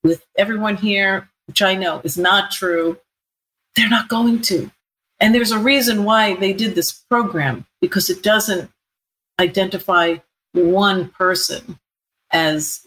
with 0.04 0.26
everyone 0.38 0.78
here, 0.78 1.30
which 1.48 1.62
I 1.62 1.76
know 1.76 2.02
is 2.04 2.18
not 2.18 2.52
true, 2.52 2.98
they're 3.76 3.90
not 3.90 4.08
going 4.08 4.42
to. 4.44 4.72
And 5.20 5.34
there's 5.34 5.52
a 5.52 5.60
reason 5.60 6.04
why 6.04 6.36
they 6.36 6.54
did 6.54 6.76
this 6.76 6.92
program 6.92 7.66
because 7.82 8.10
it 8.10 8.24
doesn't 8.24 8.70
identify 9.40 10.18
one 10.54 11.10
person 11.10 11.80
as 12.32 12.86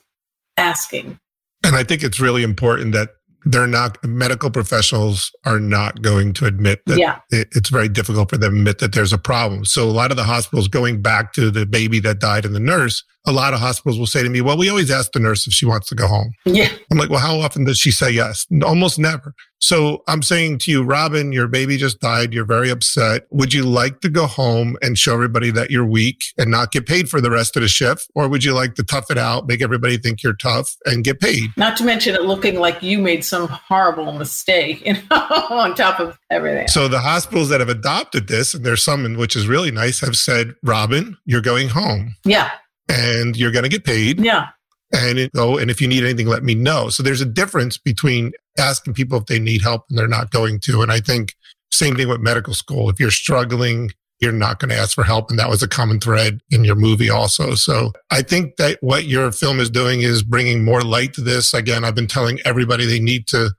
asking. 0.57 1.19
And 1.63 1.77
I 1.77 1.85
think 1.85 2.03
it's 2.03 2.21
really 2.21 2.43
important 2.43 2.93
that 2.93 3.17
they're 3.45 3.67
not 3.67 4.03
medical 4.05 4.51
professionals 4.51 5.33
are 5.45 5.61
not 5.61 6.03
going 6.03 6.33
to 6.35 6.45
admit 6.45 6.83
that 6.87 6.99
yeah. 6.99 7.21
it, 7.31 7.49
it's 7.53 7.71
very 7.71 7.89
difficult 7.89 8.31
for 8.31 8.37
them 8.37 8.53
to 8.53 8.59
admit 8.59 8.79
that 8.79 8.93
there's 8.93 9.13
a 9.13 9.19
problem. 9.19 9.65
So 9.65 9.85
a 9.85 9.91
lot 9.91 10.11
of 10.11 10.17
the 10.17 10.25
hospitals 10.25 10.69
going 10.69 11.03
back 11.03 11.33
to 11.35 11.51
the 11.51 11.65
baby 11.65 12.01
that 12.01 12.19
died 12.19 12.45
and 12.45 12.55
the 12.55 12.61
nurse, 12.61 13.05
a 13.27 13.33
lot 13.33 13.55
of 13.55 13.61
hospitals 13.61 13.99
will 13.99 14.07
say 14.07 14.23
to 14.23 14.29
me, 14.29 14.41
well, 14.41 14.57
we 14.57 14.69
always 14.69 14.91
ask 14.91 15.13
the 15.13 15.21
nurse 15.21 15.47
if 15.47 15.53
she 15.53 15.67
wants 15.67 15.89
to 15.89 15.95
go 15.95 16.07
home. 16.07 16.33
Yeah. 16.45 16.69
I'm 16.91 16.99
like, 16.99 17.11
well, 17.11 17.21
how 17.21 17.39
often 17.41 17.65
does 17.65 17.79
she 17.79 17.91
say 17.91 18.11
yes? 18.11 18.47
Almost 18.65 18.99
never. 18.99 19.35
So 19.61 20.03
I'm 20.07 20.23
saying 20.23 20.59
to 20.59 20.71
you, 20.71 20.83
Robin, 20.83 21.33
your 21.33 21.49
baby 21.49 21.77
just 21.77 22.01
died. 22.01 22.33
You're 22.33 22.45
very 22.45 22.71
upset. 22.71 23.27
Would 23.31 23.53
you 23.53 23.65
like 23.65 24.01
to 24.01 24.09
go 24.09 24.27
home 24.27 24.77
and 24.83 24.97
show 24.97 25.15
everybody 25.15 25.51
that 25.51 25.71
you're 25.71 25.85
weak 25.85 26.25
and 26.37 26.51
not 26.51 26.73
get 26.73 26.87
paid 26.87 27.11
for 27.11 27.21
the 27.21 27.31
rest 27.31 27.57
of 27.57 27.63
the 27.63 27.69
shift? 27.69 28.09
Or 28.15 28.29
would 28.29 28.45
you 28.45 28.55
like 28.55 28.75
to 28.77 28.85
tough 28.85 29.11
it 29.11 29.19
out, 29.19 29.47
make 29.47 29.63
everybody 29.63 29.99
think 29.99 30.23
you're 30.23 30.37
tough 30.37 30.77
and 30.85 31.03
get 31.05 31.21
paid? 31.21 31.51
Not 31.57 31.77
to 31.79 31.85
mention 31.85 32.15
it 32.15 32.23
looking 32.23 32.61
like 32.61 32.83
you 32.83 32.99
made 32.99 33.25
some 33.25 33.49
horrible 33.49 34.13
mistake, 34.13 34.83
you 34.87 34.95
know, 34.95 35.27
on 35.51 35.75
top 35.75 36.01
of 36.01 36.19
everything. 36.31 36.69
So 36.69 36.89
the 36.89 37.01
hospitals 37.01 37.49
that 37.49 37.61
have 37.61 37.69
adopted 37.69 38.29
this, 38.29 38.55
and 38.55 38.65
there's 38.65 38.83
some 38.83 38.99
which 39.17 39.37
is 39.37 39.47
really 39.47 39.71
nice, 39.71 40.01
have 40.01 40.17
said, 40.17 40.55
Robin, 40.63 41.17
you're 41.25 41.41
going 41.41 41.69
home. 41.69 42.17
Yeah. 42.25 42.51
And 42.89 43.37
you're 43.37 43.53
going 43.53 43.65
to 43.65 43.69
get 43.69 43.85
paid. 43.85 44.21
Yeah 44.21 44.49
and 44.93 45.19
it, 45.19 45.31
oh, 45.37 45.59
and 45.59 45.71
if 45.71 45.81
you 45.81 45.89
need 45.89 46.05
anything, 46.05 46.27
let 46.27 46.43
me 46.43 46.55
know. 46.55 46.89
So 46.89 47.03
there's 47.03 47.21
a 47.21 47.27
difference 47.27 47.77
between 47.77 48.33
asking 48.59 48.95
people 48.95 49.19
if 49.19 49.27
they 49.27 49.39
need 49.39 49.63
help 49.63 49.85
and 49.89 49.99
they're 49.99 50.09
not 50.09 50.31
going 50.31 50.61
to. 50.61 50.83
And 50.83 50.93
I 50.93 51.01
think 51.01 51.35
same 51.71 51.97
thing 51.97 52.09
with 52.09 52.21
medical 52.21 52.55
school. 52.55 52.89
If 52.91 52.99
you're 52.99 53.11
struggling, 53.11 53.93
you're 54.21 54.33
not 54.33 54.59
going 54.59 54.71
to 54.71 54.77
ask 54.77 54.95
for 54.95 55.05
help. 55.05 55.31
And 55.31 55.39
that 55.39 55.49
was 55.49 55.63
a 55.63 55.69
common 55.69 56.01
thread 56.01 56.41
in 56.51 56.65
your 56.65 56.75
movie 56.75 57.11
also. 57.11 57.55
So 57.55 57.93
I 58.11 58.23
think 58.23 58.57
that 58.57 58.79
what 58.81 59.05
your 59.05 59.31
film 59.31 59.61
is 59.61 59.71
doing 59.71 60.01
is 60.01 60.23
bringing 60.23 60.65
more 60.65 60.81
light 60.81 61.15
to 61.15 61.21
this. 61.21 61.55
Again, 61.55 61.85
I've 61.85 61.95
been 61.95 62.09
telling 62.09 62.41
everybody 62.45 62.85
they 62.85 63.01
need 63.01 63.29
to 63.29 63.51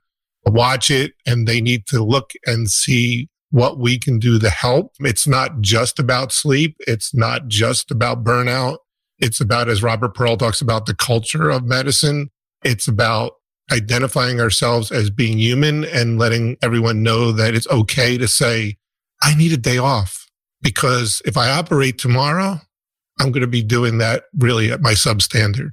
watch 0.44 0.90
it 0.90 1.12
and 1.26 1.46
they 1.46 1.60
need 1.60 1.86
to 1.86 2.04
look 2.04 2.32
and 2.46 2.70
see 2.70 3.28
what 3.50 3.78
we 3.78 3.98
can 3.98 4.18
do 4.18 4.38
to 4.38 4.50
help. 4.50 4.92
It's 5.00 5.26
not 5.26 5.60
just 5.60 5.98
about 5.98 6.32
sleep. 6.32 6.76
It's 6.80 7.14
not 7.14 7.48
just 7.48 7.90
about 7.90 8.22
burnout. 8.22 8.78
It's 9.18 9.40
about, 9.40 9.68
as 9.68 9.82
Robert 9.82 10.14
Pearl 10.14 10.36
talks 10.36 10.60
about, 10.60 10.86
the 10.86 10.94
culture 10.94 11.50
of 11.50 11.64
medicine. 11.64 12.30
It's 12.64 12.86
about 12.86 13.32
identifying 13.70 14.40
ourselves 14.40 14.90
as 14.90 15.10
being 15.10 15.38
human 15.38 15.84
and 15.84 16.18
letting 16.18 16.56
everyone 16.62 17.02
know 17.02 17.32
that 17.32 17.54
it's 17.54 17.68
okay 17.68 18.18
to 18.18 18.28
say, 18.28 18.76
I 19.22 19.34
need 19.34 19.52
a 19.52 19.56
day 19.56 19.78
off 19.78 20.26
because 20.62 21.22
if 21.24 21.36
I 21.36 21.50
operate 21.50 21.98
tomorrow, 21.98 22.60
I'm 23.18 23.32
going 23.32 23.42
to 23.42 23.46
be 23.46 23.62
doing 23.62 23.98
that 23.98 24.24
really 24.38 24.70
at 24.70 24.80
my 24.80 24.92
substandard. 24.92 25.72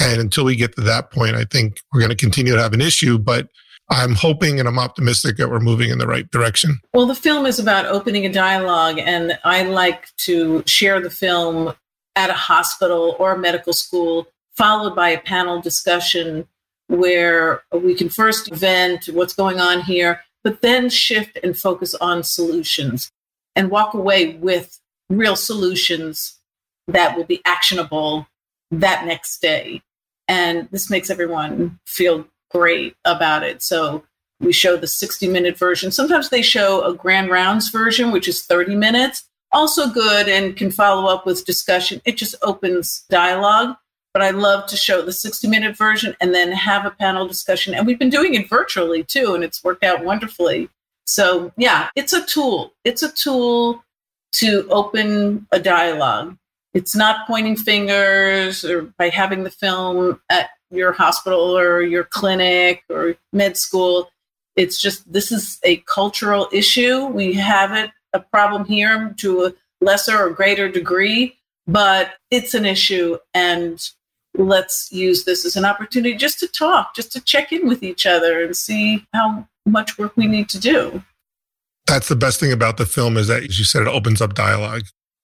And 0.00 0.20
until 0.20 0.44
we 0.44 0.56
get 0.56 0.74
to 0.76 0.80
that 0.82 1.10
point, 1.10 1.36
I 1.36 1.44
think 1.44 1.80
we're 1.92 2.00
going 2.00 2.10
to 2.10 2.16
continue 2.16 2.54
to 2.54 2.62
have 2.62 2.72
an 2.72 2.80
issue, 2.80 3.18
but 3.18 3.48
I'm 3.90 4.14
hoping 4.14 4.58
and 4.58 4.68
I'm 4.68 4.78
optimistic 4.78 5.36
that 5.38 5.48
we're 5.48 5.60
moving 5.60 5.90
in 5.90 5.98
the 5.98 6.06
right 6.06 6.30
direction. 6.30 6.78
Well, 6.92 7.06
the 7.06 7.14
film 7.14 7.46
is 7.46 7.58
about 7.58 7.86
opening 7.86 8.26
a 8.26 8.32
dialogue, 8.32 8.98
and 8.98 9.38
I 9.44 9.62
like 9.62 10.14
to 10.18 10.62
share 10.66 11.00
the 11.00 11.10
film 11.10 11.72
at 12.14 12.30
a 12.30 12.34
hospital 12.34 13.16
or 13.18 13.32
a 13.32 13.38
medical 13.38 13.72
school, 13.72 14.26
followed 14.56 14.94
by 14.94 15.08
a 15.08 15.20
panel 15.20 15.60
discussion 15.60 16.46
where 16.88 17.62
we 17.72 17.94
can 17.94 18.08
first 18.08 18.52
vent 18.54 19.06
what's 19.06 19.34
going 19.34 19.60
on 19.60 19.82
here, 19.82 20.20
but 20.44 20.60
then 20.60 20.88
shift 20.90 21.38
and 21.42 21.56
focus 21.56 21.94
on 21.94 22.22
solutions 22.22 23.10
and 23.54 23.70
walk 23.70 23.94
away 23.94 24.34
with 24.36 24.80
real 25.08 25.36
solutions 25.36 26.38
that 26.86 27.16
will 27.16 27.24
be 27.24 27.40
actionable 27.44 28.26
that 28.70 29.06
next 29.06 29.40
day. 29.40 29.82
And 30.26 30.68
this 30.70 30.90
makes 30.90 31.10
everyone 31.10 31.78
feel 31.86 32.26
great 32.50 32.94
about 33.04 33.42
it. 33.42 33.62
So 33.62 34.04
we 34.40 34.52
show 34.52 34.76
the 34.76 34.86
60 34.86 35.28
minute 35.28 35.58
version. 35.58 35.90
Sometimes 35.90 36.30
they 36.30 36.42
show 36.42 36.82
a 36.82 36.94
grand 36.94 37.30
rounds 37.30 37.70
version, 37.70 38.10
which 38.10 38.28
is 38.28 38.44
30 38.44 38.76
minutes 38.76 39.28
also 39.52 39.88
good 39.88 40.28
and 40.28 40.56
can 40.56 40.70
follow 40.70 41.12
up 41.12 41.26
with 41.26 41.44
discussion. 41.44 42.00
It 42.04 42.16
just 42.16 42.34
opens 42.42 43.04
dialogue. 43.08 43.76
But 44.14 44.22
I 44.22 44.30
love 44.30 44.66
to 44.66 44.76
show 44.76 45.02
the 45.02 45.12
60 45.12 45.48
minute 45.48 45.76
version 45.76 46.16
and 46.20 46.34
then 46.34 46.50
have 46.52 46.86
a 46.86 46.90
panel 46.90 47.28
discussion. 47.28 47.74
And 47.74 47.86
we've 47.86 47.98
been 47.98 48.10
doing 48.10 48.34
it 48.34 48.48
virtually 48.48 49.04
too, 49.04 49.34
and 49.34 49.44
it's 49.44 49.62
worked 49.62 49.84
out 49.84 50.04
wonderfully. 50.04 50.68
So, 51.06 51.52
yeah, 51.56 51.88
it's 51.96 52.12
a 52.12 52.24
tool. 52.24 52.72
It's 52.84 53.02
a 53.02 53.12
tool 53.12 53.84
to 54.32 54.66
open 54.70 55.46
a 55.52 55.58
dialogue. 55.60 56.36
It's 56.74 56.94
not 56.94 57.26
pointing 57.26 57.56
fingers 57.56 58.64
or 58.64 58.82
by 58.98 59.08
having 59.08 59.44
the 59.44 59.50
film 59.50 60.20
at 60.30 60.50
your 60.70 60.92
hospital 60.92 61.56
or 61.56 61.82
your 61.82 62.04
clinic 62.04 62.84
or 62.90 63.16
med 63.32 63.56
school. 63.56 64.10
It's 64.56 64.80
just 64.80 65.10
this 65.10 65.32
is 65.32 65.58
a 65.64 65.76
cultural 65.86 66.48
issue. 66.52 67.06
We 67.06 67.32
have 67.34 67.72
it 67.72 67.90
a 68.12 68.20
problem 68.20 68.64
here 68.64 69.14
to 69.18 69.46
a 69.46 69.54
lesser 69.80 70.18
or 70.18 70.30
greater 70.30 70.68
degree, 70.68 71.38
but 71.66 72.14
it's 72.30 72.54
an 72.54 72.66
issue. 72.66 73.18
And 73.34 73.88
let's 74.36 74.90
use 74.92 75.24
this 75.24 75.44
as 75.44 75.56
an 75.56 75.64
opportunity 75.64 76.16
just 76.16 76.38
to 76.40 76.48
talk, 76.48 76.94
just 76.94 77.12
to 77.12 77.20
check 77.20 77.52
in 77.52 77.66
with 77.68 77.82
each 77.82 78.06
other 78.06 78.42
and 78.42 78.56
see 78.56 79.04
how 79.12 79.46
much 79.66 79.98
work 79.98 80.16
we 80.16 80.26
need 80.26 80.48
to 80.50 80.58
do. 80.58 81.02
That's 81.86 82.08
the 82.08 82.16
best 82.16 82.38
thing 82.38 82.52
about 82.52 82.76
the 82.76 82.86
film 82.86 83.16
is 83.16 83.28
that, 83.28 83.42
as 83.42 83.58
you 83.58 83.64
said, 83.64 83.82
it 83.82 83.88
opens 83.88 84.20
up 84.20 84.34
dialogue. 84.34 84.82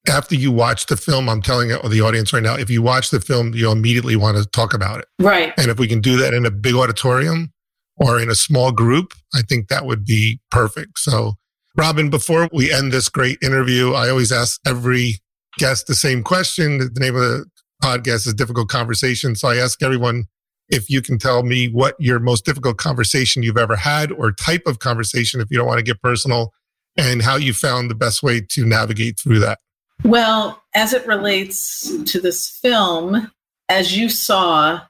After 0.08 0.34
you 0.34 0.52
watch 0.52 0.86
the 0.86 0.96
film, 0.96 1.28
I'm 1.28 1.42
telling 1.42 1.68
the 1.68 2.00
audience 2.00 2.32
right 2.32 2.42
now, 2.42 2.56
if 2.56 2.68
you 2.70 2.82
watch 2.82 3.10
the 3.10 3.20
film, 3.20 3.54
you'll 3.54 3.72
immediately 3.72 4.16
want 4.16 4.36
to 4.36 4.44
talk 4.46 4.74
about 4.74 5.00
it. 5.00 5.06
Right. 5.18 5.52
And 5.56 5.70
if 5.70 5.78
we 5.78 5.86
can 5.86 6.00
do 6.00 6.16
that 6.18 6.34
in 6.34 6.44
a 6.44 6.50
big 6.50 6.74
auditorium 6.74 7.52
or 7.96 8.20
in 8.20 8.28
a 8.28 8.34
small 8.34 8.72
group, 8.72 9.14
I 9.34 9.42
think 9.42 9.68
that 9.68 9.86
would 9.86 10.04
be 10.04 10.40
perfect. 10.50 10.98
So 10.98 11.34
Robin, 11.76 12.08
before 12.08 12.48
we 12.52 12.72
end 12.72 12.92
this 12.92 13.08
great 13.08 13.38
interview, 13.42 13.94
I 13.94 14.08
always 14.08 14.30
ask 14.30 14.60
every 14.66 15.16
guest 15.58 15.86
the 15.86 15.94
same 15.94 16.22
question. 16.22 16.78
The 16.78 17.00
name 17.00 17.16
of 17.16 17.22
the 17.22 17.46
podcast 17.84 18.26
is 18.26 18.32
Difficult 18.32 18.70
Conversation. 18.70 19.34
So 19.34 19.48
I 19.48 19.56
ask 19.56 19.82
everyone 19.82 20.24
if 20.70 20.88
you 20.88 21.02
can 21.02 21.18
tell 21.18 21.42
me 21.42 21.68
what 21.68 21.94
your 21.98 22.18
most 22.18 22.46
difficult 22.46 22.78
conversation 22.78 23.42
you've 23.42 23.58
ever 23.58 23.76
had 23.76 24.10
or 24.10 24.32
type 24.32 24.62
of 24.64 24.78
conversation, 24.78 25.42
if 25.42 25.48
you 25.50 25.58
don't 25.58 25.66
want 25.66 25.80
to 25.80 25.84
get 25.84 26.00
personal, 26.00 26.54
and 26.96 27.20
how 27.20 27.36
you 27.36 27.52
found 27.52 27.90
the 27.90 27.94
best 27.94 28.22
way 28.22 28.40
to 28.40 28.64
navigate 28.64 29.20
through 29.20 29.38
that. 29.40 29.58
Well, 30.02 30.62
as 30.74 30.94
it 30.94 31.06
relates 31.06 31.94
to 32.04 32.20
this 32.22 32.48
film, 32.48 33.30
as 33.68 33.94
you 33.94 34.08
saw 34.08 34.80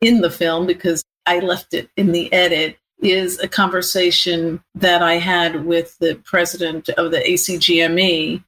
in 0.00 0.20
the 0.20 0.30
film, 0.30 0.64
because 0.64 1.02
I 1.26 1.40
left 1.40 1.74
it 1.74 1.90
in 1.96 2.12
the 2.12 2.32
edit, 2.32 2.78
is 3.02 3.36
a 3.40 3.48
conversation 3.48 4.62
that 4.76 5.02
I 5.02 5.14
had 5.14 5.64
with 5.64 5.98
the 5.98 6.14
president 6.24 6.88
of 6.90 7.10
the 7.10 7.18
ACGME. 7.18 8.44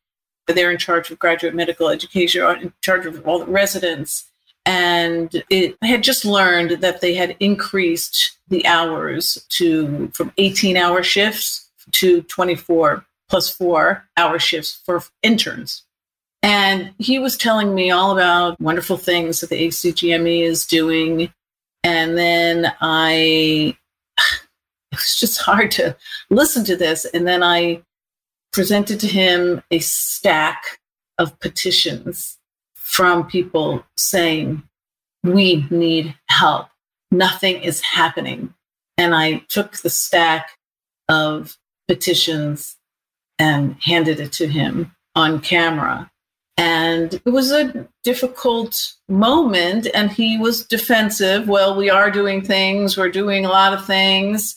They're 0.47 0.71
in 0.71 0.79
charge 0.79 1.11
of 1.11 1.19
graduate 1.19 1.55
medical 1.55 1.89
education, 1.89 2.43
in 2.61 2.73
charge 2.81 3.07
of 3.07 3.27
all 3.27 3.41
the 3.41 3.47
residents. 3.47 4.27
And 4.65 5.45
it, 5.51 5.77
I 5.83 5.87
had 5.87 6.03
just 6.03 6.25
learned 6.25 6.83
that 6.83 7.01
they 7.01 7.15
had 7.15 7.37
increased 7.41 8.37
the 8.49 8.67
hours 8.67 9.45
to 9.51 10.11
from 10.15 10.33
18 10.39 10.77
hour 10.77 11.03
shifts 11.03 11.71
to 11.93 12.23
24 12.23 13.05
plus 13.29 13.49
four 13.49 14.09
hour 14.17 14.39
shifts 14.39 14.83
for 14.85 15.03
interns. 15.23 15.83
And 16.43 16.93
he 16.99 17.19
was 17.19 17.37
telling 17.37 17.75
me 17.75 17.91
all 17.91 18.13
about 18.13 18.61
wonderful 18.61 18.97
things 18.97 19.41
that 19.41 19.51
the 19.51 19.67
ACGME 19.67 20.43
is 20.43 20.67
doing. 20.67 21.33
And 21.83 22.17
then 22.17 22.73
I 22.81 23.77
it 24.93 24.97
was 24.97 25.17
just 25.19 25.41
hard 25.41 25.71
to 25.73 25.97
listen 26.31 26.65
to 26.65 26.77
this. 26.77 27.05
And 27.05 27.27
then 27.27 27.43
I 27.43 27.83
presented 28.53 29.01
to 29.01 29.07
him 29.07 29.63
a 29.71 29.79
stack 29.79 30.63
of 31.19 31.39
petitions 31.41 32.39
from 32.75 33.27
people 33.27 33.85
saying, 33.97 34.63
We 35.25 35.67
need 35.71 36.15
help. 36.29 36.69
Nothing 37.11 37.63
is 37.63 37.81
happening. 37.81 38.55
And 38.97 39.15
I 39.15 39.45
took 39.49 39.79
the 39.79 39.91
stack 39.91 40.51
of 41.09 41.57
petitions 41.89 42.77
and 43.39 43.77
handed 43.83 44.21
it 44.21 44.33
to 44.33 44.47
him 44.47 44.95
on 45.15 45.41
camera. 45.41 46.11
And 46.57 47.15
it 47.15 47.31
was 47.31 47.53
a 47.53 47.87
difficult 48.03 48.95
moment, 49.09 49.89
and 49.93 50.11
he 50.11 50.39
was 50.39 50.65
defensive. 50.65 51.49
Well, 51.49 51.77
we 51.77 51.91
are 51.91 52.11
doing 52.11 52.41
things, 52.41 52.97
we're 52.97 53.11
doing 53.11 53.45
a 53.45 53.51
lot 53.51 53.75
of 53.75 53.85
things, 53.85 54.57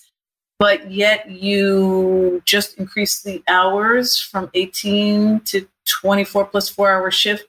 but 0.59 0.91
yet 0.91 1.29
you 1.31 2.41
just 2.45 2.77
increased 2.77 3.23
the 3.23 3.41
hours 3.47 4.19
from 4.19 4.51
18 4.53 5.39
to 5.41 5.67
24 5.85 6.45
plus 6.45 6.69
four 6.69 6.91
hour 6.91 7.09
shift 7.09 7.47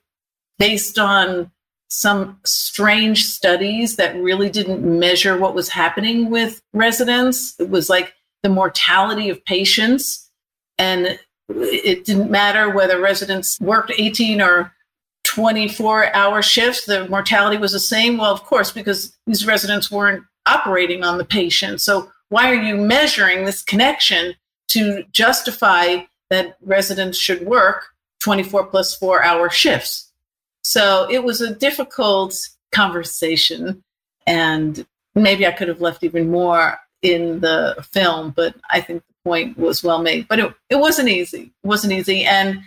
based 0.58 0.98
on 0.98 1.50
some 1.88 2.38
strange 2.44 3.26
studies 3.26 3.96
that 3.96 4.14
really 4.16 4.48
didn't 4.48 4.82
measure 4.82 5.36
what 5.36 5.54
was 5.54 5.68
happening 5.68 6.30
with 6.30 6.62
residents. 6.72 7.58
It 7.58 7.68
was 7.68 7.90
like 7.90 8.14
the 8.42 8.48
mortality 8.48 9.28
of 9.28 9.44
patients. 9.44 10.30
And 10.78 11.18
it 11.48 12.04
didn't 12.04 12.30
matter 12.30 12.70
whether 12.70 13.00
residents 13.00 13.60
worked 13.60 13.92
18 13.96 14.40
or 14.40 14.72
24 15.24 16.14
hour 16.14 16.42
shifts, 16.42 16.86
the 16.86 17.08
mortality 17.08 17.56
was 17.56 17.72
the 17.72 17.80
same. 17.80 18.18
Well, 18.18 18.32
of 18.32 18.42
course, 18.44 18.72
because 18.72 19.16
these 19.26 19.46
residents 19.46 19.90
weren't 19.90 20.24
operating 20.46 21.04
on 21.04 21.18
the 21.18 21.24
patient. 21.24 21.80
So, 21.80 22.10
why 22.30 22.50
are 22.50 22.62
you 22.62 22.76
measuring 22.76 23.44
this 23.44 23.62
connection 23.62 24.34
to 24.68 25.04
justify 25.12 25.98
that 26.30 26.56
residents 26.62 27.18
should 27.18 27.44
work 27.44 27.88
24 28.20 28.66
plus 28.66 28.96
four 28.96 29.22
hour 29.22 29.50
shifts? 29.50 30.10
So 30.62 31.08
it 31.10 31.24
was 31.24 31.40
a 31.40 31.54
difficult 31.54 32.48
conversation. 32.72 33.82
And 34.26 34.86
maybe 35.14 35.46
I 35.46 35.52
could 35.52 35.68
have 35.68 35.80
left 35.80 36.04
even 36.04 36.30
more 36.30 36.78
in 37.02 37.40
the 37.40 37.84
film, 37.90 38.30
but 38.30 38.54
I 38.70 38.80
think 38.80 39.02
the 39.06 39.14
point 39.28 39.58
was 39.58 39.82
well 39.82 40.00
made. 40.00 40.28
But 40.28 40.38
it, 40.38 40.54
it 40.68 40.76
wasn't 40.76 41.08
easy. 41.08 41.52
It 41.62 41.66
wasn't 41.66 41.92
easy. 41.92 42.24
And 42.24 42.60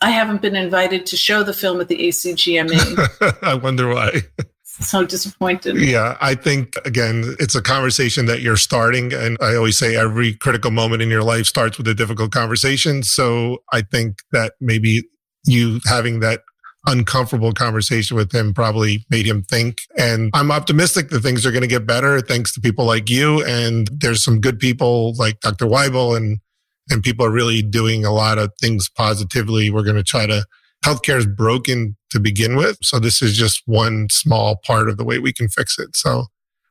I 0.00 0.10
haven't 0.10 0.42
been 0.42 0.56
invited 0.56 1.06
to 1.06 1.16
show 1.16 1.42
the 1.42 1.54
film 1.54 1.80
at 1.80 1.88
the 1.88 1.98
ACGME. 1.98 3.38
I 3.42 3.54
wonder 3.54 3.88
why. 3.88 4.22
So 4.80 5.06
disappointed. 5.06 5.76
Yeah, 5.76 6.16
I 6.20 6.34
think 6.34 6.74
again, 6.84 7.34
it's 7.38 7.54
a 7.54 7.62
conversation 7.62 8.26
that 8.26 8.42
you're 8.42 8.56
starting. 8.56 9.12
And 9.12 9.36
I 9.40 9.54
always 9.54 9.78
say 9.78 9.96
every 9.96 10.34
critical 10.34 10.70
moment 10.70 11.02
in 11.02 11.08
your 11.08 11.22
life 11.22 11.46
starts 11.46 11.78
with 11.78 11.88
a 11.88 11.94
difficult 11.94 12.30
conversation. 12.30 13.02
So 13.02 13.58
I 13.72 13.82
think 13.82 14.18
that 14.32 14.54
maybe 14.60 15.04
you 15.46 15.80
having 15.86 16.20
that 16.20 16.42
uncomfortable 16.86 17.52
conversation 17.52 18.16
with 18.16 18.32
him 18.32 18.54
probably 18.54 19.04
made 19.10 19.26
him 19.26 19.42
think. 19.42 19.78
And 19.98 20.30
I'm 20.34 20.50
optimistic 20.50 21.08
that 21.10 21.20
things 21.20 21.44
are 21.44 21.50
going 21.50 21.62
to 21.62 21.68
get 21.68 21.86
better 21.86 22.20
thanks 22.20 22.52
to 22.54 22.60
people 22.60 22.84
like 22.84 23.10
you. 23.10 23.44
And 23.44 23.88
there's 23.92 24.22
some 24.22 24.40
good 24.40 24.58
people 24.58 25.14
like 25.16 25.40
Dr. 25.40 25.66
Wible 25.66 26.16
and, 26.16 26.38
and 26.90 27.02
people 27.02 27.26
are 27.26 27.32
really 27.32 27.62
doing 27.62 28.04
a 28.04 28.12
lot 28.12 28.38
of 28.38 28.52
things 28.60 28.88
positively. 28.88 29.70
We're 29.70 29.82
going 29.82 29.96
to 29.96 30.04
try 30.04 30.26
to, 30.26 30.44
healthcare 30.86 31.18
is 31.18 31.26
broken 31.26 31.96
to 32.10 32.20
begin 32.20 32.56
with. 32.56 32.78
So 32.82 32.98
this 32.98 33.20
is 33.20 33.36
just 33.36 33.62
one 33.66 34.08
small 34.10 34.56
part 34.64 34.88
of 34.88 34.96
the 34.96 35.04
way 35.04 35.18
we 35.18 35.32
can 35.32 35.48
fix 35.48 35.78
it. 35.78 35.96
So 35.96 36.26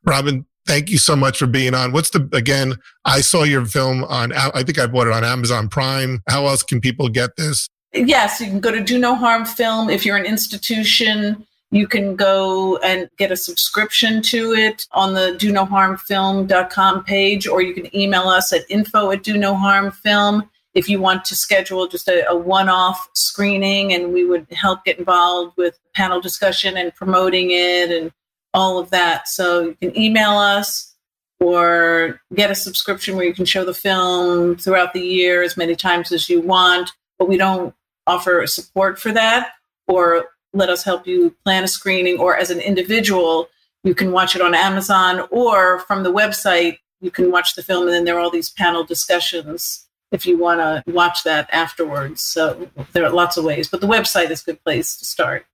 Robin, 0.05 0.45
thank 0.65 0.89
you 0.89 0.97
so 0.97 1.15
much 1.15 1.37
for 1.37 1.47
being 1.47 1.73
on. 1.73 1.91
What's 1.91 2.11
the, 2.11 2.29
again, 2.31 2.75
I 3.03 3.21
saw 3.21 3.43
your 3.43 3.65
film 3.65 4.03
on, 4.05 4.31
I 4.33 4.63
think 4.63 4.79
I 4.79 4.87
bought 4.87 5.07
it 5.07 5.13
on 5.13 5.23
Amazon 5.23 5.67
Prime. 5.67 6.21
How 6.29 6.47
else 6.47 6.63
can 6.63 6.79
people 6.79 7.09
get 7.09 7.35
this? 7.35 7.69
yes, 7.93 8.41
you 8.41 8.47
can 8.47 8.59
go 8.59 8.71
to 8.71 8.81
Do 8.81 8.97
No 8.99 9.15
Harm 9.15 9.45
Film. 9.45 9.89
If 9.89 10.05
you're 10.05 10.17
an 10.17 10.25
institution, 10.25 11.45
you 11.71 11.87
can 11.87 12.15
go 12.15 12.77
and 12.77 13.09
get 13.17 13.31
a 13.31 13.37
subscription 13.37 14.21
to 14.23 14.53
it 14.53 14.85
on 14.91 15.13
the 15.13 15.35
do 15.37 15.51
no 15.51 15.65
harm 15.65 15.97
film.com 15.97 17.03
page, 17.03 17.47
or 17.47 17.61
you 17.61 17.73
can 17.73 17.93
email 17.95 18.27
us 18.29 18.53
at 18.53 18.61
info 18.69 19.11
at 19.11 19.23
do 19.23 19.37
no 19.37 19.55
harm 19.55 19.91
film 19.91 20.49
if 20.75 20.89
you 20.89 21.01
want 21.01 21.25
to 21.25 21.35
schedule 21.35 21.87
just 21.87 22.07
a, 22.07 22.29
a 22.29 22.35
one 22.35 22.69
off 22.69 23.09
screening, 23.13 23.93
and 23.93 24.13
we 24.13 24.25
would 24.25 24.45
help 24.51 24.83
get 24.83 24.99
involved 24.99 25.55
with 25.57 25.79
panel 25.95 26.21
discussion 26.21 26.77
and 26.77 26.93
promoting 26.93 27.51
it 27.51 27.89
and 27.89 28.11
all 28.53 28.77
of 28.77 28.89
that. 28.91 29.27
So 29.27 29.61
you 29.61 29.75
can 29.75 29.97
email 29.97 30.31
us 30.31 30.93
or 31.39 32.21
get 32.33 32.51
a 32.51 32.55
subscription 32.55 33.15
where 33.15 33.25
you 33.25 33.33
can 33.33 33.45
show 33.45 33.65
the 33.65 33.73
film 33.73 34.57
throughout 34.57 34.93
the 34.93 35.01
year 35.01 35.41
as 35.41 35.57
many 35.57 35.75
times 35.75 36.11
as 36.11 36.29
you 36.29 36.41
want. 36.41 36.91
But 37.17 37.27
we 37.27 37.37
don't 37.37 37.73
offer 38.07 38.45
support 38.45 38.99
for 38.99 39.11
that 39.11 39.51
or 39.87 40.27
let 40.53 40.69
us 40.69 40.83
help 40.83 41.07
you 41.07 41.35
plan 41.43 41.63
a 41.63 41.67
screening 41.67 42.19
or 42.19 42.37
as 42.37 42.49
an 42.49 42.59
individual 42.59 43.49
you 43.83 43.95
can 43.95 44.11
watch 44.11 44.35
it 44.35 44.41
on 44.41 44.53
amazon 44.53 45.27
or 45.31 45.79
from 45.81 46.03
the 46.03 46.13
website 46.13 46.77
you 47.01 47.11
can 47.11 47.31
watch 47.31 47.55
the 47.55 47.63
film 47.63 47.83
and 47.83 47.91
then 47.91 48.05
there 48.05 48.15
are 48.15 48.19
all 48.19 48.29
these 48.29 48.49
panel 48.51 48.83
discussions 48.83 49.84
if 50.15 50.25
you 50.25 50.37
want 50.37 50.59
to 50.59 50.83
watch 50.91 51.23
that 51.23 51.47
afterwards 51.51 52.21
so 52.21 52.67
there 52.93 53.05
are 53.05 53.11
lots 53.11 53.37
of 53.37 53.43
ways 53.43 53.67
but 53.67 53.81
the 53.81 53.87
website 53.87 54.29
is 54.31 54.41
a 54.41 54.45
good 54.45 54.63
place 54.63 54.97
to 54.97 55.05
start 55.05 55.45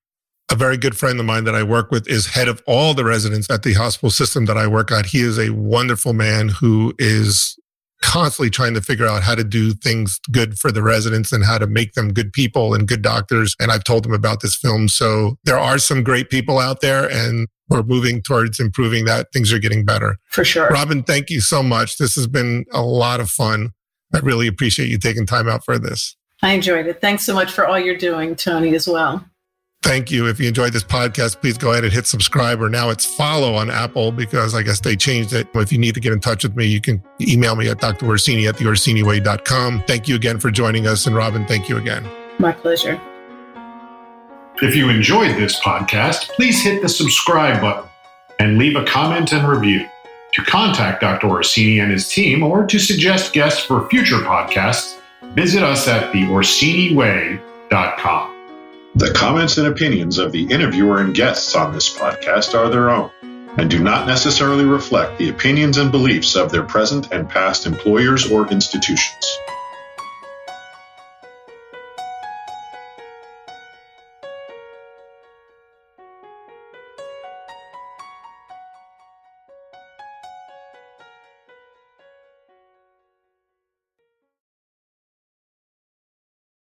a 0.49 0.55
very 0.55 0.77
good 0.77 0.97
friend 0.97 1.17
of 1.19 1.25
mine 1.25 1.45
that 1.45 1.55
I 1.55 1.63
work 1.63 1.91
with 1.91 2.09
is 2.09 2.27
head 2.27 2.49
of 2.49 2.61
all 2.67 2.93
the 2.93 3.05
residents 3.05 3.49
at 3.49 3.63
the 3.63 3.73
hospital 3.73 4.09
system 4.09 4.47
that 4.47 4.57
I 4.57 4.67
work 4.67 4.91
at. 4.91 5.05
He 5.05 5.21
is 5.21 5.39
a 5.39 5.51
wonderful 5.51 6.11
man 6.11 6.49
who 6.49 6.93
is 6.99 7.57
constantly 8.01 8.49
trying 8.49 8.73
to 8.73 8.81
figure 8.81 9.07
out 9.07 9.23
how 9.23 9.35
to 9.35 9.43
do 9.43 9.73
things 9.73 10.19
good 10.31 10.59
for 10.59 10.71
the 10.71 10.81
residents 10.81 11.31
and 11.31 11.45
how 11.45 11.57
to 11.57 11.67
make 11.67 11.93
them 11.93 12.11
good 12.11 12.33
people 12.33 12.73
and 12.73 12.87
good 12.87 13.01
doctors. 13.01 13.55
And 13.59 13.71
I've 13.71 13.83
told 13.83 14.03
them 14.03 14.13
about 14.13 14.41
this 14.41 14.55
film. 14.55 14.87
So 14.87 15.37
there 15.45 15.59
are 15.59 15.77
some 15.77 16.03
great 16.03 16.29
people 16.29 16.59
out 16.59 16.81
there 16.81 17.09
and 17.09 17.47
we're 17.69 17.83
moving 17.83 18.21
towards 18.21 18.59
improving 18.59 19.05
that. 19.05 19.27
Things 19.31 19.53
are 19.53 19.59
getting 19.59 19.85
better. 19.85 20.17
For 20.29 20.43
sure. 20.43 20.67
Robin, 20.69 21.03
thank 21.03 21.29
you 21.29 21.39
so 21.39 21.63
much. 21.63 21.97
This 21.97 22.15
has 22.15 22.27
been 22.27 22.65
a 22.73 22.81
lot 22.81 23.21
of 23.21 23.29
fun. 23.29 23.71
I 24.13 24.19
really 24.19 24.47
appreciate 24.47 24.89
you 24.89 24.97
taking 24.97 25.25
time 25.25 25.47
out 25.47 25.63
for 25.63 25.77
this. 25.77 26.15
I 26.41 26.53
enjoyed 26.53 26.87
it. 26.87 27.01
Thanks 27.01 27.23
so 27.23 27.33
much 27.33 27.51
for 27.51 27.67
all 27.67 27.79
you're 27.79 27.97
doing, 27.97 28.35
Tony, 28.35 28.73
as 28.75 28.87
well. 28.87 29.25
Thank 29.83 30.11
you. 30.11 30.27
If 30.27 30.39
you 30.39 30.47
enjoyed 30.47 30.73
this 30.73 30.83
podcast, 30.83 31.41
please 31.41 31.57
go 31.57 31.71
ahead 31.71 31.83
and 31.83 31.91
hit 31.91 32.05
subscribe 32.05 32.61
or 32.61 32.69
now 32.69 32.91
it's 32.91 33.03
follow 33.03 33.55
on 33.55 33.71
Apple 33.71 34.11
because 34.11 34.53
I 34.53 34.61
guess 34.61 34.79
they 34.79 34.95
changed 34.95 35.33
it. 35.33 35.47
If 35.55 35.71
you 35.71 35.79
need 35.79 35.95
to 35.95 35.99
get 35.99 36.13
in 36.13 36.19
touch 36.19 36.43
with 36.43 36.55
me, 36.55 36.65
you 36.65 36.79
can 36.79 37.03
email 37.19 37.55
me 37.55 37.67
at 37.67 37.79
drorsini 37.79 38.47
at 38.47 38.55
theorsiniway.com. 38.55 39.83
Thank 39.87 40.07
you 40.07 40.15
again 40.15 40.39
for 40.39 40.51
joining 40.51 40.85
us. 40.85 41.07
And 41.07 41.15
Robin, 41.15 41.47
thank 41.47 41.67
you 41.67 41.77
again. 41.77 42.07
My 42.37 42.51
pleasure. 42.51 43.01
If 44.61 44.75
you 44.75 44.89
enjoyed 44.89 45.35
this 45.37 45.59
podcast, 45.59 46.29
please 46.35 46.61
hit 46.61 46.83
the 46.83 46.89
subscribe 46.89 47.61
button 47.61 47.89
and 48.37 48.59
leave 48.59 48.75
a 48.75 48.85
comment 48.85 49.33
and 49.33 49.47
review. 49.47 49.87
To 50.33 50.43
contact 50.43 51.01
Dr. 51.01 51.27
Orsini 51.27 51.79
and 51.79 51.91
his 51.91 52.07
team 52.07 52.41
or 52.41 52.65
to 52.65 52.79
suggest 52.79 53.33
guests 53.33 53.63
for 53.63 53.89
future 53.89 54.19
podcasts, 54.19 54.97
visit 55.33 55.61
us 55.61 55.87
at 55.87 56.11
theorsiniway.com. 56.13 58.37
The 58.95 59.13
comments 59.13 59.57
and 59.57 59.67
opinions 59.67 60.17
of 60.17 60.31
the 60.31 60.45
interviewer 60.45 61.01
and 61.01 61.13
guests 61.13 61.53
on 61.55 61.73
this 61.73 61.93
podcast 61.93 62.57
are 62.57 62.69
their 62.69 62.89
own 62.89 63.11
and 63.57 63.69
do 63.69 63.83
not 63.83 64.07
necessarily 64.07 64.63
reflect 64.63 65.17
the 65.17 65.29
opinions 65.29 65.77
and 65.77 65.91
beliefs 65.91 66.35
of 66.35 66.51
their 66.51 66.63
present 66.63 67.11
and 67.11 67.27
past 67.27 67.65
employers 67.65 68.31
or 68.31 68.49
institutions. 68.49 69.37